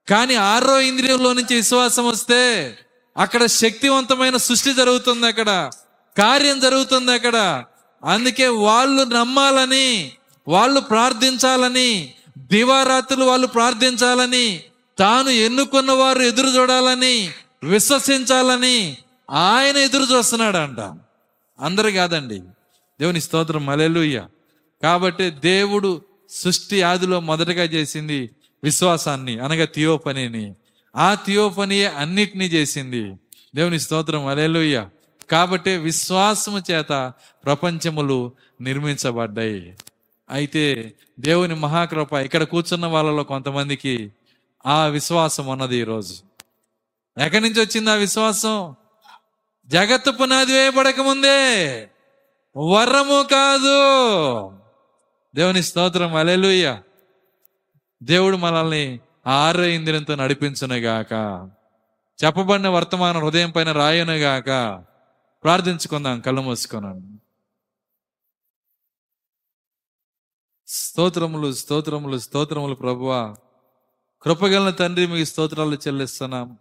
[0.09, 2.75] కానీ ఆరో ఇంద్రియంలో నుంచి విశ్వాసం వస్తే
[3.17, 5.71] అక్కడ శక్తివంతమైన సృష్టి జరుగుతుంది అక్కడ.
[6.19, 7.65] కార్యం జరుగుతుంది అక్కడ.
[8.05, 10.12] అందుకే వాళ్ళు నమ్మాలని
[10.49, 14.61] వాళ్ళు ప్రార్థించాలని దివారాత్రులు వాళ్ళు ప్రార్థించాలని
[14.99, 17.31] తాను ఎన్నుకున్న వారు ఎదురు చూడాలని
[17.62, 18.97] విశ్వసించాలని
[19.31, 20.81] ఆయన ఎదురు చూస్తున్నాడంట.
[21.61, 22.39] అందరు కాదండి.
[23.01, 23.66] దేవుని స్తోత్రం.
[23.66, 24.27] మలెలుయ్య
[24.83, 28.31] కాబట్టి దేవుడు సృష్టి ఆదిలో మొదటగా చేసింది
[28.65, 30.55] విశ్వాసాన్ని అనగా థియోపనిని
[30.97, 33.15] ఆ థియోపనియే అన్నిటినీ చేసింది.
[33.55, 34.27] దేవుని స్తోత్రం.
[34.27, 34.87] అలెలుయ్య
[35.31, 37.13] కాబట్టి విశ్వాసము చేత
[37.45, 39.77] ప్రపంచములు నిర్మించబడ్డాయి.
[40.31, 44.13] అయితే దేవుని మహాకృప ఇక్కడ కూర్చున్న వాళ్ళలో కొంతమందికి
[44.67, 46.15] ఆ విశ్వాసం ఉన్నది ఈరోజు.
[47.21, 48.75] ఎక్కడి నుంచి వచ్చింది ఆ విశ్వాసం?
[49.67, 51.89] జగత్తు పునాది వేయబడక ముందే.
[52.57, 53.79] వరము కాదు.
[55.35, 56.79] దేవుని స్తోత్రం అలెలుయ్య
[58.03, 61.13] దేవుడు మనల్ని ఆర్ర ఇంద్రియంతో నడిపించునుగాక.
[62.25, 64.83] చెప్పబడిన వర్తమానం హృదయం పైన రాయనుగాక.
[65.44, 67.19] ప్రార్థించుకుందాం కళ్ళు మూసుకున్నాను
[70.66, 73.36] స్తోత్రములు స్తోత్రములు స్తోత్రములు ప్రభువా.
[74.23, 76.59] కృపగలన తండ్రి మీకు స్తోత్రాలు చెల్లిస్తున్నాం.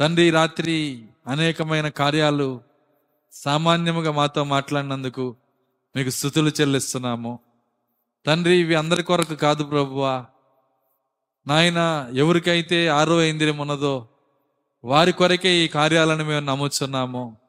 [0.00, 2.60] తండ్రి రాత్రి అనేకమైన కార్యాలు
[3.32, 5.36] సామాన్యముగా మాతో మాట్లాడినందుకు
[5.96, 7.38] మీకు స్థుతులు చెల్లిస్తున్నాము.
[8.26, 10.26] తండ్రి ఇవి అందరి కొరకు కాదు ప్రభువా.
[11.46, 14.08] నాయన ఎవరికైతే ఆరో ఇంద్రియం ఉన్నదో
[14.84, 17.41] వారి కొరకే ఈ కార్యాలను మేము నమ్ముచున్నాము.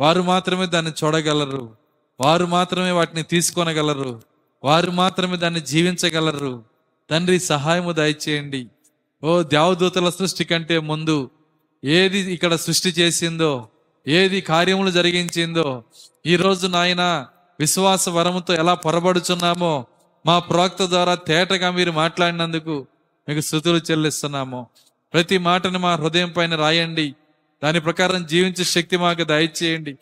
[0.00, 1.76] వారు మాత్రమే దాన్ని చూడగలరు.
[2.20, 4.22] వారు మాత్రమే వాటిని తీసుకొనగలరు.
[4.64, 6.64] వారు మాత్రమే దాన్ని జీవించగలరు.
[7.10, 8.68] తండ్రి సహాయము దయచేయండి.
[9.24, 11.30] ఓ దేవదూతల సృష్టి కంటే ముందు
[11.84, 13.68] ఏది ఇక్కడ సృష్టి చేసిందో
[14.08, 15.84] ఏది కార్యములు జరిగించిందో
[16.26, 17.26] ఈరోజు నాయన
[17.60, 19.86] విశ్వాస వరముతో ఎలా పొరబడుచున్నామో
[20.26, 22.86] మా ప్రవక్త ద్వారా తేటగా మీరు మాట్లాడినందుకు
[23.28, 24.66] మీకు శృతులు చెల్లిస్తున్నాము.
[25.12, 27.14] ప్రతి మాటను మా హృదయం పైన రాయండి.
[27.64, 29.96] దాని ప్రకారం జీవించే శక్తి మాకు దయచేయండి.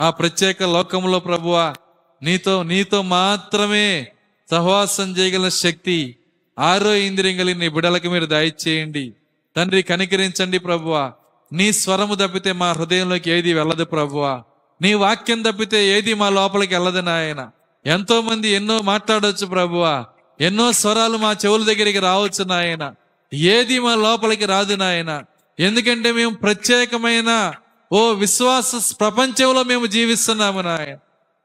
[0.00, 1.74] ఆ ప్రత్యేక లోకంలో ప్రభువా
[2.22, 4.12] నీతో నీతో మాత్రమే
[4.50, 6.16] సహవాసం చేయగల శక్తి
[6.58, 9.12] ఆరో ఇంద్రియం కలిగిన నీ బిడలకు మీరు దయచేయండి.
[9.56, 11.12] తండ్రి కనికరించండి ప్రభువా.
[11.52, 14.42] నీ స్వరము తప్పితే మా హృదయంలోకి ఏది వెళ్ళదు ప్రభువా.
[14.82, 17.50] నీ వాక్యం తప్పితే ఏది మా లోపలికి వెళ్ళదు నాయన.
[17.86, 20.06] ఎంతో మంది ఎన్నో మాట్లాడవచ్చు ప్రభువా.
[20.40, 22.94] ఎన్నో స్వరాలు మా చెవుల దగ్గరికి రావచ్చు నాయన.
[23.34, 25.22] ఏది మా లోపలికి రాదు నాయన.
[25.60, 27.52] ఎందుకంటే మేము ప్రత్యేకమైన
[27.92, 30.98] ఓ విశ్వాస ప్రపంచంలో మేము జీవిస్తున్నాము నాయన.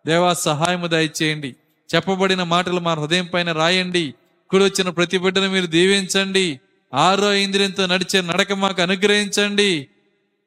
[0.07, 1.55] దేవా సహాయము దయచేయండి.
[1.95, 4.01] చెప్పబడిన మాటలు మా హృదయం పైన రాయండి.
[4.01, 6.59] ఇప్పుడు వచ్చిన ప్రతి బిడ్డను మీరు దీవించండి.
[6.93, 9.87] ఆరో ఇంద్రియంతో నడిచే నడక మాకు అనుగ్రహించండి.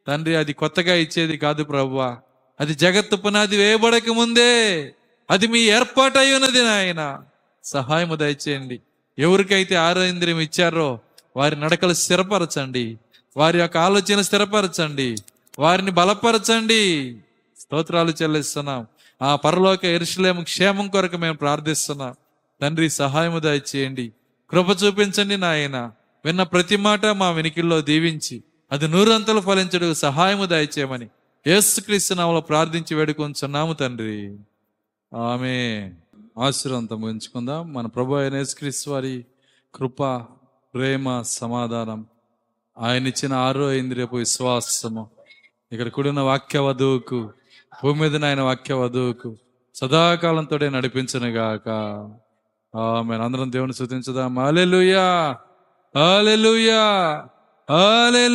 [0.09, 2.17] తండ్రి అది కొత్తగా ఇచ్చేది కాదు ప్రభువా.
[2.61, 4.93] అది జగత్తు పునాది వేయబడక ముందే
[5.31, 7.21] అది మీ ఏర్పాటు అయి ఉన్నది నాయన.
[7.65, 8.81] సహాయము దయచేయండి.
[9.19, 11.01] ఎవరికైతే ఆరో ఇంద్రియం ఇచ్చారో
[11.37, 12.99] వారి నడకలు స్థిరపరచండి.
[13.37, 15.17] వారి యొక్క ఆలోచన స్థిరపరచండి.
[15.59, 17.17] వారిని బలపరచండి.
[17.61, 18.87] స్తోత్రాలు చెల్లిస్తున్నాం.
[19.23, 22.15] ఆ పరలోక ఎరుషులేము క్షేమం కొరకు మేము ప్రార్థిస్తున్నాం.
[22.61, 24.13] తండ్రి సహాయము దయచేయండి.
[24.51, 25.91] కృప చూపించండి నాయన.
[26.25, 28.43] విన్న ప్రతి మాట మా వెనికిల్లో దీవించి
[28.73, 31.09] అది నూరంతలు ఫలించడు సహాయము దయచేయమని
[31.47, 34.37] ఏసుక్రీస్తునామలో ప్రార్థించి వేడుకొంచున్నాము తండ్రి.
[35.17, 35.91] ఆమె
[36.39, 39.25] ఆశీర్వంతం ఉంచుకుందాం మన ప్రభు అయిన యేసుక్రీస్తు వారి
[39.75, 40.03] కృప
[40.75, 42.07] ప్రేమ సమాధానం
[42.81, 45.11] ఆయన ఇచ్చిన ఆరో ఇంద్రియపు విశ్వాసము.
[45.73, 47.33] ఇక్కడ కూడిన వాక్య వధువుకు
[47.85, 49.37] భూమి మీద ఆయన వాక్య వధువుకు
[49.75, 51.69] సదాకాలంతో నడిపించను గాక.
[52.77, 55.37] ఆమె అందరం దేవుని స్థుతించుదాం హల్లెలూయా!
[55.97, 56.83] హల్లెలూయా!
[57.71, 58.29] హల్లెలూయా!